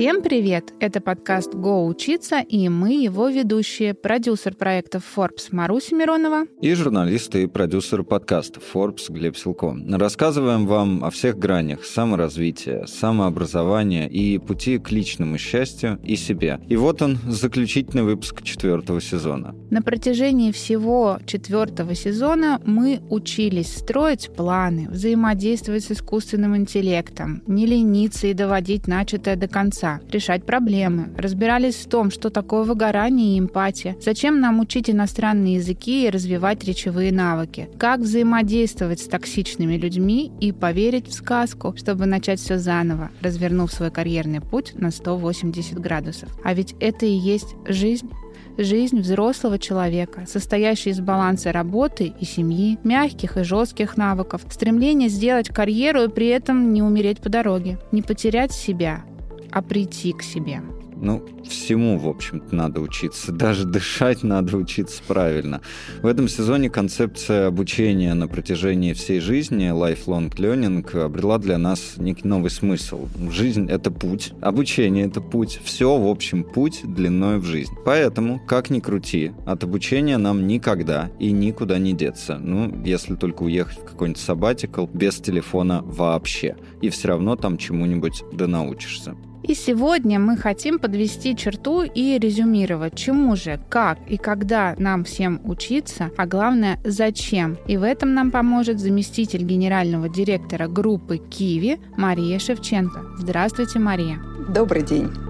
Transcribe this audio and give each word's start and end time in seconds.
Всем 0.00 0.22
привет! 0.22 0.72
Это 0.80 1.02
подкаст 1.02 1.54
«Го 1.54 1.84
учиться» 1.84 2.40
и 2.40 2.70
мы 2.70 2.94
его 2.94 3.28
ведущие, 3.28 3.92
продюсер 3.92 4.54
проектов 4.54 5.04
Forbes 5.14 5.48
Маруся 5.50 5.94
Миронова 5.94 6.46
и 6.62 6.72
журналист 6.72 7.34
и 7.34 7.46
продюсер 7.46 8.02
подкаста 8.02 8.60
Forbes 8.60 9.12
Глеб 9.12 9.36
Силко. 9.36 9.76
Рассказываем 9.90 10.66
вам 10.66 11.04
о 11.04 11.10
всех 11.10 11.38
гранях 11.38 11.84
саморазвития, 11.84 12.86
самообразования 12.86 14.08
и 14.08 14.38
пути 14.38 14.78
к 14.78 14.90
личному 14.90 15.36
счастью 15.36 16.00
и 16.02 16.16
себе. 16.16 16.60
И 16.66 16.76
вот 16.76 17.02
он, 17.02 17.18
заключительный 17.28 18.04
выпуск 18.04 18.42
четвертого 18.42 19.02
сезона. 19.02 19.54
На 19.68 19.82
протяжении 19.82 20.50
всего 20.50 21.18
четвертого 21.26 21.94
сезона 21.94 22.58
мы 22.64 23.02
учились 23.10 23.76
строить 23.76 24.30
планы, 24.34 24.88
взаимодействовать 24.88 25.84
с 25.84 25.90
искусственным 25.90 26.56
интеллектом, 26.56 27.42
не 27.46 27.66
лениться 27.66 28.28
и 28.28 28.32
доводить 28.32 28.86
начатое 28.86 29.36
до 29.36 29.46
конца, 29.46 29.89
решать 30.10 30.44
проблемы, 30.44 31.08
разбирались 31.16 31.74
в 31.76 31.88
том, 31.88 32.10
что 32.10 32.30
такое 32.30 32.62
выгорание 32.62 33.36
и 33.36 33.38
эмпатия, 33.40 33.96
зачем 34.00 34.40
нам 34.40 34.60
учить 34.60 34.88
иностранные 34.88 35.56
языки 35.56 36.06
и 36.06 36.10
развивать 36.10 36.62
речевые 36.64 37.12
навыки, 37.12 37.68
как 37.78 38.00
взаимодействовать 38.00 39.00
с 39.00 39.08
токсичными 39.08 39.76
людьми 39.76 40.30
и 40.40 40.52
поверить 40.52 41.08
в 41.08 41.12
сказку, 41.12 41.74
чтобы 41.76 42.06
начать 42.06 42.40
все 42.40 42.58
заново, 42.58 43.10
развернув 43.20 43.72
свой 43.72 43.90
карьерный 43.90 44.40
путь 44.40 44.74
на 44.74 44.90
180 44.90 45.78
градусов. 45.78 46.28
А 46.44 46.54
ведь 46.54 46.74
это 46.80 47.06
и 47.06 47.12
есть 47.12 47.56
жизнь 47.66 48.10
жизнь 48.58 49.00
взрослого 49.00 49.58
человека, 49.58 50.24
состоящая 50.26 50.90
из 50.90 51.00
баланса 51.00 51.52
работы 51.52 52.12
и 52.18 52.24
семьи, 52.24 52.78
мягких 52.84 53.36
и 53.36 53.42
жестких 53.42 53.96
навыков, 53.96 54.42
стремление 54.50 55.08
сделать 55.08 55.48
карьеру 55.48 56.02
и 56.02 56.08
при 56.08 56.28
этом 56.28 56.72
не 56.72 56.82
умереть 56.82 57.20
по 57.20 57.28
дороге, 57.28 57.78
не 57.92 58.02
потерять 58.02 58.52
себя, 58.52 59.04
а 59.52 59.62
прийти 59.62 60.12
к 60.12 60.22
себе. 60.22 60.62
Ну, 61.02 61.24
всему, 61.48 61.98
в 61.98 62.06
общем-то, 62.06 62.54
надо 62.54 62.80
учиться. 62.80 63.32
Даже 63.40 63.64
дышать 63.64 64.22
надо 64.22 64.56
учиться 64.58 65.02
правильно. 65.06 65.62
В 66.02 66.06
этом 66.06 66.28
сезоне 66.28 66.68
концепция 66.68 67.46
обучения 67.46 68.12
на 68.12 68.28
протяжении 68.28 68.92
всей 68.92 69.20
жизни, 69.20 69.70
lifelong 69.70 70.30
learning, 70.34 70.98
обрела 71.00 71.38
для 71.38 71.56
нас 71.56 71.94
некий 71.96 72.28
новый 72.28 72.50
смысл. 72.50 73.08
Жизнь— 73.30 73.68
это 73.70 73.90
путь, 73.90 74.32
обучение— 74.42 75.06
это 75.06 75.22
путь. 75.22 75.58
Все, 75.64 75.96
в 75.96 76.06
общем, 76.06 76.44
путь 76.44 76.82
длиной 76.84 77.38
в 77.38 77.44
жизнь. 77.44 77.72
Поэтому, 77.84 78.38
как 78.38 78.68
ни 78.68 78.80
крути, 78.80 79.32
от 79.46 79.64
обучения 79.64 80.18
нам 80.18 80.46
никогда 80.46 81.10
и 81.18 81.32
никуда 81.32 81.78
не 81.78 81.94
деться. 81.94 82.38
Ну, 82.38 82.84
если 82.84 83.14
только 83.14 83.44
уехать 83.44 83.78
в 83.78 83.84
какой-нибудь 83.84 84.20
сабатикл 84.20 84.86
без 84.86 85.16
телефона 85.16 85.80
вообще. 85.82 86.56
И 86.82 86.90
все 86.90 87.08
равно 87.08 87.36
там 87.36 87.56
чему-нибудь 87.56 88.22
да 88.32 88.46
научишься. 88.46 89.16
И 89.50 89.54
сегодня 89.54 90.20
мы 90.20 90.36
хотим 90.36 90.78
подвести 90.78 91.34
черту 91.34 91.82
и 91.82 92.16
резюмировать, 92.20 92.94
чему 92.94 93.34
же, 93.34 93.58
как 93.68 93.98
и 94.06 94.16
когда 94.16 94.76
нам 94.78 95.02
всем 95.02 95.40
учиться, 95.42 96.12
а 96.16 96.24
главное, 96.24 96.78
зачем. 96.84 97.58
И 97.66 97.76
в 97.76 97.82
этом 97.82 98.14
нам 98.14 98.30
поможет 98.30 98.78
заместитель 98.78 99.42
генерального 99.42 100.08
директора 100.08 100.68
группы 100.68 101.18
«Киви» 101.18 101.80
Мария 101.96 102.38
Шевченко. 102.38 103.16
Здравствуйте, 103.18 103.80
Мария. 103.80 104.20
Добрый 104.48 104.84
день. 104.84 105.29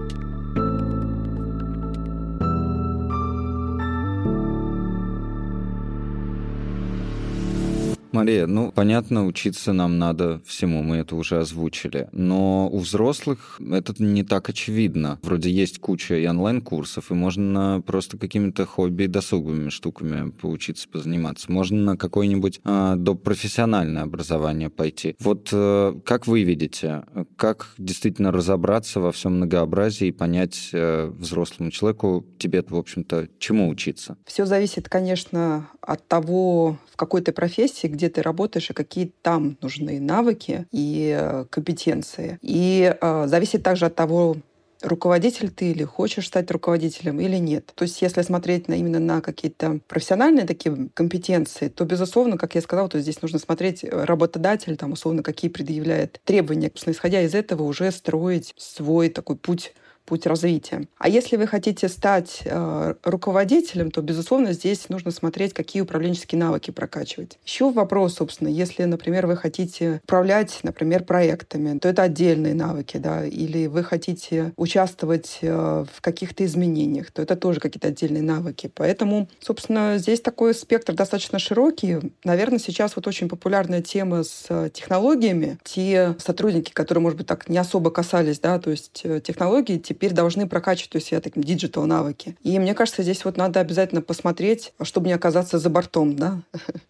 Мария, 8.21 8.45
ну, 8.45 8.71
понятно, 8.71 9.25
учиться 9.25 9.73
нам 9.73 9.97
надо 9.97 10.43
всему, 10.45 10.83
мы 10.83 10.97
это 10.97 11.15
уже 11.15 11.39
озвучили. 11.39 12.07
Но 12.11 12.69
у 12.69 12.77
взрослых 12.77 13.59
это 13.59 13.95
не 13.97 14.23
так 14.23 14.47
очевидно. 14.47 15.17
Вроде 15.23 15.49
есть 15.49 15.79
куча 15.79 16.17
и 16.17 16.27
онлайн-курсов, 16.27 17.09
и 17.09 17.15
можно 17.15 17.81
просто 17.83 18.19
какими-то 18.19 18.67
хобби 18.67 19.05
и 19.05 19.07
досуговыми 19.07 19.69
штуками 19.69 20.29
поучиться, 20.29 20.87
позаниматься. 20.87 21.51
Можно 21.51 21.81
на 21.81 21.97
какое-нибудь 21.97 22.61
э, 22.63 22.93
допрофессиональное 22.95 24.03
образование 24.03 24.69
пойти. 24.69 25.15
Вот 25.19 25.49
э, 25.51 25.95
как 26.05 26.27
вы 26.27 26.43
видите, 26.43 27.03
как 27.37 27.73
действительно 27.79 28.31
разобраться 28.31 28.99
во 28.99 29.11
всем 29.11 29.37
многообразии 29.37 30.09
и 30.09 30.11
понять 30.11 30.69
э, 30.73 31.07
взрослому 31.07 31.71
человеку, 31.71 32.23
тебе-то, 32.37 32.75
в 32.75 32.77
общем-то, 32.77 33.29
чему 33.39 33.67
учиться? 33.67 34.15
Все 34.27 34.45
зависит, 34.45 34.89
конечно, 34.89 35.69
от 35.81 36.07
того, 36.07 36.77
в 36.91 36.97
какой 36.97 37.21
ты 37.21 37.31
профессии, 37.31 37.87
где 37.87 38.10
ты 38.11 38.21
работаешь 38.21 38.69
и 38.69 38.73
какие 38.73 39.11
там 39.21 39.57
нужны 39.61 39.99
навыки 39.99 40.67
и 40.71 41.15
э, 41.17 41.45
компетенции. 41.49 42.39
И 42.41 42.95
э, 42.99 43.27
зависит 43.27 43.63
также 43.63 43.87
от 43.87 43.95
того, 43.95 44.37
руководитель 44.81 45.49
ты 45.49 45.71
или 45.71 45.83
хочешь 45.83 46.27
стать 46.27 46.49
руководителем 46.51 47.19
или 47.19 47.37
нет. 47.37 47.71
То 47.75 47.83
есть 47.83 48.01
если 48.01 48.21
смотреть 48.21 48.67
на, 48.67 48.73
именно 48.73 48.99
на 48.99 49.21
какие-то 49.21 49.79
профессиональные 49.87 50.45
такие 50.45 50.89
компетенции, 50.93 51.67
то, 51.67 51.85
безусловно, 51.85 52.37
как 52.37 52.55
я 52.55 52.61
сказала, 52.61 52.89
то 52.89 52.99
здесь 52.99 53.21
нужно 53.21 53.39
смотреть 53.39 53.83
э, 53.83 53.89
работодатель, 53.89 54.75
там, 54.77 54.93
условно, 54.93 55.23
какие 55.23 55.49
предъявляет 55.49 56.19
требования. 56.23 56.69
Собственно, 56.69 56.93
исходя 56.93 57.21
из 57.21 57.35
этого 57.35 57.63
уже 57.63 57.91
строить 57.91 58.53
свой 58.57 59.09
такой 59.09 59.35
путь 59.35 59.73
путь 60.05 60.25
развития. 60.25 60.87
А 60.97 61.09
если 61.09 61.37
вы 61.37 61.47
хотите 61.47 61.87
стать 61.87 62.41
э, 62.45 62.93
руководителем, 63.03 63.91
то, 63.91 64.01
безусловно, 64.01 64.53
здесь 64.53 64.89
нужно 64.89 65.11
смотреть, 65.11 65.53
какие 65.53 65.81
управленческие 65.81 66.39
навыки 66.39 66.71
прокачивать. 66.71 67.39
Еще 67.45 67.71
вопрос, 67.71 68.15
собственно, 68.15 68.49
если, 68.49 68.83
например, 68.83 69.27
вы 69.27 69.37
хотите 69.37 70.01
управлять, 70.03 70.59
например, 70.63 71.03
проектами, 71.03 71.77
то 71.79 71.89
это 71.89 72.03
отдельные 72.03 72.53
навыки, 72.53 72.97
да, 72.97 73.25
или 73.25 73.67
вы 73.67 73.83
хотите 73.83 74.53
участвовать 74.57 75.39
э, 75.41 75.85
в 75.91 76.01
каких-то 76.01 76.45
изменениях, 76.45 77.11
то 77.11 77.21
это 77.21 77.35
тоже 77.35 77.59
какие-то 77.59 77.87
отдельные 77.87 78.23
навыки. 78.23 78.71
Поэтому, 78.73 79.29
собственно, 79.39 79.97
здесь 79.97 80.21
такой 80.21 80.53
спектр 80.53 80.93
достаточно 80.93 81.39
широкий. 81.39 81.99
Наверное, 82.23 82.59
сейчас 82.59 82.95
вот 82.95 83.07
очень 83.07 83.29
популярная 83.29 83.81
тема 83.81 84.23
с 84.23 84.69
технологиями. 84.73 85.57
Те 85.63 86.15
сотрудники, 86.19 86.71
которые, 86.71 87.01
может 87.01 87.17
быть, 87.17 87.27
так 87.27 87.49
не 87.49 87.57
особо 87.57 87.91
касались, 87.91 88.39
да, 88.39 88.59
то 88.59 88.69
есть 88.71 89.01
э, 89.03 89.21
технологии, 89.21 89.77
теперь 89.93 90.13
должны 90.13 90.47
прокачивать 90.47 90.95
у 90.95 90.99
себя 90.99 91.21
такие 91.21 91.43
digital 91.43 91.85
навыки. 91.85 92.35
И 92.41 92.57
мне 92.59 92.73
кажется, 92.73 93.03
здесь 93.03 93.23
вот 93.25 93.37
надо 93.37 93.59
обязательно 93.59 94.01
посмотреть, 94.01 94.73
чтобы 94.81 95.07
не 95.07 95.13
оказаться 95.13 95.59
за 95.59 95.69
бортом, 95.69 96.15
да. 96.15 96.41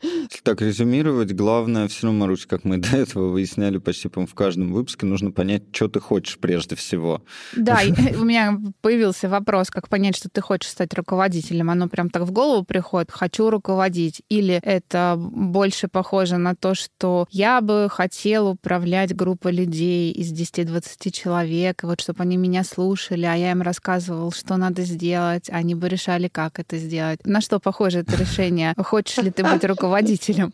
Если 0.02 0.42
так 0.44 0.62
резюмировать, 0.62 1.34
главное 1.34 1.88
все 1.88 2.08
равно, 2.08 2.20
Марусь, 2.22 2.46
как 2.46 2.64
мы 2.64 2.78
до 2.78 2.96
этого 2.96 3.30
выясняли 3.30 3.78
почти 3.78 4.08
по 4.08 4.22
в 4.26 4.36
каждом 4.36 4.72
выпуске, 4.72 5.06
нужно 5.06 5.32
понять, 5.32 5.64
что 5.72 5.88
ты 5.88 6.00
хочешь 6.00 6.38
прежде 6.38 6.76
всего. 6.76 7.22
Да, 7.56 7.80
у 8.20 8.24
меня 8.24 8.58
появился 8.82 9.28
вопрос, 9.30 9.70
как 9.70 9.90
понять, 9.90 10.16
что 10.16 10.30
ты 10.30 10.42
хочешь 10.42 10.70
стать 10.70 10.94
руководителем. 10.94 11.70
Оно 11.70 11.90
прям 11.90 12.10
так 12.10 12.24
в 12.24 12.32
голову 12.32 12.64
приходит, 12.64 13.12
хочу 13.12 13.50
руководить. 13.50 14.22
Или 14.30 14.60
это 14.64 15.16
больше 15.18 15.88
похоже 15.88 16.38
на 16.38 16.56
то, 16.56 16.76
что 16.76 17.28
я 17.32 17.62
бы 17.62 17.88
хотел 17.90 18.48
управлять 18.50 19.16
группой 19.16 19.52
людей 19.52 20.12
из 20.12 20.32
10-20 20.32 21.12
человек, 21.12 21.84
вот 21.84 22.00
чтобы 22.00 22.22
они 22.22 22.38
меня 22.38 22.64
слушали, 22.64 22.91
слушали, 22.92 23.26
а 23.26 23.36
я 23.36 23.52
им 23.52 23.62
рассказывал, 23.62 24.32
что 24.34 24.58
надо 24.58 24.82
сделать, 24.82 25.50
они 25.50 25.76
бы 25.76 25.88
решали, 25.88 26.28
как 26.28 26.60
это 26.60 26.78
сделать. 26.78 27.20
На 27.26 27.40
что 27.40 27.60
похоже 27.60 28.00
это 28.00 28.18
решение? 28.18 28.74
Хочешь 28.78 29.18
ли 29.18 29.32
ты 29.32 29.44
быть 29.44 29.64
руководителем? 29.64 30.54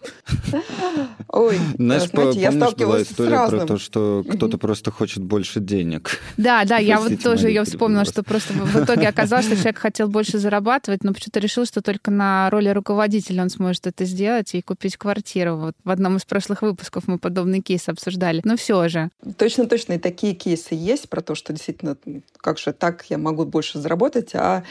Ой, 1.29 1.57
Знаешь, 1.77 2.09
знаете, 2.09 2.39
я 2.39 2.51
сталкивалась 2.51 3.11
история 3.11 3.47
про 3.47 3.65
то, 3.65 3.77
что 3.77 4.23
кто-то 4.29 4.57
просто 4.57 4.91
хочет 4.91 5.23
больше 5.23 5.59
денег. 5.59 6.19
Да, 6.37 6.63
да, 6.65 6.77
я 6.77 6.99
вот 6.99 7.21
тоже 7.23 7.47
ее 7.47 7.63
вспомнила, 7.63 8.05
что 8.05 8.21
просто 8.21 8.53
в 8.53 8.83
итоге 8.83 9.07
оказалось, 9.07 9.45
что 9.45 9.55
человек 9.55 9.79
хотел 9.79 10.07
больше 10.07 10.37
зарабатывать, 10.37 11.03
но 11.03 11.13
почему-то 11.13 11.39
решил, 11.39 11.65
что 11.65 11.81
только 11.81 12.11
на 12.11 12.49
роли 12.51 12.69
руководителя 12.69 13.41
он 13.41 13.49
сможет 13.49 13.87
это 13.87 14.05
сделать 14.05 14.53
и 14.53 14.61
купить 14.61 14.97
квартиру. 14.97 15.55
Вот 15.57 15.75
в 15.83 15.89
одном 15.89 16.17
из 16.17 16.25
прошлых 16.25 16.61
выпусков 16.61 17.07
мы 17.07 17.17
подобный 17.17 17.61
кейс 17.61 17.89
обсуждали. 17.89 18.41
Но 18.43 18.57
все 18.57 18.87
же. 18.87 19.09
Точно, 19.37 19.65
точно. 19.65 19.93
И 19.93 19.97
такие 19.97 20.33
кейсы 20.33 20.75
есть 20.75 21.09
про 21.09 21.21
то, 21.21 21.33
что 21.33 21.53
действительно 21.53 21.95
как 22.37 22.59
же 22.59 22.73
так 22.73 23.05
я 23.09 23.17
могу 23.17 23.45
больше 23.45 23.79
заработать, 23.79 24.35
а 24.35 24.63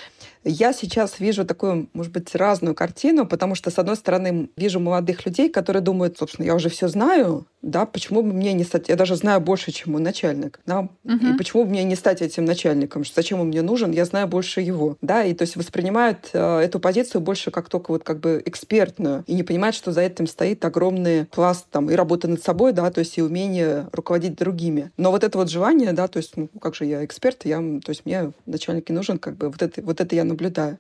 я 0.48 0.72
сейчас 0.72 1.18
вижу 1.18 1.44
такую, 1.44 1.88
может 1.92 2.12
быть, 2.12 2.34
разную 2.34 2.74
картину, 2.74 3.26
потому 3.26 3.56
что, 3.56 3.70
с 3.70 3.78
одной 3.78 3.96
стороны, 3.96 4.48
вижу 4.56 4.78
молодых 4.78 5.26
людей, 5.26 5.48
которые 5.48 5.82
думают, 5.82 6.18
собственно, 6.18 6.46
я 6.46 6.54
уже 6.54 6.68
все 6.68 6.86
знаю, 6.86 7.46
да, 7.62 7.84
почему 7.84 8.22
бы 8.22 8.32
мне 8.32 8.52
не 8.52 8.62
стать, 8.62 8.88
я 8.88 8.94
даже 8.94 9.16
знаю 9.16 9.40
больше, 9.40 9.72
чем 9.72 9.92
мой 9.92 10.00
начальник, 10.00 10.60
да, 10.66 10.88
uh-huh. 11.04 11.34
и 11.34 11.36
почему 11.36 11.64
бы 11.64 11.70
мне 11.70 11.82
не 11.82 11.96
стать 11.96 12.22
этим 12.22 12.44
начальником, 12.44 13.02
зачем 13.04 13.40
он 13.40 13.48
мне 13.48 13.60
нужен, 13.62 13.90
я 13.90 14.04
знаю 14.04 14.28
больше 14.28 14.60
его, 14.60 14.96
да, 15.02 15.24
и 15.24 15.34
то 15.34 15.42
есть 15.42 15.56
воспринимают 15.56 16.30
э, 16.32 16.58
эту 16.60 16.78
позицию 16.78 17.22
больше 17.22 17.50
как 17.50 17.68
только 17.68 17.90
вот 17.90 18.04
как 18.04 18.20
бы 18.20 18.40
экспертную, 18.44 19.24
и 19.26 19.34
не 19.34 19.42
понимают, 19.42 19.74
что 19.74 19.90
за 19.90 20.02
этим 20.02 20.28
стоит 20.28 20.64
огромный 20.64 21.24
пласт 21.24 21.66
там 21.72 21.90
и 21.90 21.94
работы 21.94 22.28
над 22.28 22.42
собой, 22.42 22.72
да, 22.72 22.88
то 22.92 23.00
есть 23.00 23.18
и 23.18 23.22
умение 23.22 23.88
руководить 23.90 24.36
другими. 24.36 24.92
Но 24.96 25.10
вот 25.10 25.24
это 25.24 25.36
вот 25.36 25.50
желание, 25.50 25.92
да, 25.92 26.06
то 26.06 26.18
есть, 26.18 26.36
ну, 26.36 26.48
как 26.60 26.76
же 26.76 26.84
я 26.84 27.04
эксперт, 27.04 27.44
я, 27.44 27.58
то 27.58 27.90
есть 27.90 28.06
мне 28.06 28.32
начальник 28.46 28.88
не 28.88 28.94
нужен, 28.94 29.18
как 29.18 29.36
бы 29.36 29.48
вот 29.48 29.60
это, 29.60 29.82
вот 29.82 30.00
это 30.00 30.14
я 30.14 30.24
наблюдаю. 30.36 30.78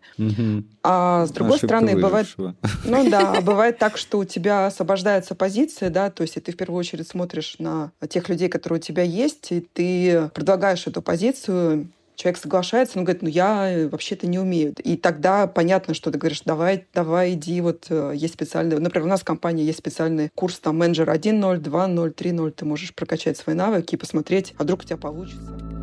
А 0.82 1.26
с 1.26 1.30
другой 1.30 1.56
Ошибка 1.56 1.78
стороны, 1.78 2.00
бывает... 2.00 2.26
Ну 2.84 3.10
да, 3.10 3.40
бывает 3.42 3.78
так, 3.78 3.96
что 3.96 4.18
у 4.18 4.24
тебя 4.24 4.66
освобождается 4.66 5.34
позиция, 5.34 5.90
да, 5.90 6.10
то 6.10 6.22
есть 6.22 6.34
ты 6.34 6.52
в 6.52 6.56
первую 6.56 6.78
очередь 6.78 7.08
смотришь 7.08 7.56
на 7.58 7.90
тех 8.08 8.28
людей, 8.28 8.48
которые 8.48 8.78
у 8.78 8.82
тебя 8.82 9.02
есть, 9.02 9.52
и 9.52 9.60
ты 9.60 10.30
предлагаешь 10.34 10.86
эту 10.86 11.02
позицию, 11.02 11.88
человек 12.16 12.38
соглашается, 12.38 12.98
но 12.98 13.04
говорит, 13.04 13.22
ну 13.22 13.28
я 13.28 13.70
э, 13.70 13.88
вообще-то 13.88 14.26
не 14.26 14.38
умею. 14.38 14.74
И 14.82 14.96
тогда 14.96 15.46
понятно, 15.46 15.94
что 15.94 16.10
ты 16.10 16.18
говоришь, 16.18 16.42
давай, 16.44 16.86
давай, 16.94 17.34
иди, 17.34 17.60
вот 17.60 17.86
э, 17.90 18.12
есть 18.14 18.34
специальный, 18.34 18.78
например, 18.78 19.06
у 19.06 19.10
нас 19.10 19.20
в 19.20 19.24
компании 19.24 19.64
есть 19.64 19.78
специальный 19.78 20.30
курс, 20.34 20.58
там, 20.58 20.78
менеджер 20.78 21.10
1.0, 21.10 21.60
2.0, 21.60 22.14
3.0, 22.14 22.50
ты 22.52 22.64
можешь 22.64 22.94
прокачать 22.94 23.36
свои 23.36 23.54
навыки 23.54 23.94
и 23.94 23.98
посмотреть, 23.98 24.54
а 24.56 24.62
вдруг 24.62 24.80
у 24.80 24.84
тебя 24.84 24.96
получится. 24.96 25.75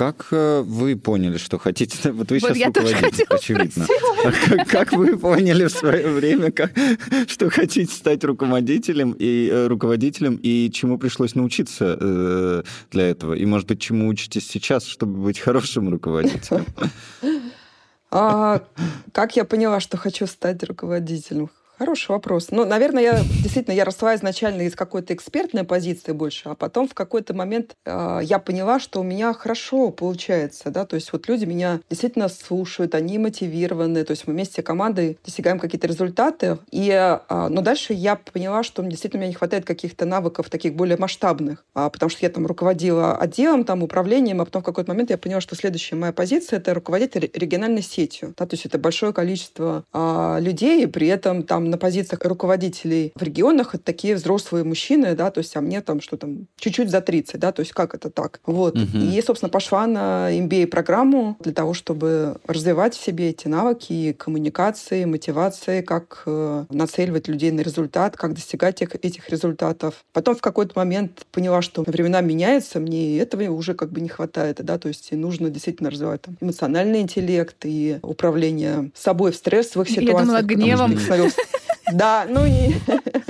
Как 0.00 0.28
э, 0.30 0.62
вы 0.62 0.96
поняли, 0.96 1.36
что 1.36 1.58
хотите... 1.58 2.10
Вот 2.12 2.30
вы 2.30 2.38
вот 2.38 2.54
сейчас 2.54 2.68
руководитель, 2.68 3.26
очевидно. 3.28 3.86
А 4.24 4.32
как, 4.32 4.68
как 4.68 4.92
вы 4.92 5.18
поняли 5.18 5.66
в 5.66 5.70
свое 5.70 6.08
время, 6.08 6.50
как, 6.50 6.72
что 7.28 7.50
хотите 7.50 7.92
стать 7.92 8.24
руководителем 8.24 9.14
и 9.18 9.50
э, 9.52 9.66
руководителем, 9.66 10.40
и 10.42 10.70
чему 10.72 10.96
пришлось 10.96 11.34
научиться 11.34 11.98
э, 12.00 12.62
для 12.90 13.10
этого? 13.10 13.34
И, 13.34 13.44
может 13.44 13.68
быть, 13.68 13.82
чему 13.82 14.08
учитесь 14.08 14.48
сейчас, 14.48 14.86
чтобы 14.86 15.18
быть 15.22 15.38
хорошим 15.38 15.90
руководителем? 15.90 16.64
А, 18.10 18.62
как 19.12 19.36
я 19.36 19.44
поняла, 19.44 19.80
что 19.80 19.98
хочу 19.98 20.26
стать 20.26 20.62
руководителем? 20.64 21.50
Хороший 21.80 22.10
вопрос. 22.10 22.48
Ну, 22.50 22.66
наверное, 22.66 23.02
я 23.02 23.20
действительно 23.42 23.72
я 23.72 23.86
росла 23.86 24.14
изначально 24.14 24.62
из 24.66 24.74
какой-то 24.74 25.14
экспертной 25.14 25.64
позиции 25.64 26.12
больше, 26.12 26.50
а 26.50 26.54
потом 26.54 26.86
в 26.86 26.92
какой-то 26.92 27.32
момент 27.32 27.74
э, 27.86 28.20
я 28.22 28.38
поняла, 28.38 28.78
что 28.78 29.00
у 29.00 29.02
меня 29.02 29.32
хорошо 29.32 29.88
получается, 29.90 30.68
да, 30.68 30.84
то 30.84 30.96
есть 30.96 31.10
вот 31.10 31.26
люди 31.26 31.46
меня 31.46 31.80
действительно 31.88 32.28
слушают, 32.28 32.94
они 32.94 33.16
мотивированы, 33.16 34.04
то 34.04 34.10
есть 34.10 34.26
мы 34.26 34.34
вместе 34.34 34.62
командой 34.62 35.18
достигаем 35.24 35.58
какие-то 35.58 35.86
результаты, 35.86 36.58
и, 36.70 36.90
э, 36.90 37.18
но 37.48 37.62
дальше 37.62 37.94
я 37.94 38.16
поняла, 38.16 38.62
что 38.62 38.82
действительно 38.82 39.20
мне 39.20 39.28
не 39.28 39.34
хватает 39.34 39.64
каких-то 39.64 40.04
навыков 40.04 40.50
таких 40.50 40.74
более 40.74 40.98
масштабных, 40.98 41.64
а, 41.72 41.88
потому 41.88 42.10
что 42.10 42.26
я 42.26 42.28
там 42.28 42.46
руководила 42.46 43.16
отделом, 43.16 43.64
там 43.64 43.82
управлением, 43.82 44.42
а 44.42 44.44
потом 44.44 44.60
в 44.60 44.66
какой-то 44.66 44.90
момент 44.90 45.08
я 45.08 45.16
поняла, 45.16 45.40
что 45.40 45.56
следующая 45.56 45.96
моя 45.96 46.12
позиция 46.12 46.58
это 46.58 46.74
руководитель 46.74 47.30
региональной 47.32 47.80
сетью, 47.80 48.34
да, 48.36 48.44
то 48.44 48.52
есть 48.52 48.66
это 48.66 48.76
большое 48.76 49.14
количество 49.14 49.84
э, 49.94 50.36
людей, 50.42 50.82
и 50.82 50.86
при 50.86 51.06
этом 51.06 51.42
там 51.42 51.69
на 51.70 51.78
позициях 51.78 52.24
руководителей 52.24 53.12
в 53.14 53.22
регионах 53.22 53.74
это 53.74 53.84
такие 53.84 54.14
взрослые 54.14 54.64
мужчины, 54.64 55.14
да, 55.14 55.30
то 55.30 55.38
есть, 55.38 55.56
а 55.56 55.60
мне 55.60 55.80
там 55.80 56.00
что 56.00 56.16
там, 56.16 56.46
чуть-чуть 56.58 56.90
за 56.90 57.00
30, 57.00 57.38
да, 57.40 57.52
то 57.52 57.60
есть 57.60 57.72
как 57.72 57.94
это 57.94 58.10
так? 58.10 58.40
Вот. 58.46 58.76
Угу. 58.76 58.98
И, 58.98 59.22
собственно, 59.22 59.50
пошла 59.50 59.86
на 59.86 60.30
MBA-программу 60.32 61.36
для 61.40 61.52
того, 61.52 61.74
чтобы 61.74 62.36
развивать 62.46 62.94
в 62.94 63.02
себе 63.02 63.30
эти 63.30 63.48
навыки 63.48 64.12
коммуникации, 64.12 65.04
мотивации, 65.04 65.82
как 65.82 66.22
э, 66.26 66.64
нацеливать 66.70 67.28
людей 67.28 67.50
на 67.50 67.60
результат, 67.60 68.16
как 68.16 68.34
достигать 68.34 68.82
этих, 68.82 68.96
этих 68.96 69.28
результатов. 69.28 70.04
Потом 70.12 70.36
в 70.36 70.40
какой-то 70.40 70.72
момент 70.76 71.26
поняла, 71.32 71.62
что 71.62 71.82
времена 71.82 72.20
меняются, 72.20 72.80
мне 72.80 73.18
этого 73.18 73.42
уже 73.50 73.74
как 73.74 73.90
бы 73.90 74.00
не 74.00 74.08
хватает, 74.08 74.64
да, 74.64 74.78
то 74.78 74.88
есть 74.88 75.12
нужно 75.12 75.50
действительно 75.50 75.90
развивать 75.90 76.22
там, 76.22 76.36
эмоциональный 76.40 77.00
интеллект 77.00 77.56
и 77.64 77.98
управление 78.02 78.90
собой 78.94 79.32
в 79.32 79.36
стрессовых 79.36 79.88
ситуациях. 79.88 80.18
Я 80.18 80.24
думала, 80.24 80.42
гневом. 80.42 80.98
Да, 81.92 82.26
ну 82.28 82.44
и 82.44 82.74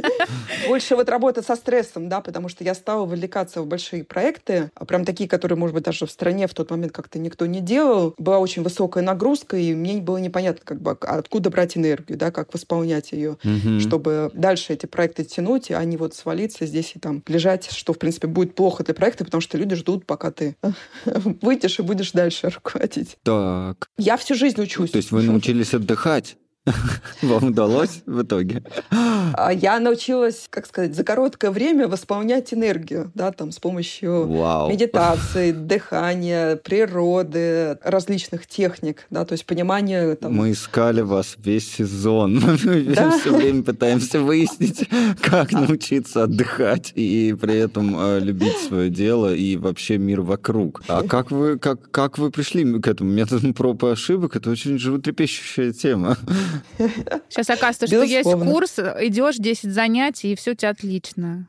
больше 0.68 0.96
вот 0.96 1.08
работа 1.08 1.42
со 1.42 1.56
стрессом, 1.56 2.08
да, 2.08 2.20
потому 2.20 2.48
что 2.48 2.64
я 2.64 2.74
стала 2.74 3.06
вовлекаться 3.06 3.62
в 3.62 3.66
большие 3.66 4.04
проекты, 4.04 4.70
а 4.74 4.84
прям 4.84 5.04
такие, 5.04 5.28
которые, 5.28 5.56
может 5.58 5.74
быть, 5.74 5.84
даже 5.84 6.06
в 6.06 6.10
стране 6.10 6.46
в 6.46 6.54
тот 6.54 6.70
момент 6.70 6.92
как-то 6.92 7.18
никто 7.18 7.46
не 7.46 7.60
делал. 7.60 8.14
Была 8.18 8.38
очень 8.38 8.62
высокая 8.62 9.02
нагрузка, 9.02 9.56
и 9.56 9.74
мне 9.74 10.00
было 10.00 10.18
непонятно, 10.18 10.62
как 10.64 10.80
бы, 10.80 10.92
откуда 11.00 11.50
брать 11.50 11.76
энергию, 11.76 12.18
да, 12.18 12.30
как 12.30 12.52
восполнять 12.52 13.12
ее, 13.12 13.36
угу. 13.44 13.80
чтобы 13.80 14.30
дальше 14.34 14.72
эти 14.72 14.86
проекты 14.86 15.24
тянуть, 15.24 15.70
а 15.70 15.84
не 15.84 15.96
вот 15.96 16.14
свалиться 16.14 16.66
здесь 16.66 16.92
и 16.94 16.98
там 16.98 17.22
лежать, 17.26 17.70
что, 17.70 17.92
в 17.92 17.98
принципе, 17.98 18.26
будет 18.26 18.54
плохо 18.54 18.84
для 18.84 18.94
проекта, 18.94 19.24
потому 19.24 19.40
что 19.40 19.58
люди 19.58 19.74
ждут, 19.74 20.06
пока 20.06 20.30
ты 20.30 20.56
выйдешь 21.04 21.78
и 21.78 21.82
будешь 21.82 22.12
дальше 22.12 22.48
руководить. 22.54 23.16
Так. 23.22 23.88
Я 23.98 24.16
всю 24.16 24.34
жизнь 24.34 24.60
учусь. 24.60 24.90
То 24.90 24.98
есть 24.98 25.10
вы 25.10 25.22
научились 25.22 25.74
отдыхать? 25.74 26.36
Вам 27.22 27.44
удалось 27.48 28.02
в 28.06 28.22
итоге? 28.22 28.62
А 28.90 29.52
я 29.52 29.80
научилась, 29.80 30.46
как 30.50 30.66
сказать, 30.66 30.94
за 30.94 31.04
короткое 31.04 31.50
время 31.50 31.88
восполнять 31.88 32.52
энергию, 32.52 33.10
да, 33.14 33.32
там, 33.32 33.50
с 33.50 33.58
помощью 33.58 34.26
Вау. 34.26 34.70
медитации, 34.70 35.52
дыхания, 35.52 36.56
природы, 36.56 37.78
различных 37.82 38.46
техник, 38.46 39.06
да, 39.10 39.24
то 39.24 39.32
есть 39.32 39.46
понимание... 39.46 40.16
Там... 40.16 40.34
Мы 40.34 40.52
искали 40.52 41.00
вас 41.00 41.36
весь 41.38 41.70
сезон. 41.72 42.40
Мы 42.40 42.82
да? 42.94 43.18
все 43.18 43.34
время 43.34 43.62
пытаемся 43.62 44.20
выяснить, 44.20 44.88
как 45.22 45.52
научиться 45.52 46.24
отдыхать 46.24 46.92
и 46.94 47.34
при 47.40 47.56
этом 47.56 47.96
э, 47.98 48.20
любить 48.20 48.56
свое 48.58 48.90
дело 48.90 49.32
и 49.34 49.56
вообще 49.56 49.96
мир 49.96 50.20
вокруг. 50.20 50.82
А 50.88 51.04
как 51.04 51.30
вы, 51.30 51.58
как, 51.58 51.90
как 51.90 52.18
вы 52.18 52.30
пришли 52.30 52.80
к 52.80 52.86
этому 52.86 53.10
методу 53.10 53.54
проб 53.54 53.82
и 53.84 53.88
ошибок? 53.88 54.36
Это 54.36 54.50
очень 54.50 54.78
животрепещущая 54.78 55.72
тема. 55.72 56.18
Сейчас 57.28 57.50
оказывается, 57.50 57.86
что 57.86 58.02
есть 58.02 58.30
курс, 58.30 58.78
идешь 58.78 59.36
10 59.36 59.72
занятий, 59.72 60.32
и 60.32 60.36
все 60.36 60.52
у 60.52 60.54
тебя 60.54 60.70
отлично. 60.70 61.46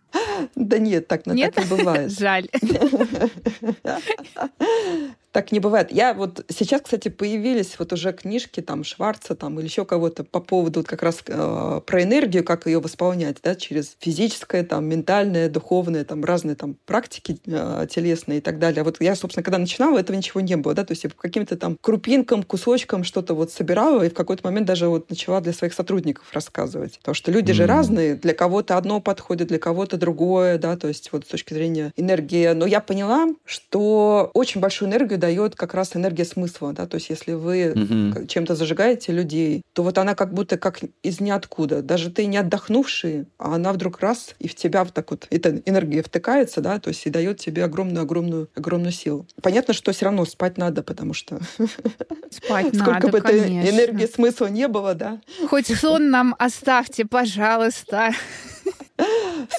Да 0.55 0.77
нет, 0.77 1.07
так, 1.07 1.25
нет? 1.27 1.53
так 1.53 1.65
не 1.65 1.77
бывает. 1.77 2.11
Жаль. 2.19 2.47
Так 5.31 5.53
не 5.53 5.59
бывает. 5.59 5.91
Я 5.91 6.13
вот 6.13 6.45
сейчас, 6.49 6.81
кстати, 6.81 7.07
появились 7.07 7.75
вот 7.79 7.93
уже 7.93 8.11
книжки 8.11 8.59
там 8.59 8.83
Шварца 8.83 9.33
там 9.33 9.59
или 9.59 9.65
еще 9.65 9.85
кого-то 9.85 10.25
по 10.25 10.41
поводу 10.41 10.81
вот 10.81 10.87
как 10.87 11.03
раз 11.03 11.19
э, 11.25 11.81
про 11.85 12.03
энергию, 12.03 12.43
как 12.43 12.65
ее 12.65 12.81
восполнять, 12.81 13.37
да, 13.41 13.55
через 13.55 13.95
физическое, 13.99 14.63
там, 14.63 14.85
ментальное, 14.85 15.49
духовное, 15.49 16.03
там, 16.03 16.25
разные 16.25 16.55
там 16.55 16.75
практики 16.85 17.39
э, 17.45 17.87
телесные 17.89 18.39
и 18.39 18.41
так 18.41 18.59
далее. 18.59 18.83
Вот 18.83 18.97
я, 18.99 19.15
собственно, 19.15 19.43
когда 19.43 19.57
начинала, 19.57 19.99
этого 19.99 20.17
ничего 20.17 20.41
не 20.41 20.57
было, 20.57 20.73
да, 20.73 20.83
то 20.83 20.91
есть 20.91 21.05
я 21.05 21.09
по 21.09 21.15
каким-то 21.15 21.55
там 21.55 21.77
крупинкам, 21.79 22.43
кусочкам 22.43 23.05
что-то 23.05 23.33
вот 23.33 23.51
собирала 23.51 24.03
и 24.03 24.09
в 24.09 24.13
какой-то 24.13 24.45
момент 24.45 24.67
даже 24.67 24.89
вот 24.89 25.09
начала 25.09 25.39
для 25.39 25.53
своих 25.53 25.73
сотрудников 25.73 26.25
рассказывать. 26.33 26.97
Потому 26.97 27.15
что 27.15 27.31
люди 27.31 27.51
mm-hmm. 27.51 27.55
же 27.55 27.65
разные, 27.67 28.15
для 28.15 28.33
кого-то 28.33 28.75
одно 28.75 28.99
подходит, 28.99 29.47
для 29.47 29.59
кого-то 29.59 29.95
другое, 29.95 30.57
да, 30.57 30.75
то 30.75 30.89
есть 30.89 31.13
вот 31.13 31.23
с 31.23 31.29
точки 31.29 31.53
зрения 31.53 31.93
энергии. 31.95 32.49
Но 32.49 32.65
я 32.65 32.81
поняла, 32.81 33.27
что 33.45 34.29
очень 34.33 34.59
большую 34.59 34.89
энергию 34.89 35.20
дает 35.21 35.55
как 35.55 35.73
раз 35.73 35.95
энергия 35.95 36.25
смысла, 36.25 36.73
да, 36.73 36.85
то 36.85 36.95
есть 36.95 37.09
если 37.09 37.31
вы 37.31 37.71
угу. 37.71 38.27
чем-то 38.27 38.55
зажигаете 38.55 39.13
людей, 39.13 39.61
то 39.73 39.83
вот 39.83 39.97
она 39.97 40.15
как 40.15 40.33
будто 40.33 40.57
как 40.57 40.79
из 41.03 41.21
ниоткуда. 41.21 41.81
Даже 41.81 42.11
ты 42.11 42.25
не 42.25 42.37
отдохнувший, 42.37 43.27
а 43.37 43.55
она 43.55 43.71
вдруг 43.71 44.01
раз 44.01 44.35
и 44.39 44.49
в 44.49 44.55
тебя 44.55 44.83
вот 44.83 44.93
так 44.93 45.11
вот 45.11 45.27
эта 45.29 45.61
энергия 45.65 46.03
втыкается, 46.03 46.59
да, 46.59 46.79
то 46.79 46.89
есть 46.89 47.05
и 47.05 47.09
дает 47.09 47.39
тебе 47.39 47.63
огромную-огромную 47.63 48.49
огромную 48.55 48.91
силу. 48.91 49.25
Понятно, 49.41 49.73
что 49.73 49.93
все 49.93 50.05
равно 50.05 50.25
спать 50.25 50.57
надо, 50.57 50.83
потому 50.83 51.13
что 51.13 51.39
спать 52.31 52.75
сколько 52.75 53.07
бы 53.07 53.19
этой 53.19 53.47
энергии 53.47 54.07
смысла 54.07 54.47
не 54.47 54.67
было, 54.67 54.95
да. 54.95 55.21
Хоть 55.47 55.67
сон 55.67 56.09
нам 56.09 56.35
оставьте, 56.39 57.05
пожалуйста. 57.05 58.11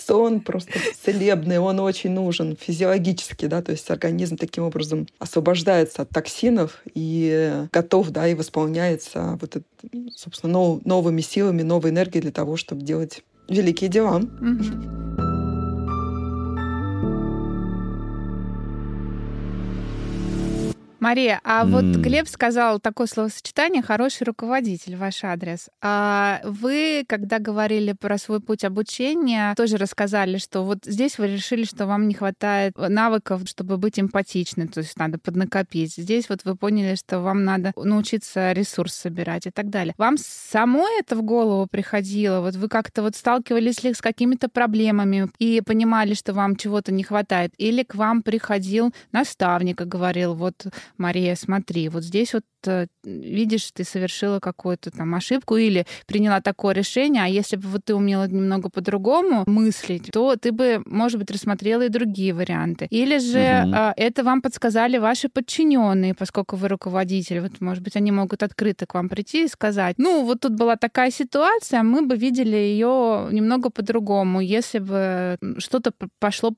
Сон 0.06 0.40
просто 0.40 0.72
целебный, 1.02 1.58
он 1.58 1.80
очень 1.80 2.10
нужен 2.10 2.56
физиологически, 2.56 3.46
да, 3.46 3.62
то 3.62 3.72
есть 3.72 3.90
организм 3.90 4.36
таким 4.36 4.64
образом 4.64 5.06
освобождается 5.18 6.02
от 6.02 6.10
токсинов 6.10 6.82
и 6.94 7.66
готов, 7.72 8.10
да, 8.10 8.28
и 8.28 8.34
восполняется 8.34 9.38
вот, 9.40 9.56
это, 9.56 9.64
собственно, 10.14 10.52
нов, 10.52 10.84
новыми 10.84 11.20
силами, 11.20 11.62
новой 11.62 11.90
энергией 11.90 12.22
для 12.22 12.32
того, 12.32 12.56
чтобы 12.56 12.82
делать 12.82 13.22
великие 13.48 13.90
дела. 13.90 14.20
Mm-hmm. 14.20 15.31
Мария, 21.02 21.40
а 21.42 21.64
mm. 21.64 21.70
вот 21.70 21.84
Глеб 22.00 22.28
сказал 22.28 22.78
такое 22.78 23.08
словосочетание 23.08 23.82
«хороший 23.82 24.22
руководитель» 24.22 24.94
ваш 24.94 25.24
адрес. 25.24 25.68
А 25.80 26.40
вы, 26.44 27.04
когда 27.08 27.40
говорили 27.40 27.92
про 27.92 28.18
свой 28.18 28.38
путь 28.38 28.62
обучения, 28.62 29.52
тоже 29.56 29.78
рассказали, 29.78 30.38
что 30.38 30.62
вот 30.62 30.84
здесь 30.84 31.18
вы 31.18 31.26
решили, 31.26 31.64
что 31.64 31.86
вам 31.86 32.06
не 32.06 32.14
хватает 32.14 32.74
навыков, 32.76 33.40
чтобы 33.46 33.78
быть 33.78 33.98
эмпатичным, 33.98 34.68
то 34.68 34.78
есть 34.78 34.96
надо 34.96 35.18
поднакопить. 35.18 35.92
Здесь 35.96 36.28
вот 36.28 36.44
вы 36.44 36.54
поняли, 36.54 36.94
что 36.94 37.18
вам 37.18 37.44
надо 37.44 37.72
научиться 37.74 38.52
ресурс 38.52 38.94
собирать 38.94 39.48
и 39.48 39.50
так 39.50 39.70
далее. 39.70 39.94
Вам 39.98 40.16
самой 40.18 41.00
это 41.00 41.16
в 41.16 41.22
голову 41.22 41.66
приходило? 41.66 42.42
Вот 42.42 42.54
вы 42.54 42.68
как-то 42.68 43.02
вот 43.02 43.16
сталкивались 43.16 43.82
ли 43.82 43.92
с 43.92 44.00
какими-то 44.00 44.48
проблемами 44.48 45.28
и 45.40 45.62
понимали, 45.66 46.14
что 46.14 46.32
вам 46.32 46.54
чего-то 46.54 46.92
не 46.92 47.02
хватает? 47.02 47.52
Или 47.58 47.82
к 47.82 47.96
вам 47.96 48.22
приходил 48.22 48.94
наставник 49.10 49.80
и 49.80 49.84
говорил, 49.84 50.34
вот 50.34 50.64
Мария, 50.98 51.34
смотри, 51.34 51.88
вот 51.88 52.04
здесь 52.04 52.34
вот 52.34 52.44
видишь, 53.04 53.70
ты 53.72 53.84
совершила 53.84 54.40
какую-то 54.40 54.90
там 54.90 55.14
ошибку 55.14 55.56
или 55.56 55.86
приняла 56.06 56.40
такое 56.40 56.74
решение, 56.74 57.24
а 57.24 57.26
если 57.26 57.56
бы 57.56 57.68
вот 57.68 57.84
ты 57.84 57.94
умела 57.94 58.28
немного 58.28 58.68
по-другому 58.68 59.44
мыслить, 59.46 60.10
то 60.12 60.36
ты 60.36 60.52
бы, 60.52 60.82
может 60.86 61.18
быть, 61.18 61.30
рассмотрела 61.30 61.82
и 61.82 61.88
другие 61.88 62.34
варианты. 62.34 62.86
Или 62.90 63.18
же 63.18 63.64
угу. 63.66 63.76
это 63.96 64.24
вам 64.24 64.42
подсказали 64.42 64.98
ваши 64.98 65.28
подчиненные, 65.28 66.14
поскольку 66.14 66.56
вы 66.56 66.68
руководитель. 66.68 67.40
Вот, 67.40 67.60
может 67.60 67.82
быть, 67.82 67.96
они 67.96 68.12
могут 68.12 68.42
открыто 68.42 68.86
к 68.86 68.94
вам 68.94 69.08
прийти 69.08 69.44
и 69.44 69.48
сказать, 69.48 69.96
ну, 69.98 70.24
вот 70.24 70.40
тут 70.40 70.54
была 70.54 70.76
такая 70.76 71.10
ситуация, 71.10 71.82
мы 71.82 72.06
бы 72.06 72.16
видели 72.16 72.56
ее 72.56 73.28
немного 73.30 73.70
по-другому, 73.70 74.40
если 74.40 74.78
бы 74.78 75.36
что-то 75.58 75.92
пошло 76.18 76.52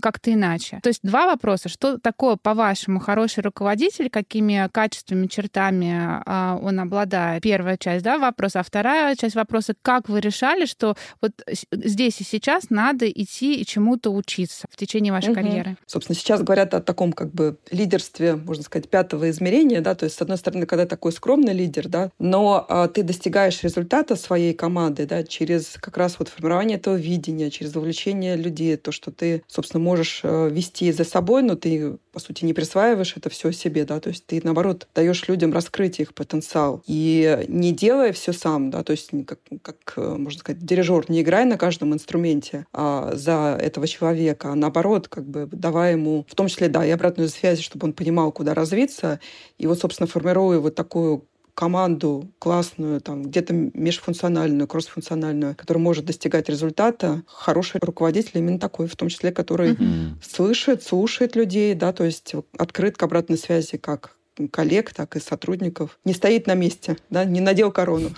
как-то 0.00 0.32
иначе. 0.32 0.80
То 0.82 0.88
есть 0.88 1.00
два 1.02 1.26
вопроса. 1.26 1.68
Что 1.68 1.98
такое, 1.98 2.36
по-вашему, 2.36 3.00
хороший 3.00 3.42
руководитель, 3.42 4.10
какими 4.10 4.68
качествами, 4.72 5.26
чертами 5.34 6.22
а, 6.26 6.58
он 6.62 6.80
обладает? 6.80 7.42
Первая 7.42 7.76
часть 7.76 8.04
да, 8.04 8.18
вопроса. 8.18 8.60
А 8.60 8.62
вторая 8.62 9.16
часть 9.16 9.34
вопроса, 9.34 9.74
как 9.82 10.08
вы 10.08 10.20
решали, 10.20 10.66
что 10.66 10.96
вот 11.20 11.32
здесь 11.72 12.20
и 12.20 12.24
сейчас 12.24 12.70
надо 12.70 13.10
идти 13.10 13.60
и 13.60 13.66
чему-то 13.66 14.10
учиться 14.10 14.66
в 14.70 14.76
течение 14.76 15.12
вашей 15.12 15.32
угу. 15.32 15.40
карьеры? 15.40 15.76
Собственно, 15.86 16.16
сейчас 16.16 16.42
говорят 16.42 16.74
о 16.74 16.80
таком 16.80 17.12
как 17.12 17.32
бы 17.32 17.56
лидерстве, 17.70 18.36
можно 18.36 18.62
сказать, 18.62 18.88
пятого 18.88 19.30
измерения, 19.30 19.80
да, 19.80 19.94
то 19.94 20.04
есть, 20.04 20.16
с 20.16 20.22
одной 20.22 20.38
стороны, 20.38 20.66
когда 20.66 20.86
такой 20.86 21.12
скромный 21.12 21.52
лидер, 21.52 21.88
да, 21.88 22.10
но 22.18 22.64
а, 22.68 22.88
ты 22.88 23.02
достигаешь 23.02 23.62
результата 23.62 24.16
своей 24.16 24.54
команды, 24.54 25.06
да, 25.06 25.24
через 25.24 25.76
как 25.80 25.96
раз 25.96 26.18
вот 26.18 26.28
формирование 26.28 26.78
этого 26.78 26.96
видения, 26.96 27.50
через 27.50 27.74
вовлечение 27.74 28.36
людей, 28.36 28.76
то, 28.76 28.92
что 28.92 29.10
ты, 29.10 29.42
собственно, 29.46 29.82
можешь 29.82 30.20
э, 30.22 30.48
вести 30.50 30.92
за 30.92 31.04
собой, 31.04 31.42
но 31.42 31.54
ты, 31.54 31.98
по 32.12 32.20
сути, 32.20 32.44
не 32.44 32.52
присваиваешь 32.52 33.16
это 33.16 33.30
все 33.30 33.50
себе, 33.52 33.84
да, 33.84 34.00
то 34.00 34.10
есть 34.10 34.26
ты, 34.26 34.40
наоборот, 34.42 34.88
даешь 34.94 35.23
людям 35.28 35.52
раскрыть 35.52 36.00
их 36.00 36.14
потенциал. 36.14 36.82
И 36.86 37.44
не 37.48 37.72
делая 37.72 38.12
все 38.12 38.32
сам, 38.32 38.70
да, 38.70 38.82
то 38.82 38.92
есть 38.92 39.10
как, 39.26 39.38
как 39.62 39.94
э, 39.96 40.16
можно 40.16 40.38
сказать, 40.38 40.64
дирижер, 40.64 41.04
не 41.08 41.22
играя 41.22 41.44
на 41.44 41.58
каждом 41.58 41.94
инструменте 41.94 42.66
а, 42.72 43.12
за 43.14 43.58
этого 43.60 43.86
человека, 43.86 44.52
а 44.52 44.54
наоборот, 44.54 45.08
как 45.08 45.26
бы 45.26 45.48
давая 45.50 45.92
ему, 45.92 46.24
в 46.28 46.34
том 46.34 46.48
числе, 46.48 46.68
да, 46.68 46.84
и 46.84 46.90
обратную 46.90 47.28
связь, 47.28 47.60
чтобы 47.60 47.86
он 47.86 47.92
понимал, 47.92 48.32
куда 48.32 48.54
развиться, 48.54 49.20
и 49.58 49.66
вот, 49.66 49.78
собственно, 49.78 50.06
формируя 50.06 50.58
вот 50.58 50.74
такую 50.74 51.26
команду 51.54 52.32
классную, 52.38 53.00
там, 53.00 53.22
где-то 53.22 53.54
межфункциональную, 53.54 54.66
кроссфункциональную, 54.66 55.54
которая 55.54 55.82
может 55.82 56.04
достигать 56.04 56.48
результата, 56.48 57.22
хороший 57.26 57.80
руководитель 57.80 58.38
именно 58.38 58.58
такой, 58.58 58.88
в 58.88 58.96
том 58.96 59.08
числе, 59.08 59.30
который 59.30 59.72
mm-hmm. 59.72 60.08
слышит, 60.20 60.82
слушает 60.82 61.36
людей, 61.36 61.74
да, 61.74 61.92
то 61.92 62.04
есть 62.04 62.34
открыт 62.58 62.96
к 62.96 63.02
обратной 63.02 63.38
связи 63.38 63.76
как 63.76 64.16
коллег, 64.50 64.92
так 64.92 65.16
и 65.16 65.20
сотрудников, 65.20 65.98
не 66.04 66.12
стоит 66.12 66.46
на 66.46 66.54
месте, 66.54 66.96
да, 67.10 67.24
не 67.24 67.40
надел 67.40 67.70
корону. 67.70 68.10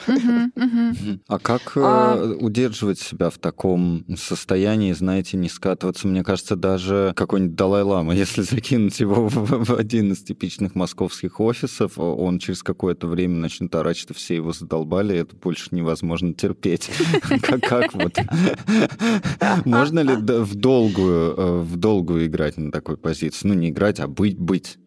А 1.28 1.38
как 1.38 1.72
а... 1.76 2.36
удерживать 2.40 2.98
себя 2.98 3.30
в 3.30 3.38
таком 3.38 4.04
состоянии, 4.16 4.92
знаете, 4.92 5.36
не 5.36 5.48
скатываться? 5.48 6.08
Мне 6.08 6.24
кажется, 6.24 6.56
даже 6.56 7.12
какой-нибудь 7.16 7.56
Далай-Лама, 7.56 8.14
если 8.16 8.42
закинуть 8.42 8.98
его 9.00 9.28
в 9.28 9.74
один 9.74 10.12
из 10.12 10.22
типичных 10.22 10.74
московских 10.74 11.40
офисов, 11.40 11.98
он 11.98 12.38
через 12.38 12.62
какое-то 12.62 13.06
время 13.06 13.36
начнет 13.36 13.74
орать, 13.74 13.96
что 13.96 14.14
все 14.14 14.36
его 14.36 14.52
задолбали, 14.52 15.16
это 15.16 15.36
больше 15.36 15.68
невозможно 15.72 16.34
терпеть. 16.34 16.90
Как 17.62 17.92
вот? 17.94 18.16
Можно 19.64 20.00
ли 20.00 20.16
в 20.16 20.54
долгую, 20.54 21.34
э, 21.36 21.60
в 21.60 21.76
долгую 21.76 22.26
играть 22.26 22.56
на 22.56 22.70
такой 22.72 22.96
позиции? 22.96 23.46
Ну, 23.46 23.54
не 23.54 23.70
играть, 23.70 24.00
а 24.00 24.08
быть, 24.08 24.38
быть. 24.38 24.78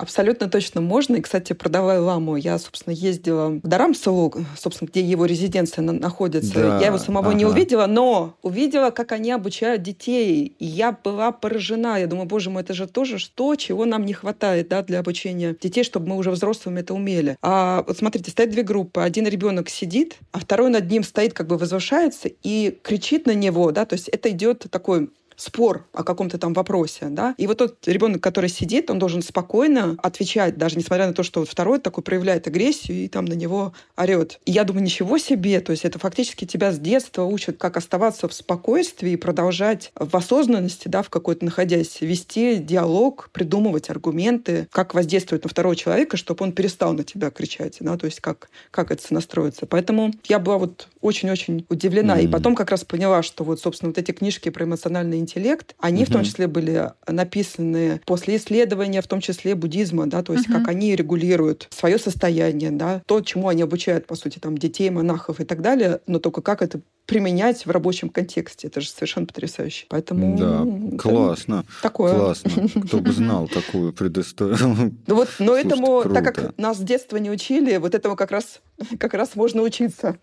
Абсолютно 0.00 0.48
точно 0.48 0.80
можно. 0.80 1.16
И, 1.16 1.20
кстати, 1.20 1.52
продавая 1.52 2.00
ламу, 2.00 2.36
я, 2.36 2.58
собственно, 2.58 2.94
ездила 2.94 3.48
в 3.48 3.60
Дарамсалу, 3.60 4.32
собственно, 4.56 4.88
где 4.88 5.02
его 5.02 5.26
резиденция 5.26 5.82
находится. 5.82 6.54
Да, 6.54 6.80
я 6.80 6.86
его 6.86 6.96
самого 6.96 7.28
ага. 7.28 7.36
не 7.36 7.44
увидела, 7.44 7.86
но 7.86 8.34
увидела, 8.42 8.90
как 8.90 9.12
они 9.12 9.30
обучают 9.30 9.82
детей. 9.82 10.56
И 10.58 10.64
я 10.64 10.92
была 10.92 11.32
поражена. 11.32 12.00
Я 12.00 12.06
думаю, 12.06 12.26
боже 12.26 12.48
мой, 12.48 12.62
это 12.62 12.72
же 12.72 12.86
тоже 12.86 13.18
что, 13.18 13.54
чего 13.56 13.84
нам 13.84 14.06
не 14.06 14.14
хватает 14.14 14.68
да, 14.68 14.82
для 14.82 15.00
обучения 15.00 15.54
детей, 15.60 15.84
чтобы 15.84 16.08
мы 16.08 16.16
уже 16.16 16.30
взрослыми 16.30 16.80
это 16.80 16.94
умели. 16.94 17.36
А 17.42 17.84
вот 17.86 17.98
смотрите, 17.98 18.30
стоят 18.30 18.52
две 18.52 18.62
группы. 18.62 19.02
Один 19.02 19.26
ребенок 19.26 19.68
сидит, 19.68 20.16
а 20.32 20.40
второй 20.40 20.70
над 20.70 20.90
ним 20.90 21.04
стоит, 21.04 21.34
как 21.34 21.46
бы 21.46 21.58
возвышается 21.58 22.30
и 22.42 22.78
кричит 22.82 23.26
на 23.26 23.34
него. 23.34 23.70
Да? 23.70 23.84
То 23.84 23.96
есть 23.96 24.08
это 24.08 24.30
идет 24.30 24.64
такой 24.70 25.10
спор 25.40 25.86
о 25.92 26.04
каком-то 26.04 26.38
там 26.38 26.52
вопросе, 26.52 27.06
да, 27.06 27.34
и 27.38 27.46
вот 27.46 27.58
тот 27.58 27.86
ребенок, 27.86 28.22
который 28.22 28.50
сидит, 28.50 28.90
он 28.90 28.98
должен 28.98 29.22
спокойно 29.22 29.96
отвечать, 30.02 30.56
даже 30.58 30.76
несмотря 30.76 31.06
на 31.06 31.14
то, 31.14 31.22
что 31.22 31.40
вот 31.40 31.48
второй 31.48 31.78
такой 31.78 32.04
проявляет 32.04 32.46
агрессию 32.46 33.04
и 33.04 33.08
там 33.08 33.24
на 33.24 33.34
него 33.34 33.72
орет. 33.96 34.40
И 34.44 34.52
я 34.52 34.64
думаю, 34.64 34.84
ничего 34.84 35.18
себе, 35.18 35.60
то 35.60 35.72
есть 35.72 35.84
это 35.84 35.98
фактически 35.98 36.44
тебя 36.44 36.72
с 36.72 36.78
детства 36.78 37.24
учат, 37.24 37.56
как 37.56 37.76
оставаться 37.76 38.28
в 38.28 38.34
спокойствии 38.34 39.12
и 39.12 39.16
продолжать 39.16 39.92
в 39.94 40.14
осознанности, 40.16 40.88
да, 40.88 41.02
в 41.02 41.10
какой-то 41.10 41.44
находясь, 41.44 42.00
вести 42.00 42.56
диалог, 42.56 43.30
придумывать 43.32 43.90
аргументы, 43.90 44.68
как 44.70 44.94
воздействовать 44.94 45.44
на 45.44 45.50
второго 45.50 45.76
человека, 45.76 46.16
чтобы 46.16 46.44
он 46.44 46.52
перестал 46.52 46.92
на 46.92 47.04
тебя 47.04 47.30
кричать, 47.30 47.78
да, 47.80 47.96
то 47.96 48.06
есть 48.06 48.20
как, 48.20 48.50
как 48.70 48.90
это 48.90 49.02
настроиться. 49.14 49.66
Поэтому 49.66 50.12
я 50.28 50.38
была 50.38 50.58
вот 50.58 50.88
очень-очень 51.00 51.64
удивлена. 51.68 52.18
Mm-hmm. 52.18 52.24
И 52.24 52.28
потом 52.28 52.54
как 52.54 52.70
раз 52.70 52.84
поняла, 52.84 53.22
что 53.22 53.44
вот, 53.44 53.60
собственно, 53.60 53.90
вот 53.90 53.98
эти 53.98 54.12
книжки 54.12 54.48
про 54.50 54.64
эмоциональный 54.64 55.18
интеллект, 55.30 55.74
они 55.78 56.02
угу. 56.02 56.10
в 56.10 56.12
том 56.12 56.24
числе 56.24 56.46
были 56.46 56.92
написаны 57.06 58.00
после 58.04 58.36
исследования, 58.36 59.00
в 59.02 59.06
том 59.06 59.20
числе 59.20 59.54
буддизма, 59.54 60.06
да, 60.06 60.22
то 60.22 60.32
есть 60.32 60.48
угу. 60.48 60.58
как 60.58 60.68
они 60.68 60.96
регулируют 60.96 61.68
свое 61.70 61.98
состояние, 61.98 62.70
да, 62.70 63.02
то, 63.06 63.20
чему 63.20 63.48
они 63.48 63.62
обучают, 63.62 64.06
по 64.06 64.14
сути, 64.14 64.38
там, 64.38 64.58
детей, 64.58 64.90
монахов 64.90 65.40
и 65.40 65.44
так 65.44 65.62
далее, 65.62 66.00
но 66.06 66.18
только 66.18 66.42
как 66.42 66.62
это 66.62 66.80
применять 67.06 67.66
в 67.66 67.70
рабочем 67.70 68.08
контексте. 68.08 68.68
Это 68.68 68.80
же 68.80 68.88
совершенно 68.88 69.26
потрясающе. 69.26 69.86
Поэтому... 69.88 70.38
Да, 70.38 70.96
классно. 70.96 71.64
Такое. 71.82 72.14
Классно. 72.14 72.68
Кто 72.86 73.00
бы 73.00 73.10
знал 73.10 73.48
такую 73.48 73.92
предысторию. 73.92 74.94
Ну 75.08 75.14
вот, 75.16 75.28
но 75.40 75.56
этому, 75.56 76.04
так 76.04 76.24
как 76.24 76.56
нас 76.56 76.78
с 76.78 76.80
детства 76.80 77.16
не 77.16 77.30
учили, 77.30 77.78
вот 77.78 77.96
этому 77.96 78.14
как 78.14 78.30
раз, 78.30 78.60
как 79.00 79.14
раз 79.14 79.34
можно 79.34 79.62
учиться. 79.62 80.18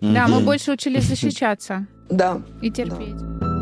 Да, 0.00 0.26
мы 0.26 0.40
больше 0.40 0.72
учились 0.72 1.04
защищаться. 1.04 1.86
Да. 2.08 2.42
И 2.62 2.70
терпеть. 2.70 3.53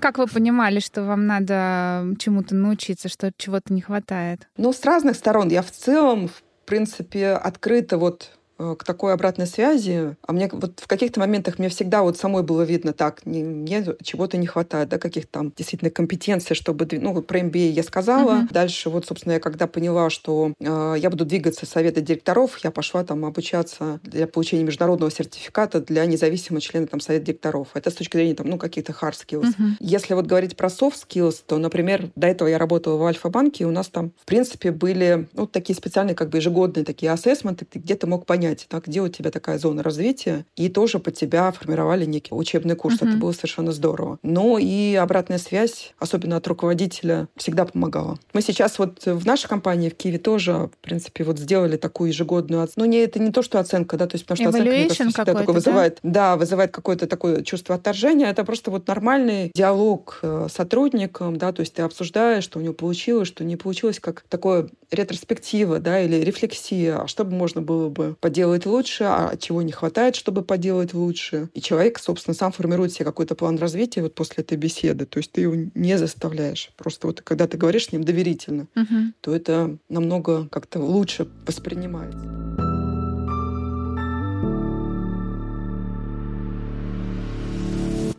Как 0.00 0.18
вы 0.18 0.26
понимали, 0.26 0.78
что 0.78 1.02
вам 1.02 1.26
надо 1.26 2.14
чему-то 2.18 2.54
научиться, 2.54 3.08
что 3.08 3.32
чего-то 3.36 3.72
не 3.72 3.80
хватает? 3.80 4.48
Ну, 4.56 4.72
с 4.72 4.84
разных 4.84 5.16
сторон. 5.16 5.48
Я 5.48 5.62
в 5.62 5.70
целом, 5.70 6.28
в 6.28 6.42
принципе, 6.66 7.30
открыто 7.30 7.98
вот 7.98 8.37
к 8.58 8.84
такой 8.84 9.12
обратной 9.12 9.46
связи. 9.46 10.16
А 10.26 10.32
мне 10.32 10.48
вот 10.52 10.80
в 10.80 10.86
каких-то 10.86 11.20
моментах 11.20 11.58
мне 11.58 11.68
всегда 11.68 12.02
вот 12.02 12.18
самой 12.18 12.42
было 12.42 12.62
видно, 12.62 12.92
так, 12.92 13.24
не, 13.24 13.42
мне 13.44 13.84
чего-то 14.02 14.36
не 14.36 14.46
хватает, 14.46 14.88
да, 14.88 14.98
каких-то 14.98 15.30
там 15.30 15.52
действительно 15.56 15.90
компетенций, 15.90 16.56
чтобы... 16.56 16.88
Ну, 16.90 17.22
про 17.22 17.40
MBA 17.40 17.70
я 17.70 17.82
сказала. 17.82 18.42
Uh-huh. 18.42 18.52
Дальше 18.52 18.90
вот, 18.90 19.06
собственно, 19.06 19.34
я 19.34 19.40
когда 19.40 19.66
поняла, 19.66 20.10
что 20.10 20.52
э, 20.58 20.94
я 20.98 21.10
буду 21.10 21.24
двигаться 21.24 21.66
в 21.66 21.68
совета 21.68 22.00
директоров, 22.00 22.58
я 22.64 22.70
пошла 22.70 23.04
там 23.04 23.24
обучаться 23.24 24.00
для 24.02 24.26
получения 24.26 24.64
международного 24.64 25.10
сертификата 25.10 25.80
для 25.80 26.04
независимого 26.06 26.60
члена 26.60 26.86
там 26.86 27.00
совета 27.00 27.26
директоров. 27.26 27.68
Это 27.74 27.90
с 27.90 27.94
точки 27.94 28.16
зрения 28.16 28.34
там, 28.34 28.48
ну, 28.48 28.58
каких-то 28.58 28.92
hard 28.92 29.14
skills. 29.14 29.44
Uh-huh. 29.44 29.76
Если 29.80 30.14
вот 30.14 30.26
говорить 30.26 30.56
про 30.56 30.68
soft 30.68 30.96
skills, 31.08 31.42
то, 31.46 31.58
например, 31.58 32.10
до 32.16 32.26
этого 32.26 32.48
я 32.48 32.58
работала 32.58 32.96
в 32.96 33.04
Альфа-банке, 33.04 33.64
и 33.64 33.66
у 33.66 33.70
нас 33.70 33.88
там, 33.88 34.12
в 34.20 34.24
принципе, 34.24 34.72
были 34.72 35.28
ну, 35.34 35.46
такие 35.46 35.76
специальные 35.76 36.14
как 36.14 36.30
бы 36.30 36.38
ежегодные 36.38 36.84
такие 36.84 37.12
ассессменты, 37.12 37.66
где 37.72 37.94
ты 37.94 38.06
мог 38.06 38.26
понять, 38.26 38.47
понять, 38.48 38.66
так, 38.68 38.86
где 38.86 39.00
у 39.00 39.08
тебя 39.08 39.30
такая 39.30 39.58
зона 39.58 39.82
развития, 39.82 40.44
и 40.56 40.68
тоже 40.68 40.98
под 40.98 41.14
тебя 41.14 41.50
формировали 41.52 42.04
некий 42.04 42.34
учебный 42.34 42.76
курс. 42.76 42.96
Uh-huh. 42.96 43.08
Это 43.08 43.16
было 43.16 43.32
совершенно 43.32 43.72
здорово. 43.72 44.18
Но 44.22 44.58
и 44.58 44.94
обратная 44.94 45.38
связь, 45.38 45.94
особенно 45.98 46.36
от 46.36 46.46
руководителя, 46.46 47.28
всегда 47.36 47.64
помогала. 47.64 48.18
Мы 48.32 48.42
сейчас 48.42 48.78
вот 48.78 49.04
в 49.04 49.26
нашей 49.26 49.48
компании 49.48 49.88
в 49.88 49.96
Киеве 49.96 50.18
тоже, 50.18 50.52
в 50.52 50.78
принципе, 50.80 51.24
вот 51.24 51.38
сделали 51.38 51.76
такую 51.76 52.08
ежегодную 52.08 52.62
оценку. 52.62 52.80
Ну, 52.80 52.86
не, 52.86 52.98
это 52.98 53.18
не 53.18 53.32
то, 53.32 53.42
что 53.42 53.58
оценка, 53.58 53.96
да, 53.96 54.06
то 54.06 54.16
есть 54.16 54.26
потому 54.26 54.50
что 54.50 54.58
Evaluation 54.58 54.86
оценка, 54.86 55.02
мне 55.02 55.12
всегда 55.12 55.34
такое 55.34 55.54
вызывает, 55.54 55.98
да? 56.02 56.10
да, 56.10 56.36
вызывает 56.36 56.70
какое-то 56.70 57.06
такое 57.06 57.42
чувство 57.42 57.74
отторжения. 57.74 58.26
Это 58.26 58.44
просто 58.44 58.70
вот 58.70 58.86
нормальный 58.88 59.50
диалог 59.54 60.20
э, 60.22 60.46
с 60.50 60.52
сотрудником, 60.54 61.36
да, 61.36 61.52
то 61.52 61.60
есть 61.60 61.74
ты 61.74 61.82
обсуждаешь, 61.82 62.44
что 62.44 62.58
у 62.58 62.62
него 62.62 62.74
получилось, 62.74 63.28
что 63.28 63.44
не 63.44 63.56
получилось, 63.56 64.00
как 64.00 64.24
такое 64.28 64.68
ретроспектива, 64.90 65.78
да, 65.78 66.00
или 66.00 66.16
рефлексия, 66.16 67.02
а 67.02 67.06
что 67.06 67.24
бы 67.24 67.32
можно 67.32 67.60
было 67.60 67.88
бы 67.88 68.16
поделать 68.20 68.66
лучше, 68.66 69.04
а 69.04 69.36
чего 69.36 69.62
не 69.62 69.72
хватает, 69.72 70.16
чтобы 70.16 70.42
поделать 70.42 70.94
лучше. 70.94 71.48
И 71.54 71.60
человек, 71.60 71.98
собственно, 71.98 72.34
сам 72.34 72.52
формирует 72.52 72.92
себе 72.92 73.04
какой-то 73.04 73.34
план 73.34 73.58
развития 73.58 74.02
вот 74.02 74.14
после 74.14 74.42
этой 74.42 74.56
беседы. 74.56 75.06
То 75.06 75.18
есть 75.18 75.32
ты 75.32 75.42
его 75.42 75.54
не 75.74 75.98
заставляешь. 75.98 76.70
Просто 76.76 77.06
вот 77.06 77.20
когда 77.20 77.46
ты 77.46 77.56
говоришь 77.56 77.86
с 77.86 77.92
ним 77.92 78.04
доверительно, 78.04 78.66
угу. 78.74 79.12
то 79.20 79.34
это 79.34 79.76
намного 79.88 80.48
как-то 80.48 80.80
лучше 80.80 81.28
воспринимается. 81.46 82.67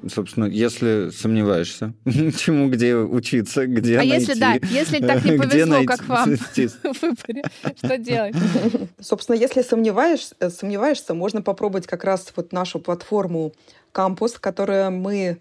Собственно, 0.08 0.46
если 0.46 1.10
сомневаешься, 1.10 1.94
чему 2.06 2.70
где 2.70 2.96
учиться, 2.96 3.68
где 3.68 3.96
а 3.96 3.98
найти. 4.00 4.14
если 4.14 4.34
да, 4.40 4.54
если 4.54 5.00
так 5.00 5.24
не 5.26 5.32
повезло, 5.38 5.84
как 5.86 6.08
вам 6.08 6.36
в 6.38 7.02
выборе, 7.02 7.44
что 7.78 7.98
делать? 7.98 8.36
Собственно, 9.00 9.36
если 9.36 9.62
сомневаешься, 9.62 10.36
сомневаешься, 10.50 11.14
можно 11.14 11.42
попробовать 11.42 11.88
как 11.88 12.04
раз 12.04 12.32
вот 12.36 12.54
нашу 12.54 12.80
платформу 12.80 13.54
«Кампус», 13.92 14.34
которую 14.40 14.92
мы 14.92 15.40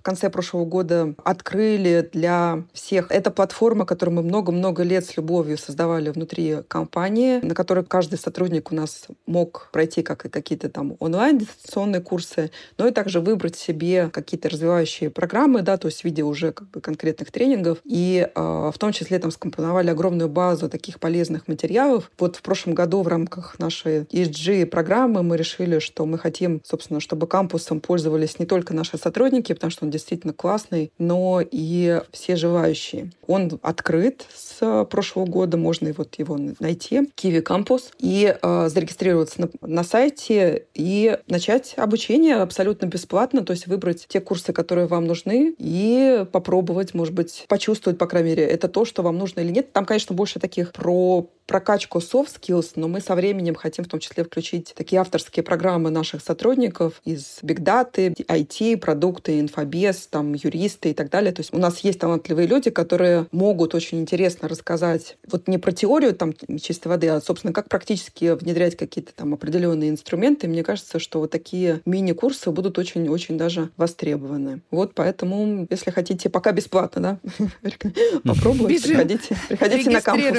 в 0.00 0.02
конце 0.02 0.30
прошлого 0.30 0.64
года 0.64 1.14
открыли 1.24 2.08
для 2.10 2.64
всех. 2.72 3.10
Это 3.10 3.30
платформа, 3.30 3.84
которую 3.84 4.16
мы 4.16 4.22
много-много 4.22 4.82
лет 4.82 5.04
с 5.04 5.18
любовью 5.18 5.58
создавали 5.58 6.08
внутри 6.08 6.62
компании, 6.68 7.38
на 7.44 7.54
которой 7.54 7.84
каждый 7.84 8.18
сотрудник 8.18 8.72
у 8.72 8.74
нас 8.74 9.08
мог 9.26 9.68
пройти 9.72 10.02
как 10.02 10.24
и 10.24 10.30
какие-то 10.30 10.70
там 10.70 10.96
онлайн-дистанционные 11.00 12.00
курсы, 12.00 12.50
но 12.78 12.88
и 12.88 12.92
также 12.92 13.20
выбрать 13.20 13.56
себе 13.56 14.08
какие-то 14.08 14.48
развивающие 14.48 15.10
программы, 15.10 15.60
да, 15.60 15.76
то 15.76 15.86
есть 15.86 16.00
в 16.00 16.04
виде 16.04 16.22
уже 16.22 16.52
как 16.52 16.70
бы 16.70 16.80
конкретных 16.80 17.30
тренингов. 17.30 17.78
И 17.84 18.26
э, 18.34 18.70
в 18.74 18.78
том 18.78 18.92
числе 18.92 19.18
там 19.18 19.30
скомпоновали 19.30 19.90
огромную 19.90 20.30
базу 20.30 20.70
таких 20.70 20.98
полезных 20.98 21.46
материалов. 21.46 22.10
Вот 22.18 22.36
в 22.36 22.42
прошлом 22.42 22.72
году 22.72 23.02
в 23.02 23.08
рамках 23.08 23.58
нашей 23.58 24.04
ESG-программы 24.04 25.22
мы 25.22 25.36
решили, 25.36 25.78
что 25.78 26.06
мы 26.06 26.18
хотим, 26.18 26.62
собственно, 26.64 27.00
чтобы 27.00 27.26
кампусом 27.26 27.80
пользовались 27.80 28.38
не 28.38 28.46
только 28.46 28.72
наши 28.72 28.96
сотрудники, 28.96 29.52
потому 29.52 29.70
что 29.70 29.89
действительно 29.90 30.32
классный, 30.32 30.92
но 30.98 31.40
и 31.42 32.00
все 32.12 32.36
желающие. 32.36 33.10
Он 33.26 33.58
открыт 33.62 34.26
с 34.34 34.84
прошлого 34.86 35.26
года, 35.26 35.56
можно 35.56 35.92
вот 35.96 36.18
его 36.18 36.38
найти, 36.58 37.10
Kiwi 37.16 37.42
Campus, 37.42 37.92
и 37.98 38.36
э, 38.40 38.68
зарегистрироваться 38.68 39.42
на, 39.42 39.50
на 39.60 39.84
сайте 39.84 40.66
и 40.74 41.18
начать 41.28 41.74
обучение 41.76 42.36
абсолютно 42.36 42.86
бесплатно, 42.86 43.42
то 43.42 43.52
есть 43.52 43.66
выбрать 43.66 44.06
те 44.08 44.20
курсы, 44.20 44.52
которые 44.52 44.86
вам 44.86 45.06
нужны, 45.06 45.54
и 45.58 46.24
попробовать, 46.32 46.94
может 46.94 47.14
быть, 47.14 47.44
почувствовать, 47.48 47.98
по 47.98 48.06
крайней 48.06 48.30
мере, 48.30 48.44
это 48.44 48.68
то, 48.68 48.84
что 48.84 49.02
вам 49.02 49.18
нужно 49.18 49.40
или 49.40 49.50
нет. 49.50 49.72
Там, 49.72 49.84
конечно, 49.84 50.14
больше 50.14 50.38
таких 50.38 50.72
про 50.72 51.26
прокачку 51.50 51.98
soft 51.98 52.38
skills, 52.40 52.74
но 52.76 52.86
мы 52.86 53.00
со 53.00 53.16
временем 53.16 53.56
хотим 53.56 53.84
в 53.84 53.88
том 53.88 53.98
числе 53.98 54.22
включить 54.22 54.72
такие 54.76 55.00
авторские 55.00 55.42
программы 55.42 55.90
наших 55.90 56.22
сотрудников 56.22 57.02
из 57.04 57.40
Big 57.42 57.58
Data, 57.58 58.14
IT, 58.14 58.76
продукты, 58.76 59.40
инфобес, 59.40 60.06
там, 60.06 60.32
юристы 60.34 60.90
и 60.90 60.94
так 60.94 61.10
далее. 61.10 61.32
То 61.32 61.40
есть 61.40 61.52
у 61.52 61.58
нас 61.58 61.80
есть 61.80 61.98
талантливые 61.98 62.46
люди, 62.46 62.70
которые 62.70 63.26
могут 63.32 63.74
очень 63.74 63.98
интересно 63.98 64.46
рассказать 64.46 65.16
вот 65.28 65.48
не 65.48 65.58
про 65.58 65.72
теорию 65.72 66.14
там 66.14 66.34
чистой 66.60 66.86
воды, 66.86 67.08
а, 67.08 67.20
собственно, 67.20 67.52
как 67.52 67.68
практически 67.68 68.36
внедрять 68.36 68.76
какие-то 68.76 69.12
там 69.12 69.34
определенные 69.34 69.90
инструменты. 69.90 70.46
Мне 70.46 70.62
кажется, 70.62 71.00
что 71.00 71.18
вот 71.18 71.32
такие 71.32 71.80
мини-курсы 71.84 72.52
будут 72.52 72.78
очень-очень 72.78 73.36
даже 73.36 73.70
востребованы. 73.76 74.62
Вот 74.70 74.94
поэтому, 74.94 75.66
если 75.68 75.90
хотите, 75.90 76.30
пока 76.30 76.52
бесплатно, 76.52 77.02
да, 77.02 77.18
попробуйте, 78.24 78.86
приходите, 78.86 79.36
приходите 79.48 79.90
на 79.90 80.00
кампус. 80.00 80.38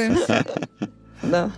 Да. 1.24 1.52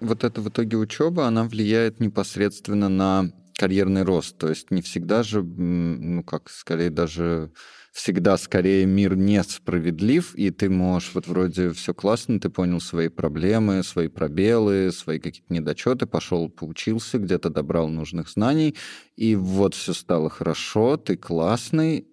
Вот 0.00 0.24
эта 0.24 0.40
в 0.40 0.48
итоге 0.48 0.76
учеба, 0.76 1.26
она 1.26 1.44
влияет 1.44 2.00
непосредственно 2.00 2.88
на 2.88 3.32
карьерный 3.56 4.02
рост. 4.02 4.36
То 4.36 4.48
есть 4.48 4.70
не 4.70 4.82
всегда 4.82 5.22
же, 5.22 5.42
ну 5.42 6.24
как, 6.24 6.50
скорее 6.50 6.90
даже 6.90 7.52
всегда 7.92 8.38
скорее 8.38 8.86
мир 8.86 9.16
несправедлив, 9.16 10.34
и 10.34 10.50
ты 10.50 10.70
можешь 10.70 11.10
вот 11.14 11.28
вроде 11.28 11.72
все 11.72 11.92
классно, 11.92 12.40
ты 12.40 12.48
понял 12.48 12.80
свои 12.80 13.08
проблемы, 13.08 13.82
свои 13.82 14.08
пробелы, 14.08 14.90
свои 14.92 15.18
какие-то 15.18 15.52
недочеты, 15.52 16.06
пошел, 16.06 16.48
поучился, 16.48 17.18
где-то 17.18 17.50
добрал 17.50 17.88
нужных 17.88 18.30
знаний, 18.30 18.74
и 19.16 19.36
вот 19.36 19.74
все 19.74 19.92
стало 19.92 20.30
хорошо, 20.30 20.96
ты 20.96 21.16
классный, 21.16 22.08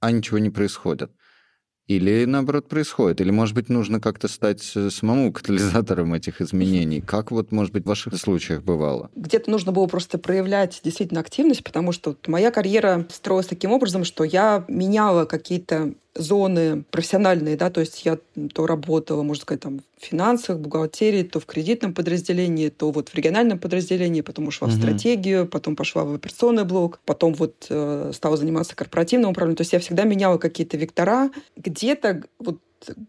а 0.00 0.10
ничего 0.10 0.38
не 0.38 0.50
происходит. 0.50 1.10
Или 1.88 2.26
наоборот 2.26 2.68
происходит? 2.68 3.22
Или, 3.22 3.30
может 3.30 3.54
быть, 3.54 3.70
нужно 3.70 3.98
как-то 3.98 4.28
стать 4.28 4.72
э, 4.76 4.90
самому 4.90 5.32
катализатором 5.32 6.12
этих 6.12 6.42
изменений? 6.42 7.00
Как 7.00 7.30
вот, 7.30 7.50
может 7.50 7.72
быть, 7.72 7.84
в 7.84 7.88
ваших 7.88 8.14
случаях 8.16 8.62
бывало? 8.62 9.10
Где-то 9.16 9.50
нужно 9.50 9.72
было 9.72 9.86
просто 9.86 10.18
проявлять 10.18 10.80
действительно 10.84 11.20
активность, 11.20 11.64
потому 11.64 11.92
что 11.92 12.14
моя 12.26 12.50
карьера 12.50 13.06
строилась 13.10 13.46
таким 13.46 13.72
образом, 13.72 14.04
что 14.04 14.22
я 14.22 14.66
меняла 14.68 15.24
какие-то 15.24 15.94
зоны 16.18 16.84
профессиональные, 16.90 17.56
да, 17.56 17.70
то 17.70 17.80
есть 17.80 18.04
я 18.04 18.18
то 18.52 18.66
работала, 18.66 19.22
можно 19.22 19.42
сказать, 19.42 19.60
там 19.60 19.80
в 19.98 20.04
финансах, 20.04 20.58
бухгалтерии, 20.58 21.22
то 21.22 21.40
в 21.40 21.46
кредитном 21.46 21.94
подразделении, 21.94 22.68
то 22.68 22.90
вот 22.90 23.08
в 23.08 23.14
региональном 23.14 23.58
подразделении, 23.58 24.20
потом 24.20 24.48
ушла 24.48 24.68
угу. 24.68 24.76
в 24.76 24.78
стратегию, 24.78 25.46
потом 25.46 25.76
пошла 25.76 26.04
в 26.04 26.14
операционный 26.14 26.64
блок, 26.64 27.00
потом 27.04 27.34
вот 27.34 27.66
э, 27.70 28.12
стала 28.14 28.36
заниматься 28.36 28.76
корпоративным 28.76 29.30
управлением. 29.30 29.56
То 29.56 29.62
есть 29.62 29.72
я 29.72 29.78
всегда 29.78 30.04
меняла 30.04 30.38
какие-то 30.38 30.76
вектора. 30.76 31.30
Где-то 31.56 32.22
вот 32.38 32.58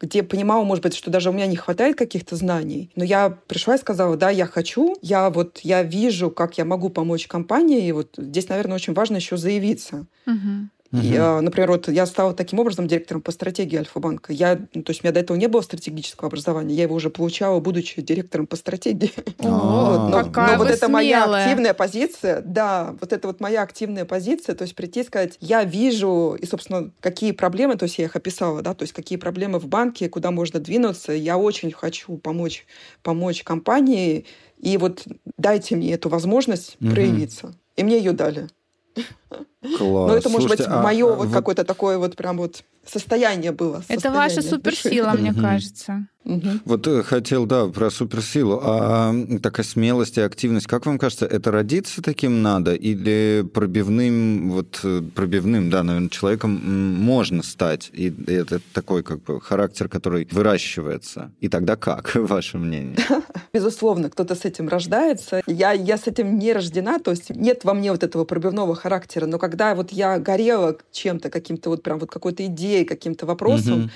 где 0.02 0.24
понимала, 0.24 0.64
может 0.64 0.84
быть, 0.84 0.96
что 0.96 1.12
даже 1.12 1.30
у 1.30 1.34
меня 1.34 1.46
не 1.46 1.56
хватает 1.56 1.96
каких-то 1.96 2.36
знаний, 2.36 2.90
но 2.96 3.04
я 3.04 3.30
пришла 3.30 3.76
и 3.76 3.80
сказала, 3.80 4.18
да, 4.18 4.30
я 4.30 4.46
хочу, 4.46 4.98
я 5.02 5.30
вот, 5.30 5.60
я 5.60 5.84
вижу, 5.84 6.32
как 6.32 6.58
я 6.58 6.66
могу 6.66 6.90
помочь 6.90 7.28
компании, 7.28 7.86
и 7.86 7.92
вот 7.92 8.16
здесь, 8.18 8.50
наверное, 8.50 8.76
очень 8.76 8.94
важно 8.94 9.18
еще 9.18 9.38
заявиться. 9.38 10.08
Угу. 10.26 10.70
Угу. 10.92 11.02
Я, 11.02 11.40
например, 11.42 11.70
вот 11.70 11.88
я 11.88 12.06
стала 12.08 12.34
таким 12.34 12.60
образом 12.60 12.88
директором 12.88 13.22
по 13.22 13.32
стратегии 13.32 13.78
Альфа-банка. 13.78 14.34
Я, 14.34 14.60
ну, 14.74 14.82
то 14.82 14.90
есть 14.90 15.04
у 15.04 15.06
меня 15.06 15.14
до 15.14 15.20
этого 15.20 15.38
не 15.38 15.48
было 15.48 15.62
стратегического 15.62 16.28
образования, 16.28 16.74
я 16.74 16.84
его 16.84 16.96
уже 16.96 17.12
получала, 17.12 17.60
будучи 17.60 18.02
директором 18.02 18.48
по 18.48 18.56
стратегии. 18.56 19.12
О, 19.40 20.10
вот. 20.10 20.26
Какая 20.26 20.58
но 20.58 20.64
вот 20.64 20.72
это 20.72 20.90
моя 20.90 21.26
активная 21.26 21.76
позиция, 21.76 22.42
да, 22.42 22.96
вот 23.00 23.14
это 23.14 23.28
вот 23.28 23.40
моя 23.40 23.62
активная 23.62 24.06
позиция, 24.06 24.56
то 24.56 24.64
есть 24.64 24.76
прийти 24.76 25.02
и 25.02 25.04
сказать, 25.04 25.38
я 25.42 25.64
вижу, 25.64 26.36
и, 26.40 26.46
собственно, 26.48 26.92
какие 27.02 27.34
проблемы, 27.34 27.76
то 27.76 27.84
есть 27.84 28.00
я 28.00 28.06
их 28.06 28.16
описала, 28.16 28.64
да, 28.64 28.74
то 28.74 28.84
есть 28.84 28.94
какие 28.94 29.20
проблемы 29.20 29.60
в 29.60 29.68
банке, 29.68 30.10
куда 30.10 30.32
можно 30.32 30.60
двинуться, 30.60 31.14
я 31.14 31.38
очень 31.38 31.72
хочу 31.72 32.18
помочь, 32.18 32.66
помочь 33.04 33.44
компании, 33.44 34.26
и 34.58 34.78
вот 34.78 35.04
дайте 35.38 35.76
мне 35.76 35.94
эту 35.94 36.10
возможность 36.10 36.78
угу. 36.82 36.92
проявиться. 36.92 37.54
И 37.76 37.84
мне 37.84 37.98
ее 37.98 38.12
дали. 38.12 38.48
Класс. 39.62 40.10
Но 40.10 40.16
это, 40.16 40.30
может 40.30 40.48
Слушайте, 40.48 40.64
быть, 40.64 40.74
а, 40.74 40.82
мое 40.82 41.06
а, 41.06 41.16
вот, 41.16 41.28
вот 41.28 41.34
какое-то 41.34 41.66
такое 41.66 41.98
вот 41.98 42.16
прям 42.16 42.38
вот 42.38 42.64
состояние 42.86 43.52
было. 43.52 43.84
Это 43.88 44.12
ваша 44.12 44.42
суперсила, 44.42 45.12
мне 45.12 45.34
кажется. 45.34 46.08
Угу. 46.26 46.50
Вот 46.66 46.88
э, 46.88 47.02
хотел, 47.04 47.46
да, 47.46 47.68
про 47.68 47.90
суперсилу. 47.90 48.60
А 48.62 49.16
такая 49.42 49.66
смелость 49.66 50.18
и 50.18 50.22
активность, 50.22 50.68
как 50.68 50.86
вам 50.86 51.00
кажется, 51.00 51.26
это 51.26 51.50
родиться 51.50 52.02
таким 52.02 52.42
надо 52.42 52.76
или 52.76 53.46
пробивным, 53.54 54.52
вот 54.52 54.80
э, 54.84 55.02
пробивным, 55.16 55.70
да, 55.70 55.82
наверное, 55.82 56.10
человеком 56.10 56.52
можно 56.52 57.42
стать? 57.42 57.90
И 57.94 58.14
это 58.28 58.60
такой 58.74 59.02
как 59.02 59.24
бы 59.24 59.42
характер, 59.42 59.88
который 59.88 60.28
выращивается. 60.32 61.32
И 61.40 61.48
тогда 61.48 61.76
как, 61.76 62.12
ваше 62.16 62.58
мнение? 62.58 62.98
Безусловно, 63.54 64.10
кто-то 64.10 64.36
с 64.36 64.46
этим 64.46 64.68
рождается. 64.68 65.42
Я, 65.48 65.72
я 65.72 65.98
с 65.98 66.06
этим 66.06 66.38
не 66.38 66.54
рождена, 66.54 67.00
то 67.00 67.12
есть 67.12 67.30
нет 67.30 67.64
во 67.64 67.74
мне 67.74 67.92
вот 67.92 68.04
этого 68.04 68.26
пробивного 68.26 68.76
характера. 68.76 69.26
Но 69.26 69.40
когда 69.50 69.74
вот 69.74 69.92
я 69.92 70.20
горела 70.20 70.78
чем-то, 70.92 71.32
каким-то 71.32 71.72
вот 71.72 71.82
прям 71.82 71.98
вот 71.98 72.12
какой-то 72.12 72.46
идеей, 72.46 72.86
каким-то 72.86 73.26
вопросом, 73.26 73.86
угу 73.86 73.90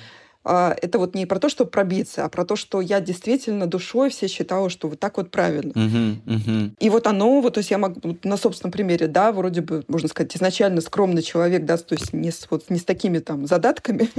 это 0.46 1.00
вот 1.00 1.16
не 1.16 1.26
про 1.26 1.40
то, 1.40 1.48
чтобы 1.48 1.72
пробиться, 1.72 2.26
а 2.26 2.30
про 2.30 2.44
то, 2.46 2.56
что 2.56 2.82
я 2.82 3.00
действительно 3.00 3.66
душой 3.66 4.10
все 4.10 4.28
считала, 4.28 4.70
что 4.70 4.90
вот 4.90 5.00
так 5.00 5.18
вот 5.18 5.32
правильно. 5.32 5.72
Uh-huh, 5.72 6.18
uh-huh. 6.26 6.72
И 6.80 6.90
вот 6.90 7.08
оно, 7.08 7.40
вот, 7.42 7.54
то 7.54 7.60
есть 7.60 7.72
я 7.72 7.78
могу 7.78 8.18
на 8.24 8.36
собственном 8.36 8.72
примере, 8.72 9.08
да, 9.08 9.32
вроде 9.32 9.62
бы, 9.62 9.84
можно 9.88 10.10
сказать, 10.10 10.36
изначально 10.36 10.82
скромный 10.82 11.22
человек, 11.22 11.66
да, 11.66 11.78
то 11.78 11.96
есть 11.96 12.12
не 12.14 12.32
с, 12.32 12.48
вот, 12.50 12.70
не 12.70 12.78
с 12.78 12.84
такими 12.84 13.20
там 13.20 13.48
задатками, 13.48 14.10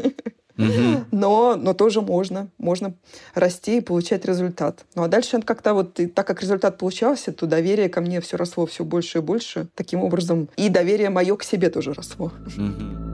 uh-huh. 0.56 1.04
но, 1.10 1.56
но 1.56 1.74
тоже 1.74 2.00
можно, 2.00 2.48
можно 2.56 2.94
расти 3.34 3.78
и 3.78 3.80
получать 3.82 4.24
результат. 4.24 4.86
Ну 4.94 5.02
а 5.02 5.08
дальше 5.08 5.42
как-то 5.42 5.74
вот, 5.74 6.00
и 6.00 6.06
так 6.06 6.26
как 6.26 6.40
результат 6.40 6.78
получался, 6.78 7.32
то 7.32 7.46
доверие 7.46 7.90
ко 7.90 8.00
мне 8.00 8.22
все 8.22 8.38
росло 8.38 8.64
все 8.64 8.82
больше 8.82 9.18
и 9.18 9.20
больше. 9.20 9.68
Таким 9.74 10.02
образом, 10.02 10.48
и 10.56 10.70
доверие 10.70 11.10
мое 11.10 11.36
к 11.36 11.44
себе 11.44 11.68
тоже 11.68 11.92
росло. 11.92 12.32
Uh-huh. 12.46 13.13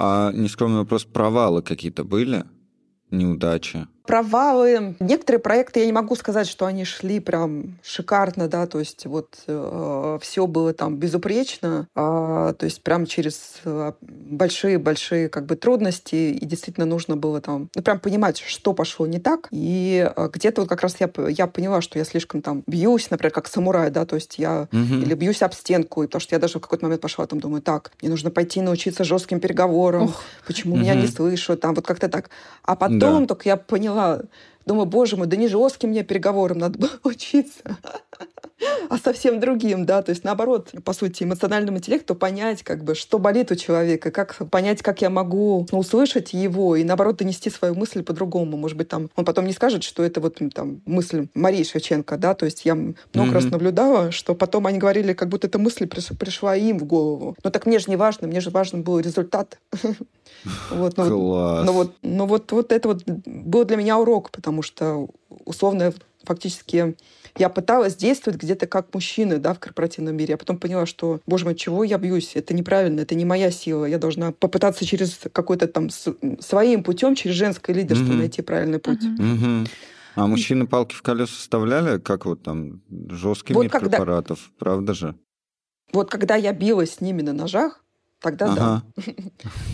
А 0.00 0.30
нескромный 0.30 0.78
вопрос, 0.78 1.04
провалы 1.04 1.60
какие-то 1.60 2.04
были? 2.04 2.44
Неудачи? 3.10 3.88
Провалы. 4.08 4.96
Некоторые 5.00 5.38
проекты, 5.38 5.80
я 5.80 5.86
не 5.86 5.92
могу 5.92 6.16
сказать, 6.16 6.48
что 6.48 6.64
они 6.64 6.86
шли 6.86 7.20
прям 7.20 7.78
шикарно, 7.84 8.48
да, 8.48 8.66
то 8.66 8.78
есть 8.78 9.04
вот 9.04 9.40
э, 9.46 10.18
все 10.22 10.46
было 10.46 10.72
там 10.72 10.96
безупречно, 10.96 11.86
э, 11.94 12.54
то 12.58 12.64
есть 12.64 12.82
прям 12.82 13.04
через 13.04 13.60
большие-большие 14.00 15.26
э, 15.26 15.28
как 15.28 15.44
бы 15.44 15.56
трудности, 15.56 16.16
и 16.16 16.46
действительно 16.46 16.86
нужно 16.86 17.18
было 17.18 17.42
там, 17.42 17.68
ну, 17.74 17.82
прям 17.82 18.00
понимать, 18.00 18.38
что 18.38 18.72
пошло 18.72 19.06
не 19.06 19.18
так, 19.18 19.48
и 19.50 20.10
э, 20.16 20.28
где-то 20.32 20.62
вот 20.62 20.70
как 20.70 20.80
раз 20.80 20.96
я, 21.00 21.10
я 21.28 21.46
поняла, 21.46 21.82
что 21.82 21.98
я 21.98 22.06
слишком 22.06 22.40
там 22.40 22.62
бьюсь, 22.66 23.10
например, 23.10 23.30
как 23.30 23.46
самурай, 23.46 23.90
да, 23.90 24.06
то 24.06 24.14
есть 24.14 24.38
я 24.38 24.68
угу. 24.72 25.02
или 25.02 25.12
бьюсь 25.12 25.42
об 25.42 25.52
стенку, 25.52 26.02
и 26.02 26.06
потому 26.06 26.20
что 26.20 26.34
я 26.34 26.38
даже 26.38 26.60
в 26.60 26.62
какой-то 26.62 26.86
момент 26.86 27.02
пошла 27.02 27.26
там, 27.26 27.40
думаю, 27.40 27.60
так, 27.60 27.92
мне 28.00 28.10
нужно 28.10 28.30
пойти 28.30 28.62
научиться 28.62 29.04
жестким 29.04 29.38
переговорам, 29.38 30.04
Ох. 30.04 30.22
почему 30.46 30.72
угу. 30.72 30.80
меня 30.80 30.94
не 30.94 31.08
слышат, 31.08 31.60
там 31.60 31.74
вот 31.74 31.86
как-то 31.86 32.08
так. 32.08 32.30
А 32.62 32.74
потом 32.74 32.98
да. 32.98 33.26
только 33.26 33.50
я 33.50 33.58
поняла, 33.58 33.97
думаю, 34.66 34.86
боже 34.86 35.16
мой, 35.16 35.26
да 35.26 35.36
не 35.36 35.48
жестким 35.48 35.90
мне 35.90 36.04
переговорам 36.04 36.58
надо 36.58 36.78
было 36.78 36.90
учиться 37.04 37.62
а 38.88 38.98
совсем 38.98 39.40
другим, 39.40 39.86
да, 39.86 40.02
то 40.02 40.10
есть 40.10 40.24
наоборот, 40.24 40.72
по 40.84 40.92
сути, 40.92 41.24
эмоциональному 41.24 41.78
интеллекту 41.78 42.14
понять, 42.14 42.62
как 42.62 42.84
бы, 42.84 42.94
что 42.94 43.18
болит 43.18 43.50
у 43.50 43.54
человека, 43.54 44.10
как 44.10 44.36
понять, 44.50 44.82
как 44.82 45.00
я 45.02 45.10
могу 45.10 45.66
ну, 45.70 45.78
услышать 45.78 46.32
его 46.32 46.76
и, 46.76 46.84
наоборот, 46.84 47.16
донести 47.16 47.50
свою 47.50 47.74
мысль 47.74 48.02
по-другому. 48.02 48.56
Может 48.56 48.76
быть, 48.76 48.88
там 48.88 49.10
он 49.16 49.24
потом 49.24 49.46
не 49.46 49.52
скажет, 49.52 49.82
что 49.82 50.02
это 50.02 50.20
вот 50.20 50.38
там 50.54 50.80
мысль 50.86 51.28
Марии 51.34 51.62
Шевченко, 51.62 52.16
да, 52.16 52.34
то 52.34 52.44
есть 52.44 52.64
я 52.64 52.74
много 52.74 52.98
mm-hmm. 53.12 53.32
раз 53.32 53.44
наблюдала, 53.44 54.10
что 54.12 54.34
потом 54.34 54.66
они 54.66 54.78
говорили, 54.78 55.12
как 55.12 55.28
будто 55.28 55.46
эта 55.46 55.58
мысль 55.58 55.86
пришла 55.86 56.56
им 56.56 56.78
в 56.78 56.84
голову. 56.84 57.36
Но 57.44 57.50
так 57.50 57.66
мне 57.66 57.78
же 57.78 57.86
не 57.88 57.96
важно, 57.96 58.26
мне 58.26 58.40
же 58.40 58.50
важен 58.50 58.82
был 58.82 58.98
результат. 59.00 59.58
Вот, 60.70 60.96
ну, 60.96 61.08
Класс. 61.08 61.66
Ну 61.66 61.72
вот, 61.72 61.94
ну 62.02 62.26
вот, 62.26 62.52
вот 62.52 62.70
это 62.70 62.88
вот 62.88 63.02
был 63.06 63.64
для 63.64 63.76
меня 63.76 63.98
урок, 63.98 64.30
потому 64.30 64.62
что 64.62 65.08
условно 65.44 65.92
фактически 66.28 66.94
я 67.38 67.48
пыталась 67.48 67.96
действовать 67.96 68.40
где-то 68.40 68.66
как 68.66 68.92
мужчина, 68.94 69.38
да, 69.38 69.54
в 69.54 69.58
корпоративном 69.58 70.16
мире. 70.16 70.32
Я 70.32 70.36
потом 70.36 70.58
поняла, 70.58 70.86
что, 70.86 71.20
боже 71.26 71.44
мой, 71.44 71.54
чего 71.54 71.84
я 71.84 71.98
бьюсь? 71.98 72.32
Это 72.34 72.54
неправильно, 72.54 73.00
это 73.00 73.14
не 73.14 73.24
моя 73.24 73.50
сила. 73.50 73.84
Я 73.84 73.98
должна 73.98 74.32
попытаться 74.32 74.84
через 74.84 75.18
какой-то 75.32 75.66
там 75.68 75.88
своим 75.90 76.82
путем, 76.82 77.14
через 77.14 77.36
женское 77.36 77.74
лидерство 77.74 78.12
mm-hmm. 78.12 78.16
найти 78.16 78.42
правильный 78.42 78.78
путь. 78.78 79.02
Mm-hmm. 79.02 79.68
А 80.16 80.26
мужчины 80.26 80.66
палки 80.66 80.94
в 80.94 81.02
колеса 81.02 81.32
вставляли, 81.32 81.98
как 81.98 82.26
вот 82.26 82.42
там 82.42 82.82
жесткий 83.08 83.54
вот 83.54 83.62
мир 83.62 83.70
когда... 83.70 83.98
корпоратов, 83.98 84.50
правда 84.58 84.94
же? 84.94 85.14
Вот 85.92 86.10
когда 86.10 86.34
я 86.34 86.52
билась 86.52 86.94
с 86.94 87.00
ними 87.00 87.22
на 87.22 87.32
ножах, 87.32 87.84
тогда 88.20 88.46
ага. 88.46 88.82
да. 88.96 89.02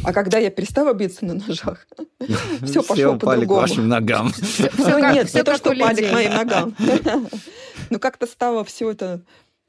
А 0.04 0.12
когда 0.12 0.38
я 0.38 0.50
перестала 0.50 0.92
биться 0.92 1.24
на 1.24 1.34
ножах, 1.34 1.86
все 2.62 2.82
пошло 2.82 3.16
по-другому. 3.16 3.60
вашим 3.60 3.88
ногам. 3.88 4.32
Все 4.32 4.98
нет, 5.12 5.32
не 5.34 5.42
то, 5.42 5.56
что 5.56 5.72
упали 5.72 6.08
к 6.08 6.12
моим 6.12 6.34
ногам. 6.34 6.76
Ну 7.90 7.98
как-то 7.98 8.26
стало 8.26 8.64
все 8.64 8.92
это 8.92 9.20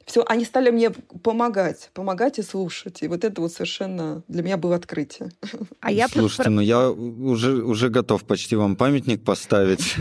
все, 0.06 0.24
они 0.26 0.44
стали 0.44 0.70
мне 0.70 0.90
помогать, 0.90 1.90
помогать 1.92 2.38
и 2.38 2.42
слушать. 2.42 3.02
И 3.02 3.08
вот 3.08 3.24
это 3.24 3.40
вот 3.40 3.52
совершенно 3.52 4.22
для 4.28 4.42
меня 4.44 4.56
было 4.56 4.76
открытие. 4.76 5.30
А 5.80 5.90
я 5.90 6.06
Слушайте, 6.06 6.48
ну 6.48 6.60
я 6.60 6.90
уже, 6.90 7.62
уже 7.62 7.88
готов 7.88 8.22
почти 8.24 8.54
вам 8.54 8.76
памятник 8.76 9.24
поставить. 9.24 9.96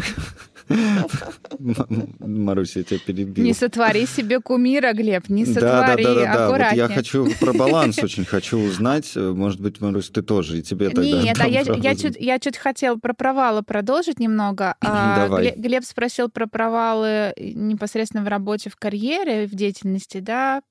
Маруся, 2.19 2.80
я 2.80 2.84
тебя 2.86 2.99
перебил. 2.99 3.43
Не 3.43 3.54
сотвори 3.54 4.06
себе 4.06 4.39
кумира, 4.39 4.93
Глеб, 4.93 5.30
не 5.30 5.45
сотвори, 5.45 6.04
да, 6.04 6.13
да, 6.13 6.25
да, 6.25 6.34
да, 6.34 6.45
аккуратнее. 6.45 6.84
Вот 6.84 6.89
я 6.89 6.95
хочу 6.95 7.28
про 7.39 7.54
баланс 7.54 7.99
очень 7.99 8.25
хочу 8.25 8.58
узнать. 8.58 9.15
Может 9.15 9.62
быть, 9.62 9.80
Марусь, 9.82 10.10
ты 10.10 10.21
тоже, 10.21 10.60
и 10.60 10.62
тебе 10.62 10.89
тогда... 10.89 11.04
Нет, 11.04 11.38
а 11.39 11.47
я, 11.47 11.62
я, 11.62 11.95
чуть, 11.95 12.17
я 12.19 12.39
чуть 12.39 12.58
хотела 12.58 12.95
про 12.95 13.13
провалы 13.13 13.62
продолжить 13.62 14.19
немного. 14.19 14.75
А, 14.82 15.28
Давай. 15.28 15.54
Глеб 15.56 15.84
спросил 15.84 16.30
про 16.30 16.47
провалы 16.47 17.34
непосредственно 17.38 18.23
в 18.23 18.28
работе, 18.28 18.69
в 18.69 18.75
карьере, 18.75 19.47
в 19.47 19.51
деятельности, 19.51 20.19
да, 20.19 20.62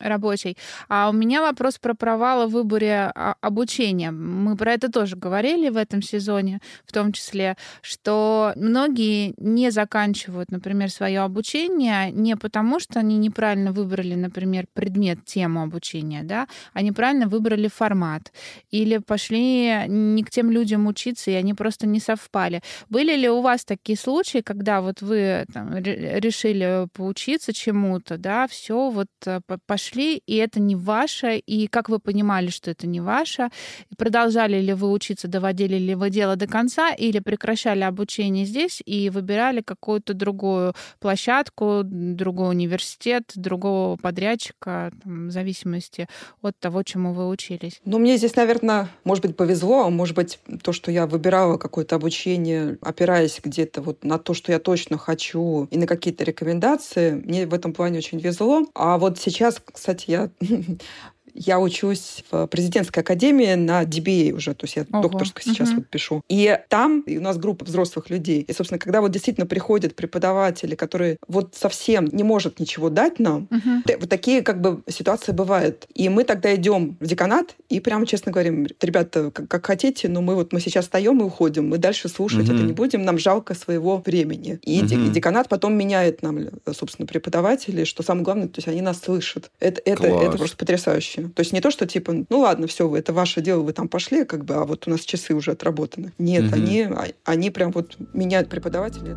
рабочей. 0.00 0.56
А 0.88 1.10
у 1.10 1.12
меня 1.12 1.42
вопрос 1.42 1.78
про 1.78 1.94
провалы 1.94 2.46
в 2.46 2.52
выборе 2.52 3.12
а, 3.14 3.34
обучения. 3.40 4.10
Мы 4.10 4.56
про 4.56 4.72
это 4.72 4.90
тоже 4.90 5.16
говорили 5.16 5.68
в 5.68 5.76
этом 5.76 6.02
сезоне, 6.02 6.60
в 6.86 6.92
том 6.92 7.12
числе, 7.12 7.56
что 7.82 8.52
многие 8.56 9.25
не 9.36 9.70
заканчивают, 9.70 10.50
например, 10.50 10.90
свое 10.90 11.20
обучение 11.20 12.10
не 12.12 12.36
потому, 12.36 12.80
что 12.80 13.00
они 13.00 13.18
неправильно 13.18 13.72
выбрали, 13.72 14.14
например, 14.14 14.66
предмет, 14.72 15.24
тему 15.24 15.62
обучения, 15.62 16.22
да, 16.22 16.46
а 16.72 16.82
неправильно 16.82 17.28
выбрали 17.28 17.68
формат 17.68 18.32
или 18.70 18.98
пошли 18.98 19.86
не 19.88 20.22
к 20.22 20.30
тем 20.30 20.50
людям 20.50 20.86
учиться, 20.86 21.30
и 21.30 21.34
они 21.34 21.54
просто 21.54 21.86
не 21.86 22.00
совпали. 22.00 22.62
Были 22.88 23.16
ли 23.16 23.28
у 23.28 23.40
вас 23.40 23.64
такие 23.64 23.98
случаи, 23.98 24.40
когда 24.40 24.80
вот 24.80 25.02
вы 25.02 25.46
там, 25.52 25.76
решили 25.76 26.88
поучиться 26.92 27.52
чему-то, 27.52 28.18
да, 28.18 28.46
все 28.46 28.90
вот 28.90 29.08
э, 29.26 29.40
пошли, 29.66 30.22
и 30.26 30.36
это 30.36 30.60
не 30.60 30.76
ваше, 30.76 31.36
и 31.38 31.66
как 31.66 31.88
вы 31.88 31.98
понимали, 31.98 32.48
что 32.48 32.70
это 32.70 32.86
не 32.86 33.00
ваше, 33.00 33.48
продолжали 33.96 34.60
ли 34.60 34.72
вы 34.72 34.90
учиться, 34.90 35.28
доводили 35.28 35.76
ли 35.76 35.94
вы 35.94 36.10
дело 36.10 36.36
до 36.36 36.46
конца, 36.46 36.92
или 36.92 37.18
прекращали 37.18 37.82
обучение 37.82 38.44
здесь 38.44 38.82
и 38.86 39.10
выбирали 39.16 39.62
какую-то 39.62 40.14
другую 40.14 40.74
площадку, 41.00 41.80
другой 41.84 42.50
университет, 42.50 43.32
другого 43.34 43.96
подрядчика, 43.96 44.92
там, 45.02 45.28
в 45.28 45.30
зависимости 45.30 46.06
от 46.42 46.58
того, 46.58 46.82
чему 46.82 47.12
вы 47.12 47.28
учились? 47.28 47.80
Ну, 47.84 47.98
мне 47.98 48.16
здесь, 48.18 48.36
наверное, 48.36 48.88
может 49.04 49.24
быть, 49.24 49.36
повезло, 49.36 49.88
может 49.90 50.14
быть, 50.14 50.38
то, 50.62 50.72
что 50.72 50.90
я 50.90 51.06
выбирала 51.06 51.56
какое-то 51.56 51.96
обучение, 51.96 52.78
опираясь 52.82 53.40
где-то 53.42 53.80
вот 53.80 54.04
на 54.04 54.18
то, 54.18 54.34
что 54.34 54.52
я 54.52 54.58
точно 54.58 54.98
хочу, 54.98 55.66
и 55.70 55.78
на 55.78 55.86
какие-то 55.86 56.24
рекомендации, 56.24 57.12
мне 57.12 57.46
в 57.46 57.54
этом 57.54 57.72
плане 57.72 57.98
очень 57.98 58.18
везло. 58.18 58.66
А 58.74 58.98
вот 58.98 59.18
сейчас, 59.18 59.62
кстати, 59.64 60.10
я 60.10 60.30
я 61.36 61.60
учусь 61.60 62.24
в 62.30 62.46
президентской 62.46 63.00
академии 63.00 63.54
на 63.54 63.82
DBA 63.84 64.32
уже, 64.32 64.54
то 64.54 64.64
есть 64.64 64.76
я 64.76 64.86
Ого. 64.90 65.02
докторскую 65.02 65.42
сейчас 65.42 65.68
угу. 65.68 65.78
вот 65.78 65.88
пишу. 65.88 66.22
И 66.28 66.58
там 66.68 67.00
и 67.00 67.18
у 67.18 67.20
нас 67.20 67.36
группа 67.36 67.64
взрослых 67.64 68.10
людей. 68.10 68.40
И, 68.40 68.52
собственно, 68.52 68.78
когда 68.78 69.00
вот 69.00 69.10
действительно 69.10 69.46
приходят 69.46 69.94
преподаватели, 69.94 70.74
которые 70.74 71.18
вот 71.28 71.54
совсем 71.54 72.06
не 72.06 72.22
может 72.22 72.58
ничего 72.58 72.90
дать 72.90 73.18
нам, 73.18 73.48
угу. 73.50 73.98
вот 74.00 74.08
такие 74.08 74.42
как 74.42 74.60
бы 74.60 74.82
ситуации 74.88 75.32
бывают. 75.32 75.86
И 75.94 76.08
мы 76.08 76.24
тогда 76.24 76.54
идем 76.54 76.96
в 77.00 77.06
деканат 77.06 77.54
и 77.68 77.80
прямо 77.80 78.06
честно 78.06 78.32
говорим, 78.32 78.66
ребята, 78.80 79.30
как, 79.30 79.48
как 79.48 79.66
хотите, 79.66 80.08
но 80.08 80.22
мы 80.22 80.34
вот 80.34 80.52
мы 80.52 80.60
сейчас 80.60 80.86
встаем 80.86 81.20
и 81.20 81.24
уходим, 81.24 81.68
мы 81.68 81.78
дальше 81.78 82.08
слушать 82.08 82.48
угу. 82.48 82.54
это 82.54 82.62
не 82.62 82.72
будем, 82.72 83.02
нам 83.02 83.18
жалко 83.18 83.54
своего 83.54 84.02
времени. 84.04 84.58
И, 84.62 84.82
угу. 84.82 84.94
и 84.94 85.08
деканат 85.10 85.48
потом 85.48 85.74
меняет 85.74 86.22
нам, 86.22 86.38
собственно, 86.72 87.06
преподавателей, 87.06 87.84
что 87.84 88.02
самое 88.02 88.24
главное, 88.24 88.48
то 88.48 88.58
есть 88.58 88.68
они 88.68 88.80
нас 88.80 89.00
слышат. 89.00 89.50
Это, 89.60 89.82
это, 89.84 90.06
это 90.06 90.38
просто 90.38 90.56
потрясающе. 90.56 91.25
То 91.34 91.40
есть 91.40 91.52
не 91.52 91.60
то, 91.60 91.70
что 91.70 91.86
типа, 91.86 92.24
ну 92.28 92.38
ладно, 92.40 92.66
все, 92.66 92.94
это 92.96 93.12
ваше 93.12 93.40
дело, 93.40 93.62
вы 93.62 93.72
там 93.72 93.88
пошли, 93.88 94.24
как 94.24 94.44
бы, 94.44 94.54
а 94.54 94.64
вот 94.64 94.86
у 94.86 94.90
нас 94.90 95.00
часы 95.00 95.34
уже 95.34 95.52
отработаны. 95.52 96.12
Нет, 96.18 96.46
угу. 96.46 96.56
они, 96.56 96.82
а, 96.82 97.06
они 97.24 97.50
прям 97.50 97.72
вот 97.72 97.96
меняют 98.12 98.48
преподавателей. 98.48 99.14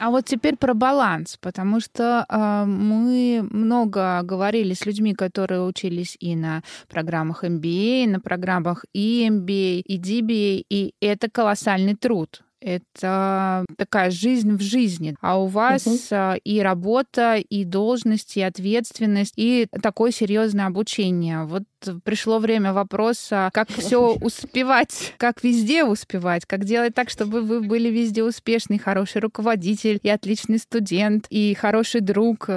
А 0.00 0.10
вот 0.10 0.24
теперь 0.24 0.56
про 0.56 0.72
баланс, 0.72 1.36
потому 1.38 1.78
что 1.78 2.24
э, 2.26 2.64
мы 2.64 3.46
много 3.50 4.22
говорили 4.22 4.72
с 4.72 4.86
людьми, 4.86 5.14
которые 5.14 5.62
учились 5.62 6.16
и 6.20 6.34
на 6.34 6.62
программах 6.88 7.44
MBA, 7.44 8.04
и 8.04 8.06
на 8.06 8.18
программах 8.18 8.86
и 8.94 9.28
MBA, 9.28 9.80
и 9.80 9.98
DBA, 9.98 10.64
и 10.70 10.94
это 11.02 11.28
колоссальный 11.30 11.96
труд 11.96 12.42
это 12.60 13.64
такая 13.76 14.10
жизнь 14.10 14.56
в 14.56 14.60
жизни. 14.60 15.16
А 15.20 15.40
у 15.40 15.46
вас 15.46 15.86
угу. 15.86 16.40
и 16.44 16.60
работа, 16.60 17.36
и 17.36 17.64
должность, 17.64 18.36
и 18.36 18.42
ответственность, 18.42 19.34
и 19.36 19.66
такое 19.82 20.10
серьезное 20.10 20.66
обучение. 20.66 21.44
Вот 21.44 21.64
пришло 22.04 22.38
время 22.38 22.72
вопроса, 22.72 23.50
как 23.52 23.70
все 23.70 24.14
успевать, 24.20 25.14
как 25.16 25.42
везде 25.42 25.84
успевать, 25.84 26.44
как 26.46 26.64
делать 26.64 26.94
так, 26.94 27.10
чтобы 27.10 27.42
вы 27.42 27.60
были 27.60 27.88
везде 27.88 28.22
успешный, 28.22 28.78
хороший 28.78 29.20
руководитель, 29.20 29.98
и 30.02 30.08
отличный 30.08 30.58
студент, 30.58 31.26
и 31.30 31.54
хороший 31.54 32.00
друг. 32.00 32.48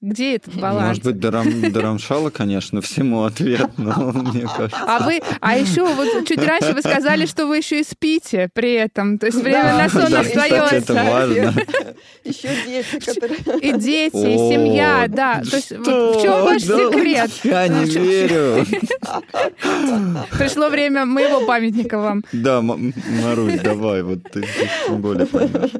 Где 0.00 0.36
этот 0.36 0.54
баланс? 0.56 0.88
Может 0.88 1.04
быть, 1.04 1.18
Дарам, 1.18 1.72
Дарамшала, 1.72 2.30
конечно, 2.30 2.80
всему 2.80 3.24
ответ, 3.24 3.70
но 3.76 4.12
мне 4.12 4.42
кажется... 4.42 4.84
А 4.86 5.04
вы, 5.04 5.20
а 5.40 5.56
еще 5.56 5.84
вот 5.94 6.26
чуть 6.26 6.44
раньше 6.44 6.72
вы 6.72 6.80
сказали, 6.80 7.26
что 7.26 7.46
вы 7.46 7.58
еще 7.58 7.80
и 7.80 7.84
спите 7.84 8.48
при 8.52 8.74
этом. 8.74 9.18
То 9.18 9.26
есть 9.32 9.44
время 9.44 9.74
на 9.74 9.88
сон 9.88 10.14
остается. 10.14 10.76
это 10.76 10.94
важно. 10.94 11.54
Еще 12.24 12.48
дети, 12.66 13.04
которые... 13.04 13.38
И 13.60 13.72
дети, 13.78 14.14
и 14.14 14.36
семья, 14.52 15.06
да. 15.08 15.42
То 15.48 15.56
есть 15.56 15.72
в 15.72 16.22
чем 16.22 16.44
ваш 16.44 16.62
секрет? 16.62 17.30
Я 17.42 17.68
не 17.68 17.84
верю. 17.86 18.64
Пришло 20.38 20.68
время 20.68 21.04
моего 21.04 21.44
памятника 21.46 21.98
вам. 21.98 22.22
Да, 22.32 22.62
Марусь, 22.62 23.60
давай, 23.60 24.02
вот 24.02 24.22
ты 24.30 24.44
тем 24.86 25.02
более 25.02 25.26
поймешь. 25.26 25.72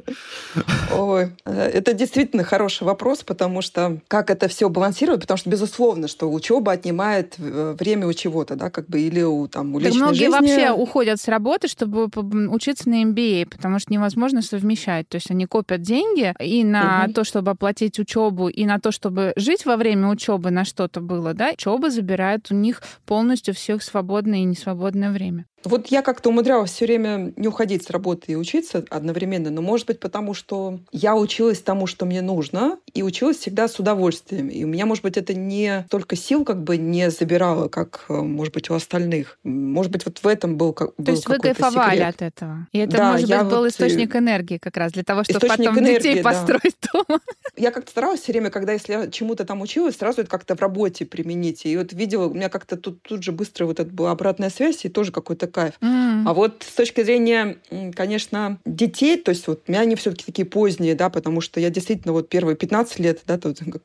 Ой, 0.91 1.31
э, 1.45 1.69
это 1.73 1.93
действительно 1.93 2.43
хороший 2.43 2.83
вопрос, 2.83 3.23
потому 3.23 3.61
что 3.61 3.99
как 4.07 4.29
это 4.29 4.47
все 4.47 4.69
балансировать, 4.69 5.21
потому 5.21 5.37
что 5.37 5.49
безусловно, 5.49 6.07
что 6.07 6.31
учеба 6.31 6.73
отнимает 6.73 7.35
э, 7.37 7.75
время 7.79 8.07
у 8.07 8.13
чего-то, 8.13 8.55
да, 8.55 8.69
как 8.69 8.87
бы 8.87 8.99
или 8.99 9.21
у 9.21 9.47
там 9.47 9.75
у 9.75 9.79
личной 9.79 9.97
многие 9.97 10.17
жизни. 10.17 10.31
вообще 10.31 10.71
уходят 10.71 11.19
с 11.19 11.27
работы, 11.27 11.67
чтобы 11.67 12.09
учиться 12.49 12.89
на 12.89 13.03
MBA, 13.03 13.42
потому 13.45 13.79
что 13.79 13.93
невозможно 13.93 14.41
совмещать. 14.41 15.07
То 15.09 15.15
есть 15.15 15.31
они 15.31 15.45
копят 15.45 15.81
деньги 15.81 16.33
и 16.39 16.63
на 16.63 17.03
угу. 17.05 17.13
то, 17.13 17.23
чтобы 17.23 17.51
оплатить 17.51 17.99
учебу, 17.99 18.47
и 18.47 18.65
на 18.65 18.79
то, 18.79 18.91
чтобы 18.91 19.33
жить 19.35 19.65
во 19.65 19.77
время 19.77 20.07
учебы 20.07 20.51
на 20.51 20.65
что-то 20.65 21.01
было, 21.01 21.33
да. 21.33 21.51
Учеба 21.53 21.89
забирает 21.89 22.51
у 22.51 22.55
них 22.55 22.81
полностью 23.05 23.53
все 23.53 23.75
их 23.75 23.83
свободное 23.83 24.39
и 24.39 24.43
несвободное 24.43 25.11
время. 25.11 25.45
Вот 25.65 25.87
я 25.87 26.01
как-то 26.01 26.29
умудрялась 26.29 26.71
все 26.71 26.85
время 26.85 27.33
не 27.35 27.47
уходить 27.47 27.83
с 27.83 27.89
работы 27.89 28.33
и 28.33 28.35
учиться 28.35 28.85
одновременно, 28.89 29.49
но, 29.49 29.61
может 29.61 29.87
быть, 29.87 29.99
потому 29.99 30.33
что 30.33 30.79
я 30.91 31.15
училась 31.15 31.61
тому, 31.61 31.87
что 31.87 32.05
мне 32.05 32.21
нужно, 32.21 32.77
и 32.93 33.03
училась 33.03 33.37
всегда 33.37 33.67
с 33.67 33.79
удовольствием. 33.79 34.49
И 34.49 34.63
у 34.63 34.67
меня, 34.67 34.85
может 34.85 35.03
быть, 35.03 35.17
это 35.17 35.33
не 35.33 35.85
только 35.89 36.15
сил 36.15 36.45
как 36.45 36.63
бы 36.63 36.77
не 36.77 37.09
забирало, 37.09 37.67
как, 37.67 38.05
э, 38.09 38.13
может 38.13 38.53
быть, 38.53 38.69
у 38.69 38.73
остальных. 38.73 39.39
Может 39.43 39.91
быть, 39.91 40.05
вот 40.05 40.19
в 40.19 40.27
этом 40.27 40.57
был, 40.57 40.73
как, 40.73 40.95
То 40.95 41.11
есть 41.11 41.27
вы 41.27 41.39
кайфовали 41.39 41.97
секрет. 41.97 42.15
от 42.15 42.21
этого? 42.21 42.67
И 42.71 42.79
это, 42.79 42.97
да, 42.97 43.11
может 43.13 43.29
быть, 43.29 43.39
был 43.43 43.59
вот 43.59 43.67
источник 43.67 44.15
энергии 44.15 44.57
как 44.57 44.77
раз 44.77 44.91
для 44.91 45.03
того, 45.03 45.23
чтобы 45.23 45.47
потом 45.47 45.79
энергии, 45.79 45.97
детей 45.97 46.21
да. 46.21 46.29
построить 46.29 46.75
дома? 46.93 47.21
Я 47.55 47.71
как-то 47.71 47.91
старалась 47.91 48.21
все 48.21 48.31
время, 48.31 48.49
когда 48.49 48.73
если 48.73 48.93
я 48.93 49.07
чему-то 49.07 49.45
там 49.45 49.61
училась, 49.61 49.95
сразу 49.95 50.21
это 50.21 50.29
как-то 50.29 50.55
в 50.55 50.61
работе 50.61 51.05
применить. 51.05 51.65
И 51.65 51.77
вот 51.77 51.93
видела, 51.93 52.27
у 52.27 52.33
меня 52.33 52.49
как-то 52.49 52.77
тут, 52.77 53.01
тут 53.01 53.23
же 53.23 53.31
быстро 53.31 53.65
вот 53.65 53.79
это 53.79 53.91
была 53.91 54.11
обратная 54.11 54.49
связь, 54.49 54.85
и 54.85 54.89
тоже 54.89 55.11
какой-то 55.11 55.47
кайф. 55.53 55.75
Mm. 55.81 56.23
А 56.25 56.33
вот 56.33 56.65
с 56.67 56.73
точки 56.73 57.03
зрения, 57.03 57.57
конечно, 57.95 58.59
детей, 58.65 59.17
то 59.17 59.29
есть 59.29 59.47
вот 59.47 59.63
у 59.67 59.71
меня 59.71 59.81
они 59.81 59.95
все-таки 59.95 60.25
такие 60.25 60.45
поздние, 60.45 60.95
да, 60.95 61.09
потому 61.09 61.39
что 61.41 61.59
я 61.59 61.69
действительно 61.69 62.13
вот 62.13 62.27
первые 62.27 62.55
15 62.57 62.99
лет, 62.99 63.21
да, 63.25 63.39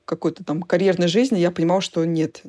какой-то 0.04 0.44
там 0.44 0.62
карьерной 0.62 1.09
жизни, 1.09 1.38
я 1.38 1.50
понимала, 1.50 1.81
что 1.81 2.04
нет, 2.04 2.40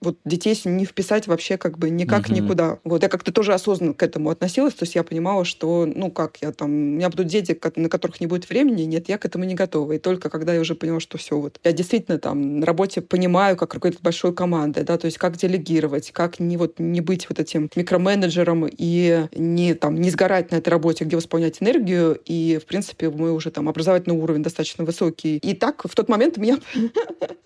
вот 0.00 0.18
детей 0.24 0.60
не 0.64 0.84
вписать 0.84 1.26
вообще 1.26 1.56
как 1.56 1.78
бы 1.78 1.88
никак 1.90 2.28
mm-hmm. 2.28 2.42
никуда. 2.42 2.78
Вот 2.84 3.02
я 3.02 3.08
как-то 3.08 3.32
тоже 3.32 3.54
осознанно 3.54 3.94
к 3.94 4.02
этому 4.02 4.30
относилась, 4.30 4.74
то 4.74 4.82
есть 4.82 4.94
я 4.94 5.04
понимала, 5.04 5.44
что, 5.44 5.86
ну 5.86 6.10
как, 6.10 6.38
я 6.42 6.52
там, 6.52 6.70
у 6.70 6.96
меня 6.96 7.08
будут 7.08 7.28
дети, 7.28 7.58
на 7.76 7.88
которых 7.88 8.20
не 8.20 8.26
будет 8.26 8.48
времени, 8.48 8.82
нет, 8.82 9.08
я 9.08 9.16
к 9.18 9.24
этому 9.24 9.44
не 9.44 9.54
готова. 9.54 9.92
И 9.92 9.98
только 9.98 10.28
когда 10.28 10.54
я 10.54 10.60
уже 10.60 10.74
поняла, 10.74 11.00
что 11.00 11.18
все, 11.18 11.38
вот 11.38 11.60
я 11.64 11.72
действительно 11.72 12.18
там 12.18 12.60
на 12.60 12.66
работе 12.66 13.00
понимаю, 13.00 13.56
как 13.56 13.74
руководить 13.74 14.02
большой 14.02 14.34
командой, 14.34 14.84
да, 14.84 14.98
то 14.98 15.06
есть 15.06 15.18
как 15.18 15.36
делегировать, 15.36 16.10
как 16.10 16.40
не 16.40 16.56
вот 16.56 16.78
не 16.78 17.00
быть 17.00 17.28
вот 17.28 17.38
этим 17.38 17.70
микроменеджером 17.76 18.39
и 18.66 19.26
не, 19.34 19.74
там, 19.74 20.00
не 20.00 20.10
сгорать 20.10 20.50
на 20.50 20.56
этой 20.56 20.68
работе, 20.68 21.04
где 21.04 21.16
восполнять 21.16 21.62
энергию. 21.62 22.20
И, 22.24 22.58
в 22.62 22.66
принципе, 22.66 23.10
мой 23.10 23.32
уже 23.32 23.50
там 23.50 23.68
образовательный 23.68 24.16
уровень 24.16 24.42
достаточно 24.42 24.84
высокий. 24.84 25.38
И 25.38 25.54
так 25.54 25.82
в 25.84 25.94
тот 25.94 26.08
момент 26.08 26.36
меня 26.36 26.58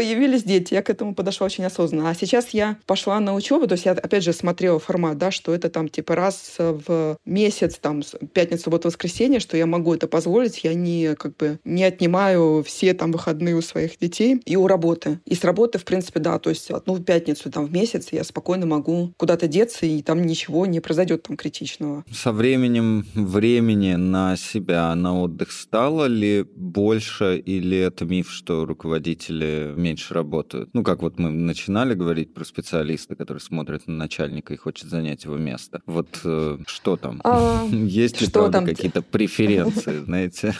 появились 0.00 0.44
дети. 0.44 0.72
Я 0.72 0.80
к 0.80 0.88
этому 0.88 1.14
подошла 1.14 1.44
очень 1.44 1.62
осознанно. 1.66 2.08
А 2.08 2.14
сейчас 2.14 2.50
я 2.54 2.78
пошла 2.86 3.20
на 3.20 3.34
учебу, 3.34 3.66
то 3.66 3.74
есть 3.74 3.84
я, 3.84 3.92
опять 3.92 4.24
же, 4.24 4.32
смотрела 4.32 4.78
формат, 4.78 5.18
да, 5.18 5.30
что 5.30 5.54
это 5.54 5.68
там 5.68 5.90
типа 5.90 6.14
раз 6.14 6.54
в 6.58 7.18
месяц, 7.26 7.76
там, 7.76 8.00
пятница, 8.32 8.62
суббота, 8.62 8.88
воскресенье, 8.88 9.40
что 9.40 9.58
я 9.58 9.66
могу 9.66 9.92
это 9.92 10.08
позволить, 10.08 10.64
я 10.64 10.72
не, 10.72 11.14
как 11.16 11.36
бы, 11.36 11.58
не 11.64 11.84
отнимаю 11.84 12.64
все 12.66 12.94
там 12.94 13.12
выходные 13.12 13.54
у 13.54 13.60
своих 13.60 13.98
детей 13.98 14.40
и 14.46 14.56
у 14.56 14.66
работы. 14.66 15.20
И 15.26 15.34
с 15.34 15.44
работы, 15.44 15.78
в 15.78 15.84
принципе, 15.84 16.18
да, 16.18 16.38
то 16.38 16.48
есть 16.48 16.70
одну 16.70 16.98
пятницу 16.98 17.50
там 17.50 17.66
в 17.66 17.72
месяц 17.72 18.08
я 18.10 18.24
спокойно 18.24 18.64
могу 18.64 19.12
куда-то 19.18 19.48
деться, 19.48 19.84
и 19.84 20.00
там 20.00 20.22
ничего 20.22 20.64
не 20.64 20.80
произойдет 20.80 21.24
там 21.24 21.36
критичного. 21.36 22.06
Со 22.10 22.32
временем 22.32 23.04
времени 23.14 23.96
на 23.96 24.38
себя, 24.38 24.94
на 24.94 25.20
отдых 25.20 25.52
стало 25.52 26.06
ли 26.06 26.46
больше 26.56 27.36
или 27.36 27.76
это 27.76 28.06
миф, 28.06 28.30
что 28.30 28.64
руководители 28.64 29.74
меньше 29.90 30.14
работают? 30.14 30.70
Ну, 30.72 30.84
как 30.84 31.02
вот 31.02 31.18
мы 31.18 31.30
начинали 31.30 31.94
говорить 31.94 32.32
про 32.32 32.44
специалиста, 32.44 33.16
который 33.16 33.38
смотрит 33.38 33.88
на 33.88 33.94
начальника 33.94 34.54
и 34.54 34.56
хочет 34.56 34.88
занять 34.88 35.24
его 35.24 35.36
место. 35.36 35.80
Вот 35.86 36.20
э, 36.24 36.58
что 36.66 36.96
там? 36.96 37.20
А, 37.24 37.66
Есть 37.70 38.20
ли, 38.20 38.28
правда, 38.30 38.62
какие-то 38.62 39.02
преференции, 39.02 39.98
знаете? 40.04 40.54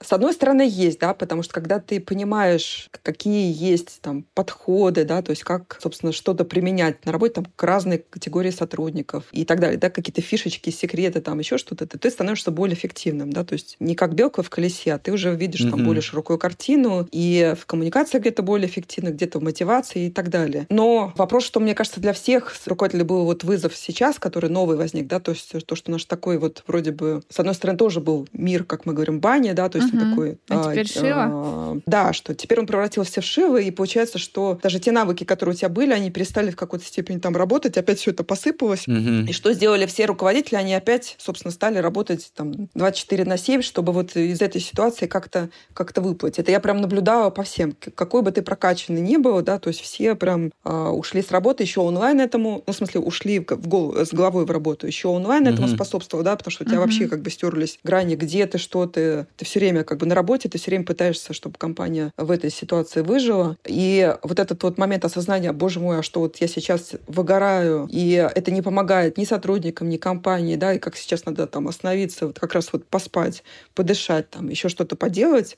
С 0.00 0.12
одной 0.12 0.32
стороны, 0.32 0.68
есть, 0.68 0.98
да, 0.98 1.14
потому 1.14 1.42
что 1.42 1.54
когда 1.54 1.78
ты 1.78 2.00
понимаешь, 2.00 2.88
какие 3.02 3.54
есть 3.56 4.00
там 4.00 4.24
подходы, 4.34 5.04
да, 5.04 5.22
то 5.22 5.30
есть 5.30 5.44
как, 5.44 5.78
собственно, 5.80 6.12
что-то 6.12 6.44
применять 6.44 7.06
на 7.06 7.12
работе 7.12 7.34
там 7.34 7.44
к 7.44 7.62
разной 7.62 7.98
категории 7.98 8.50
сотрудников 8.50 9.24
и 9.30 9.44
так 9.44 9.60
далее, 9.60 9.78
да, 9.78 9.90
какие-то 9.90 10.22
фишечки, 10.22 10.70
секреты, 10.70 11.20
там 11.20 11.38
еще 11.38 11.56
что-то, 11.56 11.86
ты 11.86 12.10
становишься 12.10 12.50
более 12.50 12.76
эффективным, 12.76 13.32
да, 13.32 13.44
то 13.44 13.52
есть 13.52 13.76
не 13.78 13.94
как 13.94 14.14
белка 14.14 14.42
в 14.42 14.50
колесе, 14.50 14.94
а 14.94 14.98
ты 14.98 15.12
уже 15.12 15.34
видишь 15.36 15.70
там 15.70 15.84
более 15.84 16.02
широкую 16.02 16.38
картину, 16.38 17.01
и 17.10 17.54
в 17.58 17.66
коммуникации 17.66 18.18
где-то 18.18 18.42
более 18.42 18.68
эффективно, 18.68 19.10
где-то 19.10 19.38
в 19.38 19.42
мотивации 19.42 20.06
и 20.06 20.10
так 20.10 20.28
далее. 20.28 20.66
Но 20.68 21.12
вопрос, 21.16 21.44
что 21.44 21.60
мне 21.60 21.74
кажется, 21.74 22.00
для 22.00 22.12
всех 22.12 22.54
руководителей 22.66 23.04
был 23.04 23.24
вот 23.24 23.44
вызов 23.44 23.76
сейчас, 23.76 24.18
который 24.18 24.50
новый 24.50 24.76
возник, 24.76 25.06
да, 25.06 25.20
то 25.20 25.32
есть 25.32 25.52
то, 25.66 25.76
что 25.76 25.90
наш 25.90 26.04
такой 26.04 26.38
вот 26.38 26.64
вроде 26.66 26.92
бы, 26.92 27.22
с 27.28 27.38
одной 27.38 27.54
стороны, 27.54 27.78
тоже 27.78 28.00
был 28.00 28.28
мир, 28.32 28.64
как 28.64 28.86
мы 28.86 28.92
говорим, 28.92 29.20
баня, 29.20 29.54
да, 29.54 29.68
то 29.68 29.78
есть 29.78 29.92
угу. 29.92 30.00
такой... 30.00 30.38
А, 30.48 30.72
теперь 30.72 30.86
а, 30.86 30.88
Шива? 30.88 31.24
А, 31.28 31.78
да, 31.86 32.12
что 32.12 32.34
теперь 32.34 32.60
он 32.60 32.66
превратился 32.66 33.20
в 33.20 33.24
Шивы, 33.24 33.64
и 33.64 33.70
получается, 33.70 34.18
что 34.18 34.58
даже 34.62 34.80
те 34.80 34.92
навыки, 34.92 35.24
которые 35.24 35.54
у 35.54 35.56
тебя 35.56 35.68
были, 35.68 35.92
они 35.92 36.10
перестали 36.10 36.50
в 36.50 36.56
какой-то 36.56 36.84
степени 36.84 37.18
там 37.18 37.36
работать, 37.36 37.76
опять 37.76 37.98
все 37.98 38.10
это 38.10 38.24
посыпалось. 38.24 38.86
Угу. 38.86 39.28
И 39.28 39.32
что 39.32 39.52
сделали 39.52 39.86
все 39.86 40.06
руководители? 40.06 40.56
Они 40.56 40.74
опять, 40.74 41.16
собственно, 41.18 41.52
стали 41.52 41.78
работать 41.78 42.32
там 42.34 42.68
24 42.74 43.24
на 43.24 43.36
7, 43.36 43.62
чтобы 43.62 43.92
вот 43.92 44.16
из 44.16 44.40
этой 44.40 44.60
ситуации 44.60 45.06
как-то 45.06 45.50
как 45.74 45.92
выплыть. 46.02 46.38
Это 46.38 46.50
я 46.50 46.60
прям 46.60 46.80
наблюдала 46.92 47.30
по 47.30 47.42
всем. 47.42 47.74
Какой 47.94 48.22
бы 48.22 48.30
ты 48.30 48.42
прокачанный 48.42 49.00
ни 49.00 49.16
был, 49.16 49.42
да, 49.42 49.58
то 49.58 49.68
есть 49.68 49.80
все 49.80 50.14
прям 50.14 50.52
э, 50.64 50.88
ушли 50.88 51.22
с 51.22 51.30
работы, 51.30 51.62
еще 51.62 51.80
онлайн 51.80 52.20
этому, 52.20 52.62
ну, 52.66 52.72
в 52.72 52.76
смысле, 52.76 53.00
ушли 53.00 53.40
в 53.40 53.66
голову, 53.66 53.96
с 54.04 54.12
головой 54.12 54.44
в 54.44 54.50
работу, 54.50 54.86
еще 54.86 55.08
онлайн 55.08 55.44
угу. 55.44 55.54
этому 55.54 55.68
способствовал, 55.68 56.22
да, 56.22 56.36
потому 56.36 56.52
что 56.52 56.64
у 56.64 56.66
тебя 56.66 56.78
угу. 56.78 56.84
вообще 56.84 57.08
как 57.08 57.22
бы 57.22 57.30
стерлись 57.30 57.78
грани, 57.82 58.14
где 58.14 58.46
ты, 58.46 58.58
что 58.58 58.86
ты, 58.86 59.26
ты 59.36 59.44
все 59.44 59.58
время 59.58 59.84
как 59.84 59.98
бы 59.98 60.06
на 60.06 60.14
работе, 60.14 60.48
ты 60.48 60.58
все 60.58 60.70
время 60.70 60.84
пытаешься, 60.84 61.32
чтобы 61.32 61.56
компания 61.58 62.12
в 62.16 62.30
этой 62.30 62.50
ситуации 62.50 63.00
выжила. 63.00 63.56
И 63.66 64.14
вот 64.22 64.38
этот 64.38 64.62
вот 64.62 64.78
момент 64.78 65.04
осознания, 65.04 65.52
боже 65.52 65.80
мой, 65.80 65.98
а 65.98 66.02
что 66.02 66.20
вот 66.20 66.36
я 66.36 66.48
сейчас 66.48 66.92
выгораю, 67.06 67.88
и 67.90 68.28
это 68.34 68.50
не 68.50 68.62
помогает 68.62 69.18
ни 69.18 69.24
сотрудникам, 69.24 69.88
ни 69.88 69.96
компании, 69.96 70.56
да, 70.56 70.74
и 70.74 70.78
как 70.78 70.96
сейчас 70.96 71.24
надо 71.24 71.46
там 71.46 71.68
остановиться, 71.68 72.26
вот 72.26 72.38
как 72.38 72.52
раз 72.52 72.72
вот 72.72 72.84
поспать, 72.86 73.42
подышать, 73.74 74.30
там 74.30 74.48
еще 74.48 74.68
что-то 74.68 74.96
поделать, 74.96 75.56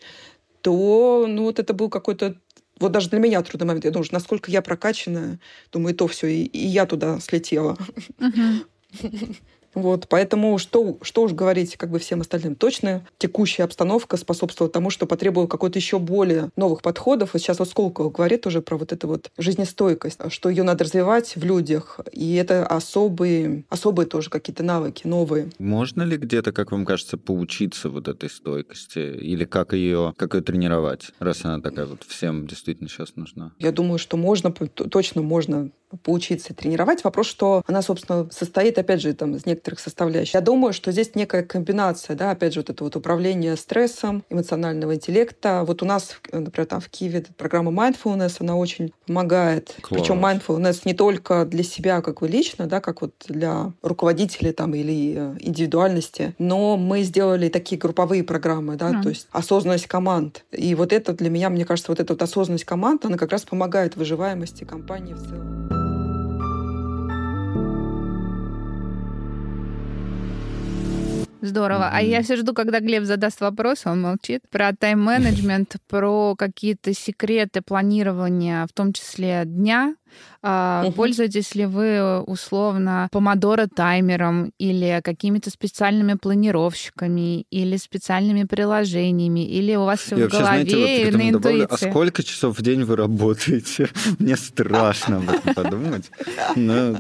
то, 0.65 1.27
ну, 1.29 1.43
вот 1.43 1.59
это 1.59 1.75
был 1.75 1.91
какой-то 1.91 2.37
вот 2.81 2.91
даже 2.91 3.11
для 3.11 3.19
меня 3.19 3.43
трудный 3.43 3.67
момент. 3.67 3.85
Я 3.85 3.91
думаю, 3.91 4.09
насколько 4.11 4.51
я 4.51 4.63
прокачанная. 4.63 5.39
Думаю, 5.71 5.95
и 5.95 5.97
то 5.97 6.07
все, 6.09 6.27
и, 6.27 6.45
и 6.45 6.67
я 6.67 6.87
туда 6.87 7.21
слетела. 7.21 7.77
Uh-huh. 8.19 8.65
Вот, 9.75 10.07
поэтому 10.09 10.59
что, 10.59 10.99
что 11.03 11.23
уж 11.23 11.33
говорить 11.33 11.77
как 11.77 11.91
бы 11.91 11.99
всем 11.99 12.21
остальным. 12.21 12.55
Точно 12.55 13.07
текущая 13.19 13.65
обстановка 13.65 14.17
способствовала 14.17 14.73
тому, 14.73 14.91
что 14.91 15.07
потребовало 15.07 15.47
какой-то 15.47 15.79
еще 15.79 15.99
более 15.99 16.51
новых 16.57 16.83
подходов. 16.83 17.35
И 17.35 17.39
сейчас 17.39 17.59
вот 17.59 17.69
Сколково 17.69 18.11
говорит 18.11 18.47
уже 18.47 18.63
про 18.63 18.77
вот 18.77 18.93
эту 18.93 19.09
вот 19.09 19.31
жизнестойкость, 19.39 20.21
что 20.29 20.49
ее 20.49 20.63
надо 20.63 20.85
развивать 20.85 21.37
в 21.37 21.45
людях. 21.45 22.01
И 22.13 22.35
это 22.35 22.67
особые, 22.67 23.65
особые 23.69 24.07
тоже 24.07 24.31
какие-то 24.31 24.63
навыки 24.63 25.07
новые. 25.07 25.51
Можно 25.59 26.03
ли 26.03 26.17
где-то, 26.17 26.53
как 26.53 26.73
вам 26.73 26.85
кажется, 26.85 27.19
поучиться 27.19 27.89
вот 27.89 28.09
этой 28.09 28.31
стойкости? 28.31 28.99
Или 28.99 29.45
как 29.45 29.73
ее, 29.73 30.15
как 30.17 30.35
ее 30.35 30.43
тренировать, 30.43 31.11
раз 31.19 31.45
она 31.45 31.61
такая 31.61 31.87
вот 31.87 32.05
всем 32.05 32.47
действительно 32.47 32.89
сейчас 32.89 33.17
нужна? 33.17 33.53
Я 33.59 33.73
думаю, 33.73 33.99
что 33.99 34.17
можно, 34.17 34.53
точно 34.53 35.23
можно 35.23 35.71
поучиться 36.03 36.55
тренировать. 36.55 37.05
Вопрос, 37.05 37.27
что 37.27 37.63
она, 37.67 37.83
собственно, 37.83 38.29
состоит, 38.31 38.79
опять 38.79 39.01
же, 39.01 39.13
там, 39.15 39.35
из 39.37 39.47
некоторых 39.47 39.81
составляющих. 39.81 40.35
Я 40.35 40.41
думаю, 40.41 40.73
что 40.73 40.93
здесь 40.93 41.15
некая 41.15 41.43
комбинация, 41.43 42.17
да, 42.17 42.31
опять 42.31 42.55
же, 42.55 42.61
вот 42.61 42.71
это 42.71 42.85
вот 42.85 42.97
управление 42.97 43.57
стрессом, 43.57 44.25
эмоционального 44.31 44.95
интеллекта. 44.95 45.65
Вот 45.67 45.83
у 45.83 45.87
нас, 45.87 46.17
например, 46.33 46.67
там 46.67 46.81
в 46.81 46.89
Киеве 46.89 47.25
программа 47.37 47.71
mindfulness, 47.71 48.37
она 48.41 48.57
очень 48.57 48.93
помогает. 49.07 49.75
Класс. 49.81 50.01
Причем 50.01 50.25
mindfulness 50.25 50.83
не 50.85 50.95
только 50.95 51.45
для 51.45 51.63
себя, 51.63 52.01
как 52.01 52.23
вы 52.23 52.29
лично, 52.29 52.67
да, 52.67 52.81
как 52.81 53.03
вот 53.03 53.13
для 53.29 53.73
руководителей 53.83 54.53
там 54.53 54.75
или 54.75 55.15
э, 55.17 55.37
индивидуальности, 55.41 56.35
но 56.39 56.77
мы 56.77 57.03
сделали 57.03 57.49
такие 57.49 57.79
групповые 57.79 58.25
программы, 58.25 58.77
да, 58.77 58.91
mm. 58.91 59.03
то 59.03 59.09
есть 59.09 59.29
осознанность 59.33 59.87
команд. 59.87 60.45
И 60.53 60.75
вот 60.75 60.93
это 60.93 61.13
для 61.13 61.31
меня, 61.31 61.51
мне 61.51 61.65
кажется, 61.65 61.93
вот 61.93 62.01
эта 62.01 62.13
вот 62.13 62.23
осознанность 62.23 62.65
команд, 62.65 63.05
она 63.05 63.17
как 63.17 63.31
раз 63.33 63.43
помогает 63.43 63.97
выживаемости 63.97 64.65
компании 64.65 65.15
в 65.15 65.23
целом. 65.23 65.84
Здорово. 71.45 71.83
Mm-hmm. 71.83 71.99
А 71.99 72.03
я 72.03 72.23
все 72.23 72.37
жду, 72.37 72.55
когда 72.55 72.81
Глеб 72.81 73.05
задаст 73.05 73.41
вопрос, 73.43 73.83
он 73.85 74.01
молчит, 74.01 74.43
про 74.51 74.73
тайм-менеджмент, 74.73 75.77
про 75.89 76.35
какие-то 76.37 76.95
секреты 76.95 77.61
планирования, 77.61 78.67
в 78.67 78.73
том 78.73 78.95
числе 78.95 79.43
дня, 79.45 79.95
Uh, 80.43 80.89
угу. 80.89 80.93
Пользуетесь 80.93 81.55
ли 81.55 81.65
вы 81.65 82.21
условно 82.21 83.09
помодоро 83.11 83.67
таймером 83.67 84.53
или 84.59 85.01
какими-то 85.03 85.49
специальными 85.49 86.15
планировщиками 86.15 87.47
или 87.51 87.79
специальными 87.79 88.45
приложениями 88.45 89.41
или 89.41 89.75
у 89.75 89.85
вас 89.85 90.01
все 90.01 90.17
в 90.17 90.29
голове 90.29 90.39
знаете, 90.39 91.05
вот 91.07 91.15
на 91.15 91.31
интуиции? 91.31 91.33
Добавлю, 91.33 91.69
а 91.71 91.77
сколько 91.79 92.23
часов 92.23 92.59
в 92.59 92.63
день 92.63 92.85
вы 92.85 92.97
работаете? 92.97 93.89
Мне 94.19 94.37
страшно 94.37 95.17
об 95.17 95.31
этом 95.31 95.55
подумать. 95.55 96.11
Но... 96.57 96.99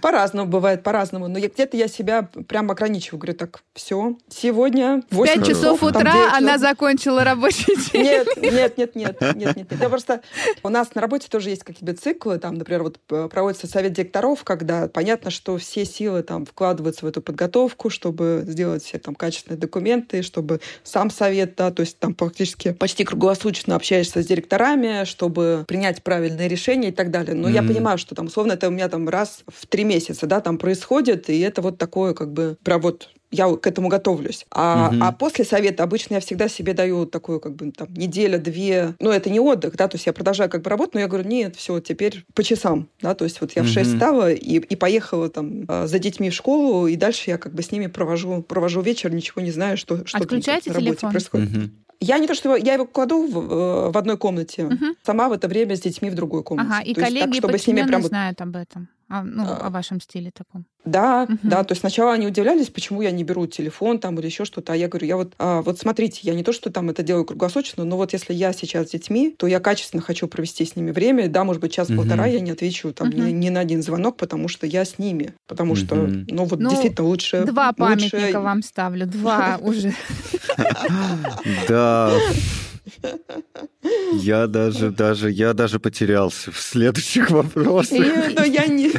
По-разному 0.00 0.48
бывает, 0.48 0.82
по-разному. 0.82 1.28
Но 1.28 1.40
где-то 1.40 1.76
я 1.76 1.88
себя 1.88 2.28
прям 2.46 2.70
ограничиваю. 2.70 3.18
Говорю, 3.18 3.38
так, 3.38 3.62
все, 3.74 4.16
сегодня 4.28 5.02
8 5.10 5.34
5 5.34 5.48
часов 5.48 5.82
утра 5.82 6.32
она 6.36 6.58
закончила 6.58 7.24
рабочий 7.24 7.74
день. 7.90 8.02
Нет, 8.02 8.28
нет, 8.36 8.76
нет, 8.76 8.94
нет, 8.94 9.20
нет, 9.20 9.36
нет. 9.36 9.56
нет. 9.56 9.80
Я 9.80 9.88
просто... 9.88 10.20
У 10.62 10.68
нас 10.68 10.94
на 10.94 11.00
работе 11.00 11.26
тоже 11.28 11.50
есть 11.50 11.64
какие-то 11.64 12.00
циклы, 12.00 12.21
там, 12.40 12.54
например, 12.54 12.82
вот 12.82 12.98
проводится 13.30 13.66
совет 13.66 13.92
директоров, 13.92 14.44
когда 14.44 14.88
понятно, 14.88 15.30
что 15.30 15.56
все 15.58 15.84
силы 15.84 16.22
там 16.22 16.46
вкладываются 16.46 17.04
в 17.04 17.08
эту 17.08 17.22
подготовку, 17.22 17.90
чтобы 17.90 18.44
сделать 18.46 18.82
все 18.82 18.98
там 18.98 19.14
качественные 19.14 19.58
документы, 19.58 20.22
чтобы 20.22 20.60
сам 20.82 21.10
совет, 21.10 21.54
да, 21.56 21.70
то 21.70 21.80
есть 21.80 21.98
там 21.98 22.14
практически 22.14 22.72
почти 22.72 23.04
круглосуточно 23.04 23.74
общаешься 23.74 24.22
с 24.22 24.26
директорами, 24.26 25.04
чтобы 25.04 25.64
принять 25.66 26.02
правильное 26.02 26.46
решение 26.46 26.90
и 26.90 26.94
так 26.94 27.10
далее. 27.10 27.34
Но 27.34 27.48
mm-hmm. 27.48 27.54
я 27.54 27.62
понимаю, 27.62 27.98
что 27.98 28.14
там 28.14 28.26
условно 28.26 28.52
это 28.52 28.68
у 28.68 28.70
меня 28.70 28.88
там 28.88 29.08
раз 29.08 29.44
в 29.48 29.66
три 29.66 29.84
месяца, 29.84 30.26
да, 30.26 30.40
там 30.40 30.58
происходит, 30.58 31.28
и 31.30 31.40
это 31.40 31.62
вот 31.62 31.78
такое 31.78 32.14
как 32.14 32.32
бы 32.32 32.56
прям 32.62 32.80
вот 32.80 33.08
я 33.32 33.48
к 33.56 33.66
этому 33.66 33.88
готовлюсь. 33.88 34.46
А, 34.50 34.90
угу. 34.92 35.02
а 35.02 35.12
после 35.12 35.44
совета 35.44 35.82
обычно 35.82 36.14
я 36.14 36.20
всегда 36.20 36.48
себе 36.48 36.74
даю 36.74 37.06
такую, 37.06 37.40
как 37.40 37.56
бы, 37.56 37.72
там, 37.72 37.88
неделя-две. 37.94 38.94
Ну, 39.00 39.10
это 39.10 39.30
не 39.30 39.40
отдых, 39.40 39.74
да, 39.76 39.88
то 39.88 39.96
есть 39.96 40.06
я 40.06 40.12
продолжаю 40.12 40.50
как 40.50 40.62
бы 40.62 40.70
работать, 40.70 40.94
но 40.94 41.00
я 41.00 41.08
говорю, 41.08 41.28
нет, 41.28 41.56
все, 41.56 41.80
теперь 41.80 42.24
по 42.34 42.44
часам, 42.44 42.88
да, 43.00 43.14
то 43.14 43.24
есть 43.24 43.40
вот 43.40 43.52
я 43.56 43.62
угу. 43.62 43.70
в 43.70 43.72
6 43.72 43.94
встала 43.94 44.30
и, 44.30 44.58
и 44.58 44.76
поехала 44.76 45.28
там 45.30 45.64
а, 45.66 45.86
за 45.86 45.98
детьми 45.98 46.30
в 46.30 46.34
школу, 46.34 46.86
и 46.86 46.96
дальше 46.96 47.30
я 47.30 47.38
как 47.38 47.54
бы 47.54 47.62
с 47.62 47.72
ними 47.72 47.86
провожу, 47.86 48.42
провожу 48.42 48.82
вечер, 48.82 49.12
ничего 49.12 49.40
не 49.40 49.50
знаю, 49.50 49.76
что, 49.76 50.06
что 50.06 50.18
Отключаете 50.18 50.70
там 50.70 50.74
на 50.74 50.80
работе 50.80 50.96
телефон? 50.96 51.10
происходит. 51.10 51.56
Угу. 51.56 51.70
Я 52.02 52.18
не 52.18 52.26
то, 52.26 52.34
что 52.34 52.56
я 52.56 52.74
его 52.74 52.84
кладу 52.84 53.26
в, 53.26 53.38
э, 53.38 53.90
в 53.92 53.96
одной 53.96 54.16
комнате, 54.16 54.64
угу. 54.64 54.96
сама 55.04 55.28
в 55.28 55.32
это 55.32 55.46
время 55.46 55.76
с 55.76 55.80
детьми 55.80 56.10
в 56.10 56.14
другой 56.14 56.42
комнате. 56.42 56.68
Ага, 56.72 56.82
и 56.82 56.94
то 56.94 57.00
коллеги 57.00 57.18
есть, 57.18 57.30
так, 57.30 57.34
чтобы 57.34 57.58
с 57.58 57.66
ними 57.66 57.82
прям... 57.82 58.02
знают 58.02 58.40
об 58.40 58.56
этом, 58.56 58.88
о, 59.08 59.22
ну, 59.22 59.44
а... 59.44 59.66
о 59.66 59.70
вашем 59.70 60.00
стиле 60.00 60.32
таком. 60.32 60.66
Да, 60.84 61.28
угу. 61.28 61.38
да, 61.44 61.62
то 61.62 61.72
есть 61.72 61.80
сначала 61.80 62.12
они 62.12 62.26
удивлялись, 62.26 62.68
почему 62.68 63.02
я 63.02 63.12
не 63.12 63.22
беру 63.22 63.46
телефон 63.46 64.00
там 64.00 64.18
или 64.18 64.26
еще 64.26 64.44
что-то, 64.44 64.72
а 64.72 64.76
я 64.76 64.88
говорю, 64.88 65.06
я 65.06 65.16
вот, 65.16 65.32
а, 65.38 65.62
вот 65.62 65.78
смотрите, 65.78 66.20
я 66.24 66.34
не 66.34 66.42
то, 66.42 66.52
что 66.52 66.72
там 66.72 66.90
это 66.90 67.04
делаю 67.04 67.24
круглосуточно, 67.24 67.84
но 67.84 67.96
вот 67.96 68.12
если 68.12 68.34
я 68.34 68.52
сейчас 68.52 68.88
с 68.88 68.90
детьми, 68.90 69.30
то 69.30 69.46
я 69.46 69.60
качественно 69.60 70.02
хочу 70.02 70.26
провести 70.26 70.64
с 70.64 70.74
ними 70.74 70.90
время, 70.90 71.28
да, 71.28 71.44
может 71.44 71.62
быть, 71.62 71.72
час-полтора 71.72 72.24
угу. 72.24 72.32
я 72.32 72.40
не 72.40 72.50
отвечу 72.50 72.92
там 72.92 73.10
угу. 73.10 73.16
ни, 73.16 73.30
ни 73.30 73.48
на 73.48 73.60
один 73.60 73.80
звонок, 73.82 74.16
потому 74.16 74.48
что 74.48 74.66
я 74.66 74.84
с 74.84 74.98
ними, 74.98 75.34
потому 75.46 75.72
угу. 75.72 75.80
что, 75.80 75.94
ну 75.94 76.44
вот 76.46 76.58
ну, 76.58 76.70
действительно 76.70 77.06
лучше... 77.06 77.44
Два 77.44 77.72
памятника 77.72 78.16
лучше... 78.16 78.38
вам 78.40 78.62
ставлю, 78.62 79.06
два 79.06 79.58
уже. 79.62 79.94
Да. 81.68 81.91
Uh, 81.92 82.34
Я 84.14 84.46
даже, 84.46 84.90
даже, 84.90 85.30
я 85.30 85.52
даже 85.54 85.80
потерялся 85.80 86.50
в 86.50 86.58
следующих 86.58 87.30
вопросах. 87.30 87.98
Но 88.36 88.44
я 88.44 88.66
не... 88.66 88.90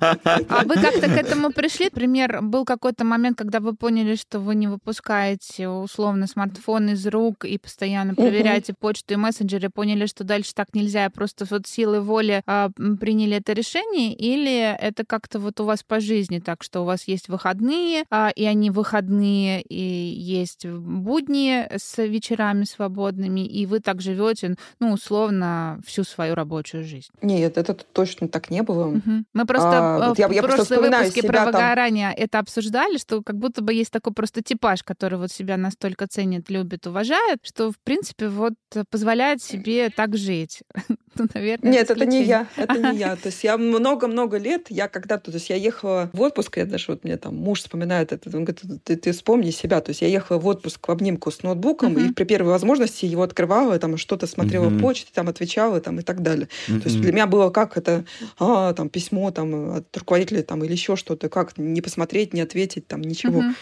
А 0.00 0.64
вы 0.64 0.74
как-то 0.74 1.08
к 1.08 1.16
этому 1.16 1.52
пришли? 1.52 1.86
Например, 1.86 2.40
был 2.42 2.64
какой-то 2.64 3.04
момент, 3.04 3.38
когда 3.38 3.60
вы 3.60 3.74
поняли, 3.74 4.14
что 4.16 4.40
вы 4.40 4.54
не 4.54 4.68
выпускаете 4.68 5.68
условно 5.68 6.26
смартфон 6.26 6.90
из 6.90 7.06
рук 7.06 7.44
и 7.44 7.58
постоянно 7.58 8.14
проверяете 8.14 8.74
почту 8.78 9.14
и 9.14 9.16
мессенджеры, 9.16 9.70
поняли, 9.70 10.06
что 10.06 10.24
дальше 10.24 10.52
так 10.54 10.74
нельзя, 10.74 11.08
просто 11.10 11.46
вот 11.50 11.66
силы 11.66 12.00
воли 12.00 12.42
а, 12.46 12.70
приняли 13.00 13.36
это 13.36 13.52
решение, 13.52 14.14
или 14.14 14.76
это 14.76 15.04
как-то 15.04 15.38
вот 15.38 15.60
у 15.60 15.64
вас 15.64 15.82
по 15.82 16.00
жизни 16.00 16.38
так, 16.38 16.62
что 16.62 16.82
у 16.82 16.84
вас 16.84 17.08
есть 17.08 17.28
выходные, 17.28 18.04
а, 18.10 18.30
и 18.34 18.44
они 18.44 18.70
выходные, 18.70 19.62
и 19.62 19.82
есть 19.82 20.66
будни 20.66 21.66
с 21.76 22.02
вечерами 22.02 22.64
свободными, 22.98 23.46
и 23.46 23.66
вы 23.66 23.80
так 23.80 24.00
живете, 24.00 24.56
ну, 24.80 24.92
условно, 24.92 25.80
всю 25.86 26.04
свою 26.04 26.34
рабочую 26.34 26.84
жизнь? 26.84 27.10
Нет, 27.22 27.56
это 27.56 27.74
точно 27.74 28.28
так 28.28 28.50
не 28.50 28.62
было. 28.62 28.88
Угу. 28.88 29.24
Мы 29.32 29.46
просто 29.46 29.70
а, 29.72 30.08
вот 30.08 30.18
я, 30.18 30.28
я 30.28 30.42
в 30.42 30.46
прошлом 30.46 30.82
выпуске 30.82 31.22
про 31.22 31.46
выгорание 31.46 32.12
там... 32.14 32.24
это 32.24 32.38
обсуждали, 32.38 32.98
что 32.98 33.22
как 33.22 33.36
будто 33.36 33.62
бы 33.62 33.72
есть 33.72 33.92
такой 33.92 34.12
просто 34.12 34.42
типаж, 34.42 34.82
который 34.82 35.18
вот 35.18 35.30
себя 35.30 35.56
настолько 35.56 36.06
ценит, 36.06 36.50
любит, 36.50 36.86
уважает, 36.86 37.38
что, 37.42 37.70
в 37.70 37.78
принципе, 37.84 38.28
вот 38.28 38.54
позволяет 38.90 39.42
себе 39.42 39.90
так 39.90 40.16
жить. 40.16 40.62
ну, 41.18 41.26
наверное, 41.34 41.72
Нет, 41.72 41.90
это 41.90 42.06
не 42.06 42.22
я, 42.22 42.48
это 42.56 42.78
не 42.78 42.98
я. 42.98 43.16
То 43.16 43.28
есть 43.28 43.44
я 43.44 43.56
много-много 43.56 44.38
лет, 44.38 44.66
я 44.70 44.88
когда-то, 44.88 45.30
то 45.30 45.36
есть 45.36 45.50
я 45.50 45.56
ехала 45.56 46.10
в 46.12 46.20
отпуск, 46.20 46.56
я 46.56 46.64
даже 46.64 46.86
вот 46.88 47.04
мне 47.04 47.16
там 47.16 47.36
муж 47.36 47.60
вспоминает 47.60 48.12
это, 48.12 48.28
он 48.36 48.44
говорит, 48.44 48.62
ты, 48.84 48.96
ты 48.96 49.12
вспомни 49.12 49.50
себя. 49.50 49.80
То 49.80 49.90
есть 49.90 50.02
я 50.02 50.08
ехала 50.08 50.38
в 50.38 50.46
отпуск 50.46 50.86
в 50.86 50.90
обнимку 50.90 51.30
с 51.30 51.42
ноутбуком, 51.42 51.96
uh-huh. 51.96 52.10
и 52.10 52.12
при 52.12 52.24
первой 52.24 52.50
возможности 52.50 53.06
его 53.06 53.22
открывала, 53.22 53.78
там 53.78 53.96
что-то 53.96 54.26
смотрела 54.26 54.70
uh-huh. 54.70 54.80
почту, 54.80 55.10
там 55.12 55.28
отвечала, 55.28 55.80
там 55.80 55.98
и 56.00 56.02
так 56.02 56.22
далее. 56.22 56.48
Uh-huh. 56.68 56.80
То 56.80 56.88
есть 56.88 57.00
для 57.00 57.12
меня 57.12 57.26
было 57.26 57.50
как 57.50 57.76
это, 57.76 58.04
а, 58.38 58.72
там 58.74 58.88
письмо 58.88 59.30
там 59.30 59.76
от 59.76 59.96
руководителя 59.96 60.42
там 60.42 60.64
или 60.64 60.72
еще 60.72 60.96
что-то, 60.96 61.28
как 61.28 61.56
не 61.58 61.80
посмотреть, 61.80 62.34
не 62.34 62.40
ответить, 62.40 62.86
там 62.86 63.02
ничего. 63.02 63.40
Uh-huh. 63.40 63.54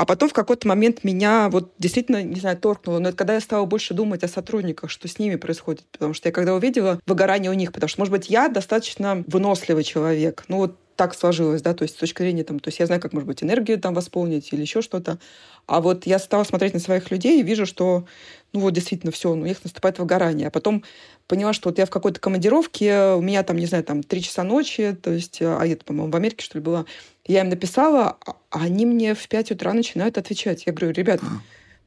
А 0.00 0.06
потом 0.06 0.30
в 0.30 0.32
какой-то 0.32 0.66
момент 0.66 1.04
меня 1.04 1.50
вот 1.50 1.74
действительно, 1.78 2.22
не 2.22 2.40
знаю, 2.40 2.56
торкнуло. 2.56 3.00
Но 3.00 3.10
это 3.10 3.18
когда 3.18 3.34
я 3.34 3.40
стала 3.40 3.66
больше 3.66 3.92
думать 3.92 4.24
о 4.24 4.28
сотрудниках, 4.28 4.88
что 4.88 5.06
с 5.06 5.18
ними 5.18 5.36
происходит. 5.36 5.84
Потому 5.92 6.14
что 6.14 6.30
я 6.30 6.32
когда 6.32 6.54
увидела 6.54 6.98
выгорание 7.06 7.50
у 7.50 7.54
них, 7.54 7.70
потому 7.70 7.86
что, 7.86 8.00
может 8.00 8.10
быть, 8.10 8.30
я 8.30 8.48
достаточно 8.48 9.22
выносливый 9.26 9.84
человек. 9.84 10.44
Ну 10.48 10.56
вот 10.56 10.78
так 11.00 11.14
сложилось, 11.14 11.62
да, 11.62 11.72
то 11.72 11.84
есть 11.84 11.94
с 11.94 11.98
точки 11.98 12.20
зрения 12.20 12.44
там, 12.44 12.60
то 12.60 12.68
есть 12.68 12.78
я 12.78 12.84
знаю, 12.84 13.00
как, 13.00 13.14
может 13.14 13.26
быть, 13.26 13.42
энергию 13.42 13.80
там 13.80 13.94
восполнить 13.94 14.52
или 14.52 14.60
еще 14.60 14.82
что-то. 14.82 15.18
А 15.64 15.80
вот 15.80 16.04
я 16.04 16.18
стала 16.18 16.44
смотреть 16.44 16.74
на 16.74 16.78
своих 16.78 17.10
людей 17.10 17.40
и 17.40 17.42
вижу, 17.42 17.64
что, 17.64 18.04
ну 18.52 18.60
вот 18.60 18.74
действительно 18.74 19.10
все, 19.10 19.34
ну, 19.34 19.40
у 19.40 19.46
них 19.46 19.64
наступает 19.64 19.98
выгорание. 19.98 20.48
А 20.48 20.50
потом 20.50 20.84
поняла, 21.26 21.54
что 21.54 21.70
вот 21.70 21.78
я 21.78 21.86
в 21.86 21.90
какой-то 21.90 22.20
командировке, 22.20 23.14
у 23.14 23.22
меня 23.22 23.42
там, 23.44 23.56
не 23.56 23.64
знаю, 23.64 23.82
там 23.82 24.02
три 24.02 24.20
часа 24.20 24.44
ночи, 24.44 24.94
то 25.02 25.10
есть, 25.10 25.38
а 25.40 25.64
это, 25.66 25.86
по-моему, 25.86 26.12
в 26.12 26.16
Америке, 26.16 26.44
что 26.44 26.58
ли, 26.58 26.62
была, 26.62 26.84
я 27.24 27.40
им 27.40 27.48
написала, 27.48 28.18
а 28.26 28.36
они 28.50 28.84
мне 28.84 29.14
в 29.14 29.26
5 29.26 29.52
утра 29.52 29.72
начинают 29.72 30.18
отвечать. 30.18 30.64
Я 30.66 30.74
говорю, 30.74 30.92
ребят, 30.92 31.22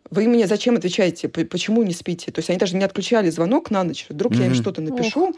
вы 0.10 0.28
мне 0.28 0.48
зачем 0.48 0.76
отвечаете? 0.76 1.30
Почему 1.30 1.84
не 1.84 1.94
спите? 1.94 2.32
То 2.32 2.40
есть 2.40 2.50
они 2.50 2.58
даже 2.58 2.76
не 2.76 2.84
отключали 2.84 3.30
звонок 3.30 3.70
на 3.70 3.84
ночь. 3.84 4.08
Вдруг 4.10 4.34
mm-hmm. 4.34 4.40
я 4.40 4.46
им 4.48 4.56
что-то 4.56 4.82
напишу, 4.82 5.30
Ох 5.30 5.36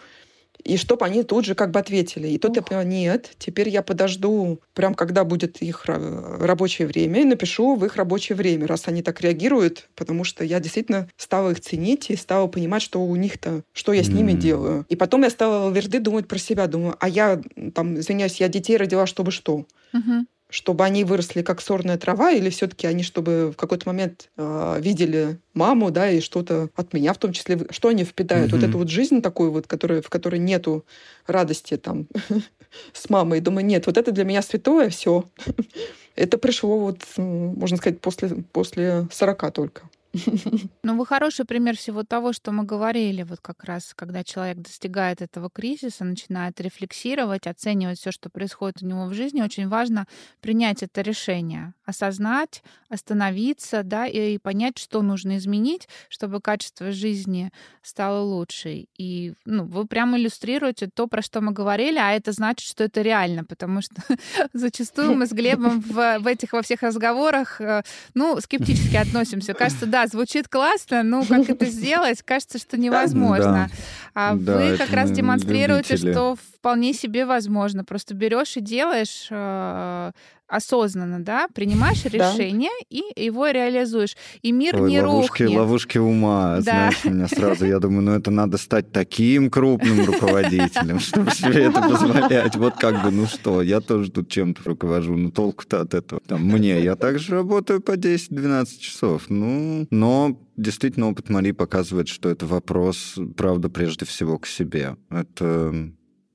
и 0.65 0.77
чтобы 0.77 1.05
они 1.05 1.23
тут 1.23 1.45
же 1.45 1.55
как 1.55 1.71
бы 1.71 1.79
ответили. 1.79 2.27
И 2.27 2.37
тут 2.37 2.51
Ох. 2.51 2.57
я 2.57 2.61
поняла, 2.63 2.83
нет, 2.83 3.31
теперь 3.37 3.69
я 3.69 3.83
подожду, 3.83 4.59
прям 4.73 4.95
когда 4.95 5.23
будет 5.23 5.61
их 5.61 5.85
рабочее 5.85 6.87
время, 6.87 7.21
и 7.21 7.23
напишу 7.23 7.75
в 7.75 7.85
их 7.85 7.95
рабочее 7.95 8.35
время, 8.35 8.67
раз 8.67 8.87
они 8.87 9.03
так 9.03 9.21
реагируют, 9.21 9.87
потому 9.95 10.23
что 10.23 10.43
я 10.43 10.59
действительно 10.59 11.07
стала 11.17 11.51
их 11.51 11.61
ценить 11.61 12.09
и 12.09 12.15
стала 12.15 12.47
понимать, 12.47 12.81
что 12.81 13.01
у 13.01 13.15
них-то, 13.15 13.63
что 13.73 13.93
я 13.93 14.03
с 14.03 14.09
ними 14.09 14.31
mm. 14.31 14.37
делаю. 14.37 14.85
И 14.89 14.95
потом 14.95 15.23
я 15.23 15.29
стала 15.29 15.71
верды 15.71 15.99
думать 15.99 16.27
про 16.27 16.39
себя, 16.39 16.67
думаю, 16.67 16.95
а 16.99 17.07
я, 17.07 17.39
там, 17.73 17.99
извиняюсь, 17.99 18.39
я 18.41 18.47
детей 18.47 18.77
родила, 18.77 19.05
чтобы 19.05 19.31
что? 19.31 19.65
Uh-huh 19.93 20.25
чтобы 20.55 20.85
они 20.85 21.03
выросли 21.03 21.41
как 21.41 21.59
сорная 21.59 21.97
трава, 21.97 22.31
или 22.31 22.49
все-таки 22.49 22.87
они, 22.87 23.03
чтобы 23.03 23.51
в 23.51 23.57
какой-то 23.57 23.89
момент 23.89 24.29
э, 24.37 24.77
видели 24.79 25.37
маму, 25.53 25.91
да, 25.91 26.09
и 26.09 26.21
что-то 26.21 26.69
от 26.77 26.93
меня 26.93 27.13
в 27.13 27.17
том 27.17 27.33
числе, 27.33 27.59
что 27.71 27.89
они 27.89 28.05
впитают. 28.05 28.53
Mm-hmm. 28.53 28.55
Вот 28.55 28.63
эту 28.63 28.77
вот 28.77 28.87
жизнь 28.89 29.21
такую 29.21 29.51
вот, 29.51 29.67
которая, 29.67 30.01
в 30.01 30.09
которой 30.09 30.39
нету 30.39 30.85
радости 31.27 31.75
там 31.75 32.07
с 32.93 33.09
мамой. 33.09 33.41
Думаю, 33.41 33.65
нет, 33.65 33.85
вот 33.85 33.97
это 33.97 34.13
для 34.13 34.23
меня 34.23 34.41
святое 34.41 34.87
все. 34.87 35.25
это 36.15 36.37
пришло 36.37 36.79
вот, 36.79 37.01
можно 37.17 37.75
сказать, 37.75 37.99
после, 37.99 38.29
после 38.53 39.09
40 39.11 39.51
только. 39.51 39.81
Ну, 40.83 40.97
вы 40.97 41.05
хороший 41.05 41.45
пример 41.45 41.75
всего 41.75 42.03
того, 42.03 42.31
что 42.33 42.51
мы 42.51 42.63
говорили, 42.63 43.23
вот 43.23 43.39
как 43.41 43.63
раз, 43.63 43.93
когда 43.95 44.23
человек 44.23 44.57
достигает 44.57 45.21
этого 45.21 45.49
кризиса, 45.49 46.03
начинает 46.03 46.61
рефлексировать, 46.61 47.47
оценивать 47.47 47.99
все, 47.99 48.11
что 48.11 48.29
происходит 48.29 48.83
у 48.83 48.85
него 48.85 49.05
в 49.05 49.13
жизни, 49.13 49.41
очень 49.41 49.67
важно 49.67 50.05
принять 50.41 50.83
это 50.83 51.01
решение, 51.01 51.73
осознать, 51.85 52.63
остановиться, 52.89 53.83
да, 53.83 54.05
и 54.05 54.37
понять, 54.37 54.77
что 54.77 55.01
нужно 55.01 55.37
изменить, 55.37 55.87
чтобы 56.09 56.39
качество 56.39 56.91
жизни 56.91 57.51
стало 57.81 58.21
лучше. 58.21 58.85
И 58.97 59.33
ну, 59.45 59.65
вы 59.65 59.87
прямо 59.87 60.17
иллюстрируете 60.17 60.87
то, 60.87 61.07
про 61.07 61.21
что 61.21 61.41
мы 61.41 61.51
говорили, 61.51 61.97
а 61.97 62.11
это 62.11 62.31
значит, 62.31 62.67
что 62.67 62.83
это 62.83 63.01
реально, 63.01 63.43
потому 63.43 63.81
что 63.81 63.95
зачастую 64.53 65.15
мы 65.15 65.25
с 65.25 65.31
Глебом 65.31 65.81
в, 65.81 66.19
в 66.19 66.27
этих 66.27 66.53
во 66.53 66.61
всех 66.61 66.83
разговорах, 66.83 67.59
э, 67.59 67.83
ну, 68.13 68.39
скептически 68.39 68.95
относимся. 68.95 69.53
Кажется, 69.53 69.85
да, 69.85 70.04
звучит 70.07 70.47
классно, 70.47 71.03
но 71.03 71.23
как 71.23 71.49
это 71.49 71.65
сделать, 71.65 72.21
кажется, 72.23 72.57
что 72.57 72.77
невозможно. 72.77 73.69
А 74.13 74.33
вы 74.33 74.77
как 74.77 74.91
раз 74.91 75.11
демонстрируете, 75.11 75.97
что 75.97 76.35
вполне 76.35 76.93
себе 76.93 77.25
возможно. 77.25 77.83
Просто 77.83 78.13
берешь 78.13 78.57
и 78.57 78.61
делаешь, 78.61 79.27
э, 79.29 80.11
осознанно, 80.47 81.19
да, 81.23 81.47
принимаешь 81.53 82.03
решение 82.05 82.69
и 82.89 83.03
его 83.15 83.47
реализуешь. 83.49 84.15
И 84.41 84.51
мир 84.51 84.81
Ой, 84.81 84.89
не 84.91 85.01
ловушки, 85.01 85.43
рухнет. 85.43 85.59
ловушки 85.59 85.97
ума, 85.97 86.55
Да. 86.57 86.61
знаешь, 86.61 87.05
у 87.05 87.09
меня 87.09 87.27
сразу, 87.27 87.65
я 87.65 87.79
думаю, 87.79 88.01
ну 88.03 88.11
это 88.11 88.31
надо 88.31 88.57
стать 88.57 88.91
таким 88.91 89.49
крупным 89.49 90.05
руководителем, 90.05 90.99
чтобы 90.99 91.31
себе 91.31 91.63
это 91.63 91.81
позволять. 91.89 92.55
Вот 92.55 92.75
как 92.75 93.03
бы, 93.03 93.11
ну 93.11 93.25
что, 93.27 93.61
я 93.61 93.81
тоже 93.81 94.11
тут 94.11 94.29
чем-то 94.29 94.61
руковожу, 94.65 95.15
ну 95.15 95.31
толку-то 95.31 95.81
от 95.81 95.93
этого. 95.93 96.21
Там, 96.27 96.43
мне, 96.45 96.81
я 96.81 96.95
также 96.95 97.33
работаю 97.33 97.81
по 97.81 97.93
10-12 97.97 98.79
часов, 98.79 99.23
ну, 99.29 99.87
но 99.89 100.39
действительно 100.57 101.09
опыт 101.09 101.29
Марии 101.29 101.51
показывает, 101.51 102.07
что 102.07 102.29
это 102.29 102.45
вопрос, 102.45 103.15
правда, 103.35 103.69
прежде 103.69 104.05
всего 104.05 104.37
к 104.37 104.47
себе. 104.47 104.95
Это, 105.09 105.89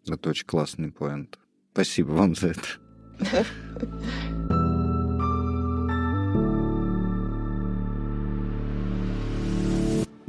это 0.07 0.31
очень 0.31 0.47
классный 0.47 0.91
поинт. 0.91 1.39
Спасибо 1.73 2.11
вам 2.11 2.35
за 2.35 2.49
это. 2.49 2.61
Ha 3.21 3.27
ha 3.37 3.43
ha. 4.51 4.60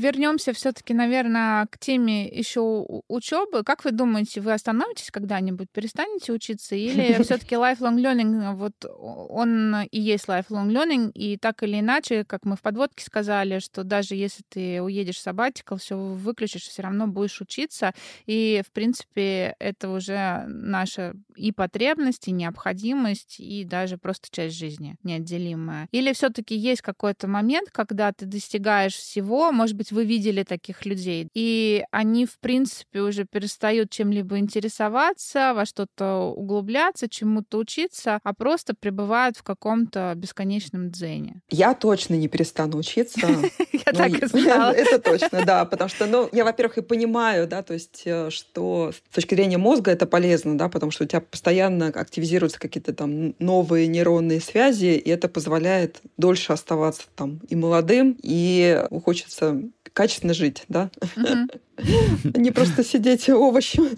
Вернемся 0.02 0.52
все-таки, 0.52 0.96
наверное, 0.96 1.68
к 1.68 1.78
теме 1.78 2.28
еще 2.28 2.62
учебы. 3.08 3.64
Как 3.64 3.86
вы 3.86 3.92
думаете, 3.92 4.42
вы 4.42 4.54
остановитесь 4.54 5.12
когда-нибудь, 5.12 5.70
перестанете 5.72 6.34
учиться, 6.34 6.76
или 6.76 7.14
все-таки 7.24 7.54
lifelong 7.54 7.98
learning, 7.98 8.56
вот 8.56 8.74
он 8.98 9.84
и 9.92 10.00
есть 10.00 10.26
lifelong 10.26 10.72
learning, 10.72 11.12
и 11.12 11.38
так 11.38 11.62
или 11.62 11.80
иначе, 11.80 12.26
как 12.26 12.46
мы 12.46 12.56
в 12.56 12.62
подводке 12.62 13.06
сказали, 13.06 13.60
что 13.60 13.84
даже 13.84 14.16
если 14.16 14.44
ты 14.50 14.82
уедешь 14.82 15.18
в 15.18 15.22
сабатикал, 15.22 15.78
все 15.78 15.96
выключишь, 15.96 16.64
все 16.64 16.82
равно 16.82 17.06
будешь 17.06 17.40
учиться, 17.40 17.94
и 18.26 18.64
в 18.68 18.72
принципе 18.72 19.56
это 19.60 19.90
уже 19.90 20.46
наша 20.48 21.14
и 21.36 21.52
потребность, 21.52 22.28
и 22.28 22.32
необходимость, 22.32 23.40
и 23.40 23.64
даже 23.66 23.98
просто 23.98 24.30
часть 24.32 24.56
жизни 24.56 24.96
неотделимая. 25.04 25.88
Или 25.92 26.14
все-таки 26.14 26.56
есть 26.56 26.82
какой-то 26.82 27.28
момент, 27.28 27.70
когда 27.72 28.12
ты 28.12 28.26
достигаешь 28.26 28.96
всего, 28.96 29.52
может 29.52 29.76
быть, 29.76 29.91
вы 29.92 30.06
видели 30.06 30.44
таких 30.44 30.86
людей, 30.86 31.28
и 31.34 31.84
они, 31.92 32.26
в 32.26 32.40
принципе, 32.40 33.02
уже 33.02 33.26
перестают 33.26 33.90
чем-либо 33.90 34.38
интересоваться, 34.38 35.54
во 35.54 35.66
что-то 35.66 36.34
углубляться, 36.36 37.10
чему-то 37.10 37.58
учиться, 37.58 38.20
а 38.24 38.34
просто 38.34 38.74
пребывают 38.74 39.38
в 39.38 39.44
каком-то 39.44 40.14
бесконечном 40.16 40.92
дзене. 40.92 41.42
Я 41.50 41.74
точно 41.74 42.16
не 42.16 42.28
перестану 42.28 42.78
учиться. 42.78 43.28
Я 43.86 43.94
так 43.94 44.12
и 44.12 44.26
знала. 44.28 44.72
Это 44.72 45.00
точно, 45.00 45.42
да, 45.46 45.66
потому 45.66 45.90
что, 45.90 46.06
ну, 46.06 46.30
я, 46.32 46.44
во-первых, 46.44 46.78
и 46.78 46.82
понимаю, 46.82 47.48
да, 47.48 47.64
то 47.64 47.74
есть, 47.74 48.04
э, 48.06 48.30
что 48.30 48.92
с 48.92 49.16
точки 49.16 49.36
зрения 49.36 49.58
мозга 49.58 49.92
это 49.92 50.06
полезно, 50.06 50.58
да, 50.58 50.70
потому 50.70 50.92
что 50.92 51.04
у 51.04 51.08
тебя 51.08 51.22
постоянно 51.22 51.88
активизируются 51.88 52.60
какие-то 52.60 52.94
там 52.94 53.36
новые 53.40 53.88
нейронные 53.88 54.42
связи, 54.42 54.98
и 54.98 55.10
это 55.10 55.28
позволяет 55.28 56.02
дольше 56.18 56.54
оставаться 56.54 57.04
там 57.16 57.42
и 57.50 57.56
молодым, 57.56 58.18
и 58.22 58.84
хочется 59.04 59.62
качественно 59.94 60.34
жить, 60.34 60.64
да, 60.70 60.90
не 62.24 62.52
просто 62.52 62.84
сидеть 62.84 63.30
овощем 63.30 63.90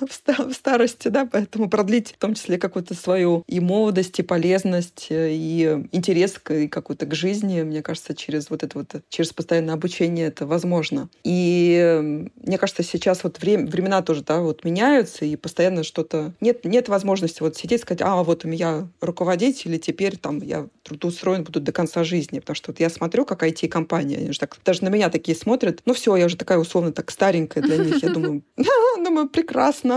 в 0.38 0.52
старости, 0.52 1.08
да, 1.08 1.26
поэтому 1.30 1.68
продлить 1.68 2.12
в 2.12 2.18
том 2.18 2.34
числе 2.34 2.58
какую-то 2.58 2.94
свою 2.94 3.42
и 3.46 3.60
молодость, 3.60 4.18
и 4.18 4.22
полезность, 4.22 5.08
и 5.10 5.84
интерес 5.92 6.38
к, 6.42 6.68
какой-то 6.68 7.06
к 7.06 7.14
жизни, 7.14 7.62
мне 7.62 7.82
кажется, 7.82 8.14
через 8.14 8.50
вот 8.50 8.62
это 8.62 8.78
вот, 8.78 9.02
через 9.08 9.32
постоянное 9.32 9.74
обучение 9.74 10.28
это 10.28 10.46
возможно. 10.46 11.08
И 11.24 12.28
мне 12.36 12.58
кажется, 12.58 12.82
сейчас 12.82 13.24
вот 13.24 13.40
время, 13.40 13.66
времена 13.66 14.02
тоже, 14.02 14.22
да, 14.22 14.40
вот 14.40 14.64
меняются, 14.64 15.24
и 15.24 15.36
постоянно 15.36 15.82
что-то... 15.82 16.32
Нет, 16.40 16.64
нет 16.64 16.88
возможности 16.88 17.42
вот 17.42 17.56
сидеть 17.56 17.80
и 17.80 17.82
сказать, 17.82 18.02
а, 18.02 18.22
вот 18.22 18.44
у 18.44 18.48
меня 18.48 18.88
руководитель, 19.00 19.74
и 19.74 19.78
теперь 19.78 20.16
там 20.16 20.38
я 20.38 20.66
трудоустроен 20.82 21.44
буду 21.44 21.60
до 21.60 21.72
конца 21.72 22.04
жизни, 22.04 22.38
потому 22.40 22.56
что 22.56 22.70
вот 22.70 22.80
я 22.80 22.88
смотрю, 22.90 23.24
как 23.24 23.42
IT-компания, 23.42 24.16
они 24.16 24.32
же 24.32 24.38
так, 24.38 24.56
даже 24.64 24.84
на 24.84 24.88
меня 24.88 25.10
такие 25.10 25.36
смотрят, 25.36 25.82
ну 25.84 25.94
все, 25.94 26.16
я 26.16 26.26
уже 26.26 26.36
такая 26.36 26.58
условно 26.58 26.92
так 26.92 27.10
старенькая 27.10 27.62
для 27.62 27.76
них, 27.76 28.02
я 28.02 28.10
думаю, 28.10 28.42
думаю, 29.04 29.28
прекрасно, 29.28 29.87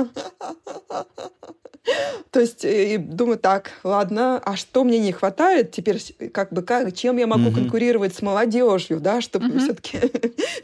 то 2.30 2.39
есть 2.39 2.64
и 2.64 2.98
думаю, 2.98 3.38
так, 3.38 3.72
ладно, 3.84 4.42
а 4.46 4.56
что 4.56 4.84
мне 4.84 5.00
не 5.00 5.12
хватает 5.12 5.72
теперь, 5.72 6.00
как 6.32 6.54
бы, 6.54 6.62
как, 6.62 6.94
чем 6.94 7.18
я 7.18 7.28
могу 7.28 7.50
mm-hmm. 7.50 7.56
конкурировать 7.56 8.16
с 8.16 8.22
молодежью, 8.22 9.00
да, 9.00 9.22
чтобы 9.22 9.48
mm-hmm. 9.48 9.60
все-таки 9.60 10.00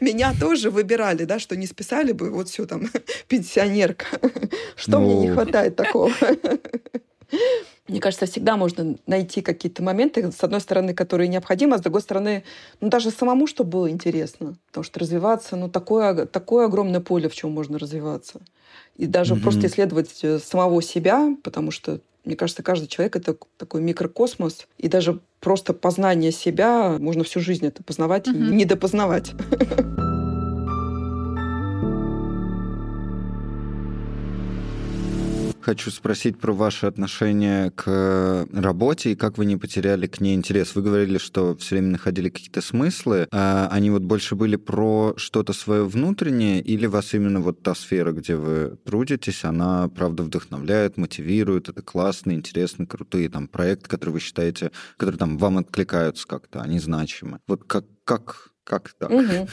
меня 0.00 0.32
тоже 0.38 0.70
выбирали, 0.70 1.24
да, 1.24 1.38
что 1.38 1.56
не 1.56 1.66
списали 1.66 2.12
бы 2.12 2.30
вот 2.30 2.48
все 2.48 2.66
там 2.66 2.88
пенсионерка. 3.28 4.06
что 4.76 5.00
мне 5.00 5.16
не 5.16 5.28
хватает 5.28 5.76
такого? 5.76 6.12
Мне 7.88 8.00
кажется, 8.00 8.26
всегда 8.26 8.56
можно 8.56 8.96
найти 9.06 9.40
какие-то 9.40 9.82
моменты, 9.82 10.30
с 10.30 10.44
одной 10.44 10.60
стороны, 10.60 10.92
которые 10.92 11.28
необходимы, 11.28 11.76
а 11.76 11.78
с 11.78 11.82
другой 11.82 12.02
стороны, 12.02 12.44
ну, 12.80 12.88
даже 12.88 13.10
самому, 13.10 13.46
чтобы 13.46 13.70
было 13.70 13.90
интересно. 13.90 14.56
Потому 14.68 14.84
что 14.84 15.00
развиваться, 15.00 15.56
ну, 15.56 15.70
такое, 15.70 16.26
такое 16.26 16.66
огромное 16.66 17.00
поле, 17.00 17.28
в 17.28 17.34
чем 17.34 17.52
можно 17.52 17.78
развиваться. 17.78 18.40
И 18.96 19.06
даже 19.06 19.34
mm-hmm. 19.34 19.42
просто 19.42 19.66
исследовать 19.66 20.18
э, 20.22 20.38
самого 20.38 20.82
себя, 20.82 21.34
потому 21.42 21.70
что, 21.70 22.00
мне 22.24 22.36
кажется, 22.36 22.62
каждый 22.62 22.88
человек— 22.88 23.16
это 23.16 23.36
такой 23.56 23.80
микрокосмос. 23.80 24.66
И 24.76 24.88
даже 24.88 25.20
просто 25.40 25.72
познание 25.72 26.32
себя 26.32 26.98
можно 26.98 27.24
всю 27.24 27.40
жизнь 27.40 27.66
это 27.66 27.82
познавать 27.82 28.26
mm-hmm. 28.28 28.50
и 28.50 28.54
недопознавать. 28.54 29.32
хочу 35.68 35.90
спросить 35.90 36.38
про 36.38 36.54
ваше 36.54 36.86
отношение 36.86 37.70
к 37.72 38.46
работе 38.54 39.12
и 39.12 39.14
как 39.14 39.36
вы 39.36 39.44
не 39.44 39.58
потеряли 39.58 40.06
к 40.06 40.18
ней 40.18 40.34
интерес. 40.34 40.74
Вы 40.74 40.80
говорили, 40.80 41.18
что 41.18 41.54
все 41.56 41.74
время 41.74 41.88
находили 41.90 42.30
какие-то 42.30 42.62
смыслы. 42.62 43.28
А 43.32 43.68
они 43.70 43.90
вот 43.90 44.00
больше 44.00 44.34
были 44.34 44.56
про 44.56 45.12
что-то 45.18 45.52
свое 45.52 45.84
внутреннее 45.84 46.62
или 46.62 46.86
вас 46.86 47.12
именно 47.12 47.40
вот 47.40 47.62
та 47.62 47.74
сфера, 47.74 48.12
где 48.12 48.36
вы 48.36 48.78
трудитесь, 48.86 49.44
она, 49.44 49.88
правда, 49.88 50.22
вдохновляет, 50.22 50.96
мотивирует, 50.96 51.68
это 51.68 51.82
классно, 51.82 52.32
интересно, 52.32 52.86
крутые 52.86 53.28
там 53.28 53.46
проекты, 53.46 53.90
которые 53.90 54.14
вы 54.14 54.20
считаете, 54.20 54.70
которые 54.96 55.18
там 55.18 55.36
вам 55.36 55.58
откликаются 55.58 56.26
как-то, 56.26 56.62
они 56.62 56.78
значимы. 56.78 57.40
Вот 57.46 57.64
как, 57.64 57.84
как, 58.04 58.52
как 58.64 58.94
так? 58.98 59.10
Угу. 59.10 59.48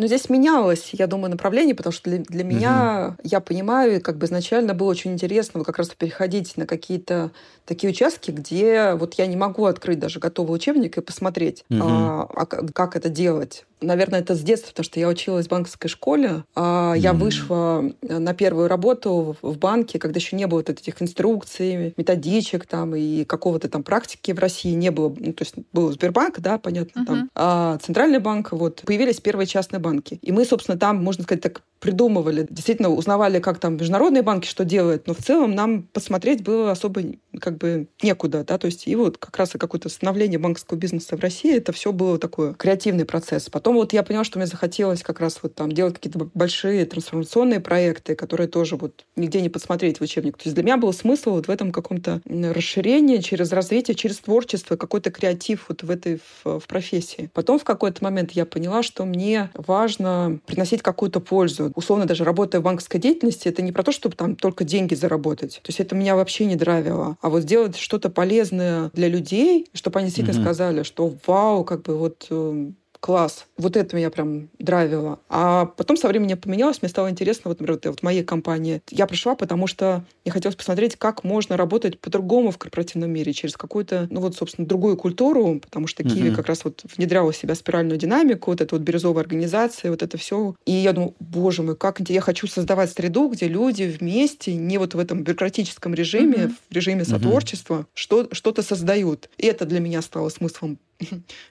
Но 0.00 0.06
здесь 0.06 0.30
менялось, 0.30 0.90
я 0.94 1.06
думаю, 1.06 1.30
направление, 1.30 1.74
потому 1.74 1.92
что 1.92 2.08
для, 2.08 2.20
для 2.20 2.42
меня, 2.42 3.08
угу. 3.18 3.28
я 3.28 3.40
понимаю, 3.40 4.00
как 4.00 4.16
бы 4.16 4.24
изначально 4.24 4.72
было 4.72 4.88
очень 4.88 5.12
интересно 5.12 5.62
как 5.62 5.76
раз 5.76 5.90
переходить 5.90 6.56
на 6.56 6.66
какие-то 6.66 7.32
такие 7.66 7.90
участки, 7.90 8.30
где 8.30 8.94
вот 8.94 9.14
я 9.14 9.26
не 9.26 9.36
могу 9.36 9.66
открыть 9.66 9.98
даже 9.98 10.18
готовый 10.18 10.56
учебник 10.56 10.96
и 10.96 11.02
посмотреть, 11.02 11.66
угу. 11.68 11.82
а, 11.82 12.22
а 12.34 12.46
как 12.46 12.96
это 12.96 13.10
делать. 13.10 13.66
Наверное, 13.80 14.20
это 14.20 14.34
с 14.34 14.40
детства, 14.40 14.70
потому 14.70 14.84
что 14.84 15.00
я 15.00 15.08
училась 15.08 15.46
в 15.46 15.50
банковской 15.50 15.88
школе. 15.88 16.44
А 16.54 16.94
я 16.96 17.12
вышла 17.12 17.84
на 18.02 18.34
первую 18.34 18.68
работу 18.68 19.36
в 19.42 19.58
банке, 19.58 19.98
когда 19.98 20.18
еще 20.18 20.36
не 20.36 20.46
было 20.46 20.58
вот 20.58 20.70
этих 20.70 21.00
инструкций, 21.02 21.94
методичек 21.96 22.66
там 22.66 22.94
и 22.94 23.24
какого-то 23.24 23.68
там 23.68 23.82
практики 23.82 24.32
в 24.32 24.38
России 24.38 24.72
не 24.72 24.90
было. 24.90 25.14
Ну, 25.16 25.32
то 25.32 25.44
есть 25.44 25.54
был 25.72 25.92
Сбербанк, 25.92 26.40
да, 26.40 26.58
понятно, 26.58 27.00
uh-huh. 27.00 27.06
там. 27.06 27.30
А 27.34 27.78
Центральный 27.78 28.18
банк, 28.18 28.52
вот, 28.52 28.82
появились 28.84 29.20
первые 29.20 29.46
частные 29.46 29.80
банки. 29.80 30.18
И 30.22 30.32
мы, 30.32 30.44
собственно, 30.44 30.78
там, 30.78 31.02
можно 31.02 31.24
сказать, 31.24 31.42
так 31.42 31.62
придумывали, 31.80 32.46
действительно 32.48 32.90
узнавали, 32.90 33.40
как 33.40 33.58
там 33.58 33.76
международные 33.76 34.22
банки 34.22 34.46
что 34.46 34.64
делают, 34.64 35.06
но 35.06 35.14
в 35.14 35.18
целом 35.18 35.54
нам 35.54 35.82
посмотреть 35.82 36.42
было 36.42 36.70
особо 36.70 37.02
как 37.40 37.56
бы 37.58 37.88
некуда, 38.02 38.44
да, 38.44 38.58
то 38.58 38.66
есть 38.66 38.86
и 38.86 38.94
вот 38.94 39.18
как 39.18 39.36
раз 39.38 39.54
и 39.54 39.58
какое-то 39.58 39.88
становление 39.88 40.38
банковского 40.38 40.76
бизнеса 40.76 41.16
в 41.16 41.20
России, 41.20 41.56
это 41.56 41.72
все 41.72 41.92
было 41.92 42.18
такой 42.18 42.54
креативный 42.54 43.04
процесс. 43.04 43.48
Потом 43.48 43.76
вот 43.76 43.92
я 43.92 44.02
поняла, 44.02 44.24
что 44.24 44.38
мне 44.38 44.46
захотелось 44.46 45.02
как 45.02 45.20
раз 45.20 45.38
вот 45.42 45.54
там 45.54 45.72
делать 45.72 45.94
какие-то 45.94 46.30
большие 46.34 46.84
трансформационные 46.84 47.60
проекты, 47.60 48.14
которые 48.14 48.48
тоже 48.48 48.76
вот 48.76 49.04
нигде 49.16 49.40
не 49.40 49.48
подсмотреть 49.48 49.98
в 49.98 50.02
учебник. 50.02 50.36
То 50.36 50.42
есть 50.44 50.54
для 50.54 50.64
меня 50.64 50.76
был 50.76 50.92
смысл 50.92 51.30
вот 51.30 51.48
в 51.48 51.50
этом 51.50 51.72
каком-то 51.72 52.20
расширении 52.26 53.18
через 53.18 53.52
развитие, 53.52 53.94
через 53.94 54.18
творчество, 54.18 54.76
какой-то 54.76 55.10
креатив 55.10 55.66
вот 55.68 55.82
в 55.82 55.90
этой 55.90 56.20
в, 56.44 56.60
в 56.60 56.66
профессии. 56.66 57.30
Потом 57.32 57.58
в 57.58 57.64
какой-то 57.64 58.04
момент 58.04 58.32
я 58.32 58.44
поняла, 58.44 58.82
что 58.82 59.04
мне 59.04 59.50
важно 59.54 60.40
приносить 60.46 60.82
какую-то 60.82 61.20
пользу 61.20 61.69
условно 61.74 62.06
даже 62.06 62.24
работая 62.24 62.60
в 62.60 62.64
банковской 62.64 63.00
деятельности, 63.00 63.48
это 63.48 63.62
не 63.62 63.72
про 63.72 63.82
то, 63.82 63.92
чтобы 63.92 64.16
там 64.16 64.36
только 64.36 64.64
деньги 64.64 64.94
заработать. 64.94 65.60
То 65.62 65.68
есть 65.68 65.80
это 65.80 65.94
меня 65.94 66.16
вообще 66.16 66.46
не 66.46 66.56
драйвило. 66.56 67.16
А 67.20 67.28
вот 67.28 67.42
сделать 67.42 67.76
что-то 67.76 68.10
полезное 68.10 68.90
для 68.94 69.08
людей, 69.08 69.68
чтобы 69.72 69.98
они 69.98 70.08
действительно 70.08 70.38
mm-hmm. 70.38 70.42
сказали, 70.42 70.82
что 70.82 71.14
вау, 71.26 71.64
как 71.64 71.82
бы 71.82 71.96
вот 71.96 72.26
э, 72.30 72.70
класс. 73.00 73.46
Вот 73.56 73.76
это 73.76 73.96
меня 73.96 74.10
прям 74.10 74.48
драйвило. 74.58 75.18
А 75.28 75.66
потом 75.66 75.96
со 75.96 76.08
временем 76.08 76.38
поменялось, 76.38 76.82
мне 76.82 76.88
стало 76.88 77.10
интересно, 77.10 77.48
вот, 77.48 77.60
например, 77.60 77.80
вот 77.84 78.00
в 78.00 78.02
моей 78.02 78.22
компании. 78.22 78.82
Я 78.90 79.06
пришла, 79.06 79.34
потому 79.34 79.66
что 79.66 80.04
мне 80.24 80.32
хотелось 80.32 80.56
посмотреть, 80.56 80.96
как 80.96 81.24
можно 81.24 81.56
работать 81.56 81.98
по-другому 81.98 82.50
в 82.50 82.58
корпоративном 82.58 83.10
мире, 83.10 83.32
через 83.32 83.56
какую-то, 83.56 84.06
ну 84.10 84.20
вот, 84.20 84.36
собственно, 84.36 84.68
другую 84.68 84.96
культуру, 84.96 85.60
потому 85.60 85.86
что 85.86 86.02
Киви 86.02 86.30
mm-hmm. 86.30 86.36
как 86.36 86.46
раз 86.46 86.64
вот 86.64 86.82
внедряла 86.96 87.32
в 87.32 87.36
себя 87.36 87.54
спиральную 87.54 87.98
динамику, 87.98 88.50
вот 88.50 88.60
эта 88.60 88.74
вот 88.74 88.82
бирюзовая 88.82 89.22
организация, 89.22 89.90
вот 89.90 90.02
это 90.02 90.18
все. 90.18 90.54
И 90.66 90.72
я 90.72 90.92
думаю, 90.92 91.14
боже 91.18 91.62
мой, 91.62 91.76
как 91.76 92.00
я 92.00 92.20
хочу 92.20 92.46
создавать 92.46 92.92
среду, 92.92 93.28
где 93.28 93.48
люди 93.48 93.84
вместе, 93.84 94.54
не 94.54 94.78
вот 94.78 94.94
в 94.94 94.98
этом 94.98 95.22
бюрократическом 95.22 95.94
режиме, 95.94 96.36
mm-hmm. 96.36 96.54
в 96.68 96.74
режиме 96.74 97.04
сотворчества, 97.04 97.74
mm-hmm. 97.74 97.86
что, 97.94 98.28
что-то 98.32 98.62
создают. 98.62 99.30
И 99.38 99.46
это 99.46 99.64
для 99.64 99.80
меня 99.80 100.02
стало 100.02 100.28
смыслом 100.28 100.78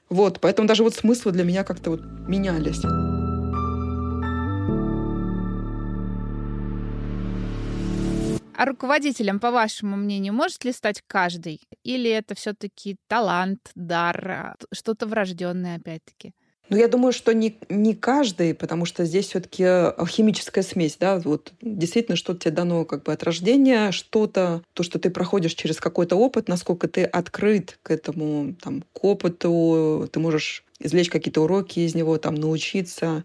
вот, 0.10 0.40
поэтому 0.40 0.68
даже 0.68 0.84
вот 0.84 0.96
смыслы 0.96 1.32
для 1.32 1.44
меня 1.44 1.64
как-то 1.64 1.92
вот 1.92 2.02
менялись. 2.28 2.82
А 8.60 8.66
руководителем, 8.66 9.40
по 9.40 9.52
вашему 9.52 9.96
мнению, 9.96 10.34
может 10.34 10.66
ли 10.66 10.74
стать 10.74 11.02
каждый? 11.08 11.62
Или 11.84 12.10
это 12.10 12.36
все-таки 12.36 12.98
талант, 13.08 13.72
дар, 13.74 14.30
а, 14.30 14.56
что-то 14.74 15.08
врожденное, 15.08 15.78
опять-таки? 15.78 16.34
Ну, 16.70 16.78
я 16.78 16.88
думаю, 16.88 17.12
что 17.14 17.34
не, 17.34 17.58
не 17.70 17.96
каждый, 17.96 18.54
потому 18.54 18.86
что 18.86 19.06
здесь 19.06 19.28
все-таки 19.28 19.64
химическая 20.08 20.64
смесь, 20.64 20.98
да, 21.00 21.20
вот 21.20 21.52
действительно 21.62 22.16
что-то 22.16 22.42
тебе 22.42 22.52
дано 22.52 22.86
как 22.86 23.04
бы 23.04 23.12
от 23.12 23.24
рождения, 23.24 23.92
что-то, 23.92 24.62
то, 24.74 24.84
что 24.84 25.00
ты 25.00 25.10
проходишь 25.10 25.54
через 25.54 25.78
какой-то 25.78 26.16
опыт, 26.16 26.48
насколько 26.48 26.88
ты 26.88 27.04
открыт 27.04 27.80
к 27.82 27.92
этому, 27.92 28.56
там, 28.62 28.84
к 28.94 29.04
опыту, 29.04 30.08
ты 30.12 30.20
можешь 30.20 30.64
извлечь 30.80 31.10
какие-то 31.10 31.42
уроки 31.42 31.80
из 31.80 31.96
него, 31.96 32.18
там, 32.18 32.36
научиться, 32.36 33.24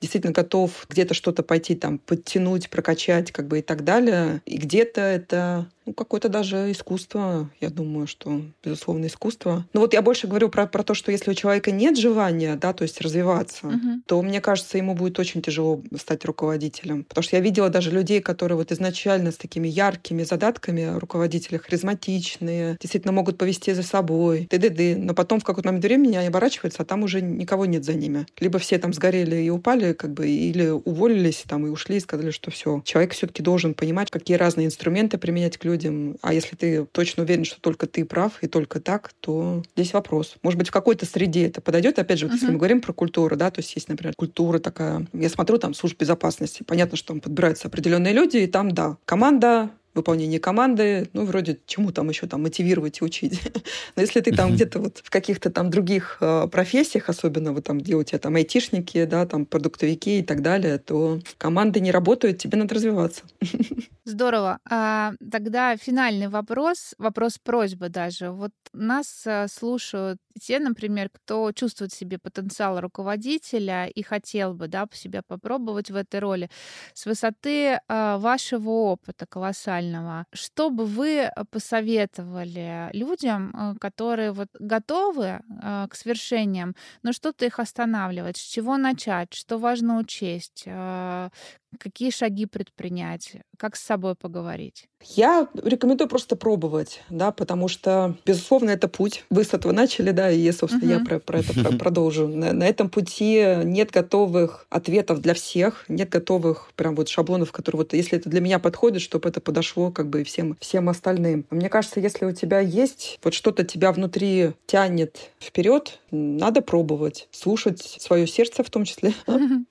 действительно 0.00 0.32
готов 0.32 0.86
где-то 0.88 1.14
что-то 1.14 1.42
пойти 1.42 1.74
там 1.74 1.98
подтянуть, 1.98 2.70
прокачать, 2.70 3.32
как 3.32 3.48
бы 3.48 3.60
и 3.60 3.62
так 3.62 3.84
далее. 3.84 4.42
И 4.46 4.56
где-то 4.56 5.00
это 5.00 5.68
ну, 5.86 5.94
какое-то 5.94 6.28
даже 6.28 6.70
искусство, 6.72 7.48
я 7.60 7.70
думаю, 7.70 8.08
что, 8.08 8.42
безусловно, 8.62 9.06
искусство. 9.06 9.64
Но 9.72 9.80
вот 9.80 9.94
я 9.94 10.02
больше 10.02 10.26
говорю 10.26 10.48
про, 10.48 10.66
про 10.66 10.82
то, 10.82 10.94
что 10.94 11.12
если 11.12 11.30
у 11.30 11.34
человека 11.34 11.70
нет 11.70 11.96
желания, 11.96 12.56
да, 12.56 12.72
то 12.72 12.82
есть 12.82 13.00
развиваться, 13.00 13.68
uh-huh. 13.68 14.00
то, 14.06 14.20
мне 14.20 14.40
кажется, 14.40 14.78
ему 14.78 14.94
будет 14.94 15.18
очень 15.20 15.42
тяжело 15.42 15.80
стать 15.96 16.24
руководителем. 16.24 17.04
Потому 17.04 17.22
что 17.22 17.36
я 17.36 17.42
видела 17.42 17.70
даже 17.70 17.92
людей, 17.92 18.20
которые 18.20 18.58
вот 18.58 18.72
изначально 18.72 19.30
с 19.30 19.36
такими 19.36 19.68
яркими 19.68 20.24
задатками 20.24 20.98
руководителя, 20.98 21.58
харизматичные, 21.58 22.76
действительно 22.80 23.12
могут 23.12 23.38
повести 23.38 23.72
за 23.72 23.84
собой, 23.84 24.48
ды-ды-ды, 24.50 24.96
но 24.96 25.14
потом 25.14 25.38
в 25.38 25.44
какой-то 25.44 25.68
момент 25.68 25.84
времени 25.84 26.16
они 26.16 26.26
оборачиваются, 26.26 26.82
а 26.82 26.84
там 26.84 26.95
уже 27.02 27.22
никого 27.22 27.66
нет 27.66 27.84
за 27.84 27.94
ними. 27.94 28.26
Либо 28.38 28.58
все 28.58 28.78
там 28.78 28.92
сгорели 28.92 29.36
и 29.36 29.50
упали, 29.50 29.92
как 29.92 30.12
бы, 30.12 30.28
или 30.28 30.68
уволились 30.68 31.44
там 31.48 31.66
и 31.66 31.70
ушли 31.70 31.96
и 31.96 32.00
сказали, 32.00 32.30
что 32.30 32.50
все. 32.50 32.82
Человек 32.84 33.12
все-таки 33.12 33.42
должен 33.42 33.74
понимать, 33.74 34.10
какие 34.10 34.36
разные 34.36 34.66
инструменты 34.66 35.18
применять 35.18 35.58
к 35.58 35.64
людям, 35.64 35.76
людям. 35.76 36.16
А 36.22 36.32
если 36.32 36.56
ты 36.56 36.86
точно 36.86 37.22
уверен, 37.22 37.44
что 37.44 37.60
только 37.60 37.86
ты 37.86 38.04
прав 38.04 38.42
и 38.42 38.46
только 38.46 38.80
так, 38.80 39.12
то 39.20 39.62
здесь 39.76 39.92
вопрос. 39.92 40.36
Может 40.42 40.58
быть, 40.58 40.68
в 40.68 40.72
какой-то 40.72 41.06
среде 41.06 41.46
это 41.46 41.60
подойдет. 41.60 41.98
Опять 41.98 42.18
же, 42.18 42.26
вот 42.26 42.32
uh-huh. 42.32 42.36
если 42.36 42.52
мы 42.52 42.58
говорим 42.58 42.80
про 42.80 42.92
культуру, 42.92 43.36
да, 43.36 43.50
то 43.50 43.60
есть 43.60 43.74
есть, 43.74 43.88
например, 43.88 44.14
культура 44.16 44.58
такая. 44.58 45.06
Я 45.12 45.28
смотрю 45.28 45.58
там 45.58 45.74
служб 45.74 45.98
безопасности. 45.98 46.62
Понятно, 46.62 46.96
что 46.96 47.08
там 47.08 47.20
подбираются 47.20 47.68
определенные 47.68 48.12
люди, 48.12 48.38
и 48.38 48.46
там, 48.46 48.72
да, 48.72 48.96
команда 49.04 49.70
выполнение 49.96 50.38
команды, 50.38 51.08
ну, 51.12 51.24
вроде 51.24 51.58
чему 51.66 51.90
там 51.90 52.08
еще 52.08 52.26
там 52.26 52.42
мотивировать 52.42 53.00
и 53.00 53.04
учить. 53.04 53.40
Но 53.96 54.02
если 54.02 54.20
ты 54.20 54.32
там 54.32 54.52
где-то 54.52 54.78
вот 54.78 54.98
в 55.02 55.10
каких-то 55.10 55.50
там 55.50 55.70
других 55.70 56.18
э, 56.20 56.46
профессиях, 56.48 57.08
особенно 57.08 57.52
вот 57.52 57.64
там, 57.64 57.78
где 57.78 57.94
у 57.94 58.02
тебя 58.02 58.18
там 58.18 58.36
айтишники, 58.36 59.04
да, 59.04 59.26
там 59.26 59.46
продуктовики 59.46 60.20
и 60.20 60.22
так 60.22 60.42
далее, 60.42 60.78
то 60.78 61.20
команды 61.38 61.80
не 61.80 61.90
работают, 61.90 62.38
тебе 62.38 62.58
надо 62.58 62.74
развиваться. 62.74 63.22
Здорово. 64.04 64.58
А, 64.70 65.14
тогда 65.32 65.76
финальный 65.76 66.28
вопрос, 66.28 66.94
вопрос 66.98 67.38
просьбы 67.38 67.88
даже. 67.88 68.30
Вот 68.30 68.52
нас 68.72 69.24
а, 69.26 69.48
слушают 69.48 70.18
те, 70.38 70.58
например, 70.58 71.10
кто 71.12 71.52
чувствует 71.52 71.92
в 71.92 71.96
себе 71.96 72.18
потенциал 72.18 72.80
руководителя 72.80 73.86
и 73.86 74.02
хотел 74.02 74.54
бы 74.54 74.68
да, 74.68 74.86
себя 74.92 75.22
попробовать 75.26 75.90
в 75.90 75.96
этой 75.96 76.20
роли. 76.20 76.50
С 76.94 77.06
высоты 77.06 77.80
а, 77.88 78.18
вашего 78.18 78.70
опыта 78.70 79.26
колоссального, 79.26 80.26
что 80.32 80.70
бы 80.70 80.86
вы 80.86 81.30
посоветовали 81.50 82.90
людям, 82.92 83.50
а, 83.54 83.74
которые 83.80 84.32
вот 84.32 84.48
готовы 84.58 85.40
а, 85.62 85.88
к 85.88 85.94
свершениям, 85.94 86.74
но 87.02 87.12
что-то 87.12 87.44
их 87.44 87.58
останавливает? 87.58 88.36
С 88.36 88.40
чего 88.40 88.76
начать? 88.76 89.34
Что 89.34 89.58
важно 89.58 89.98
учесть? 89.98 90.64
А, 90.66 91.30
какие 91.78 92.10
шаги 92.10 92.46
предпринять? 92.46 93.36
Как 93.58 93.76
с 93.76 93.82
собой 93.82 94.14
поговорить? 94.14 94.88
Я 95.02 95.48
рекомендую 95.54 96.08
просто 96.08 96.36
пробовать, 96.36 97.02
да, 97.10 97.30
потому 97.30 97.68
что, 97.68 98.16
безусловно, 98.24 98.70
это 98.70 98.88
путь. 98.88 99.24
Вы 99.30 99.44
с 99.44 99.52
этого 99.52 99.72
начали, 99.72 100.10
да, 100.10 100.25
и, 100.30 100.50
собственно, 100.52 100.90
uh-huh. 100.90 100.98
я 100.98 101.04
про, 101.04 101.18
про 101.18 101.38
это 101.40 101.52
про, 101.52 101.76
продолжу. 101.76 102.28
На, 102.28 102.52
на 102.52 102.64
этом 102.64 102.88
пути 102.88 103.44
нет 103.64 103.90
готовых 103.90 104.66
ответов 104.70 105.20
для 105.20 105.34
всех, 105.34 105.84
нет 105.88 106.08
готовых 106.08 106.70
прям 106.76 106.94
вот 106.94 107.08
шаблонов, 107.08 107.52
которые 107.52 107.78
вот, 107.78 107.92
если 107.92 108.18
это 108.18 108.28
для 108.28 108.40
меня 108.40 108.58
подходит, 108.58 109.02
чтобы 109.02 109.28
это 109.28 109.40
подошло 109.40 109.90
как 109.90 110.08
бы 110.08 110.24
всем, 110.24 110.56
всем 110.60 110.88
остальным. 110.88 111.44
Мне 111.50 111.68
кажется, 111.68 112.00
если 112.00 112.24
у 112.24 112.32
тебя 112.32 112.60
есть 112.60 113.18
вот 113.22 113.34
что-то 113.34 113.64
тебя 113.64 113.92
внутри 113.92 114.52
тянет 114.66 115.30
вперед, 115.40 115.98
надо 116.10 116.62
пробовать, 116.62 117.28
слушать 117.30 117.80
свое 117.80 118.26
сердце 118.26 118.62
в 118.62 118.70
том 118.70 118.84
числе, 118.84 119.14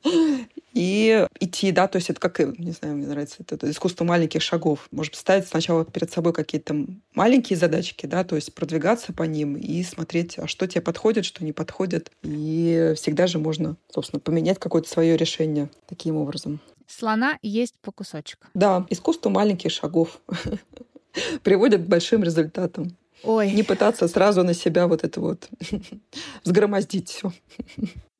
и 0.75 1.25
идти, 1.39 1.71
да, 1.71 1.87
то 1.87 1.95
есть 1.95 2.09
это 2.09 2.19
как, 2.19 2.39
не 2.39 2.71
знаю, 2.71 2.97
мне 2.97 3.07
нравится 3.07 3.37
это, 3.39 3.55
это 3.55 3.71
искусство 3.71 4.03
маленьких 4.03 4.41
шагов. 4.41 4.87
Может 4.91 5.15
ставить 5.15 5.47
сначала 5.47 5.85
перед 5.85 6.11
собой 6.11 6.33
какие-то 6.33 6.75
маленькие 7.13 7.57
задачки, 7.57 8.05
да, 8.05 8.25
то 8.25 8.35
есть 8.35 8.53
продвигаться 8.53 9.13
по 9.13 9.23
ним 9.23 9.55
и 9.55 9.83
смотреть, 9.83 10.37
а 10.45 10.47
что 10.47 10.67
тебе 10.67 10.81
подходит, 10.81 11.25
что 11.25 11.43
не 11.43 11.51
подходит. 11.51 12.11
И 12.23 12.93
всегда 12.95 13.27
же 13.27 13.39
можно, 13.39 13.77
собственно, 13.93 14.19
поменять 14.19 14.59
какое-то 14.59 14.89
свое 14.89 15.17
решение 15.17 15.69
таким 15.87 16.17
образом. 16.17 16.59
Слона 16.87 17.37
есть 17.41 17.75
по 17.81 17.91
кусочку. 17.91 18.47
Да, 18.53 18.85
искусство 18.89 19.29
маленьких 19.29 19.71
шагов 19.71 20.21
приводит 21.43 21.83
к 21.83 21.87
большим 21.87 22.23
результатам. 22.23 22.95
Ой. 23.23 23.51
Не 23.51 23.63
пытаться 23.63 24.07
сразу 24.07 24.43
на 24.43 24.53
себя 24.53 24.87
вот 24.87 25.03
это 25.03 25.19
вот 25.19 25.49
взгромоздить 26.43 27.09
все. 27.09 27.33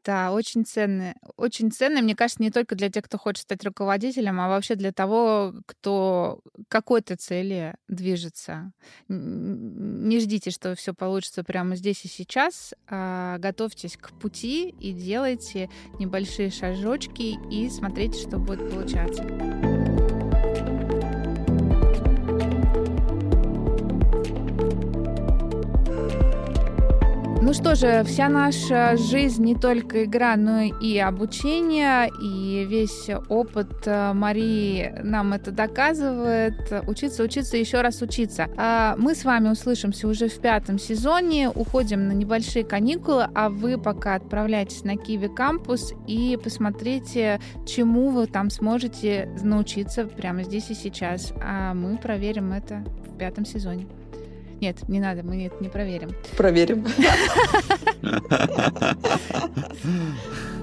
Да, 0.06 0.32
очень 0.32 0.66
ценные. 0.66 1.16
Очень 1.36 1.72
ценные, 1.72 2.04
мне 2.04 2.16
кажется, 2.16 2.44
не 2.44 2.52
только 2.52 2.76
для 2.76 2.92
тех, 2.92 3.06
кто 3.06 3.18
хочет 3.18 3.42
стать 3.42 3.66
руководителем, 3.66 4.40
а 4.40 4.48
вообще 4.48 4.76
для 4.76 4.92
того, 4.92 5.56
кто 5.66 6.42
какой-то 6.68 7.18
цели 7.18 7.76
движется. 7.88 8.72
Не 9.08 10.20
ждите, 10.20 10.52
что 10.52 10.76
все 10.76 10.94
получится 10.94 11.44
прямо 11.44 11.76
здесь 11.76 12.06
и 12.06 12.08
сейчас. 12.08 12.76
А 12.88 13.40
готовьтесь 13.40 13.98
к 13.98 14.12
пути 14.20 14.70
и 14.80 14.94
делайте 14.94 15.72
небольшие 15.98 16.52
шажочки 16.52 17.38
и 17.52 17.70
смотрите, 17.72 18.20
что 18.20 18.38
будет 18.38 18.70
получаться. 18.70 19.85
Ну 27.46 27.54
что 27.54 27.76
же, 27.76 28.04
вся 28.06 28.28
наша 28.28 28.98
жизнь 28.98 29.44
не 29.44 29.54
только 29.54 30.06
игра, 30.06 30.36
но 30.36 30.62
и 30.62 30.98
обучение, 30.98 32.10
и 32.20 32.66
весь 32.68 33.08
опыт 33.30 33.86
э, 33.86 34.14
Марии 34.14 34.92
нам 35.04 35.32
это 35.34 35.52
доказывает. 35.52 36.56
Учиться, 36.88 37.22
учиться, 37.22 37.56
еще 37.56 37.82
раз 37.82 38.02
учиться. 38.02 38.50
А 38.58 38.96
мы 38.98 39.14
с 39.14 39.24
вами 39.26 39.50
услышимся 39.50 40.08
уже 40.08 40.28
в 40.28 40.40
пятом 40.40 40.80
сезоне, 40.80 41.52
уходим 41.52 42.08
на 42.08 42.14
небольшие 42.14 42.66
каникулы, 42.66 43.28
а 43.36 43.50
вы 43.50 43.78
пока 43.78 44.16
отправляйтесь 44.16 44.84
на 44.84 44.98
Киви 44.98 45.28
кампус 45.28 45.94
и 46.08 46.40
посмотрите, 46.44 47.40
чему 47.68 48.10
вы 48.10 48.26
там 48.26 48.50
сможете 48.50 49.30
научиться 49.44 50.08
прямо 50.08 50.42
здесь 50.42 50.72
и 50.72 50.74
сейчас. 50.74 51.32
А 51.44 51.76
мы 51.76 51.98
проверим 51.98 52.54
это 52.54 52.84
в 53.06 53.16
пятом 53.20 53.46
сезоне. 53.46 53.86
Нет, 54.66 54.90
не 54.90 55.00
надо, 55.00 55.22
мы 55.22 55.46
это 55.46 55.64
не 55.64 55.70
проверим. 55.70 56.16
Проверим. 56.36 56.88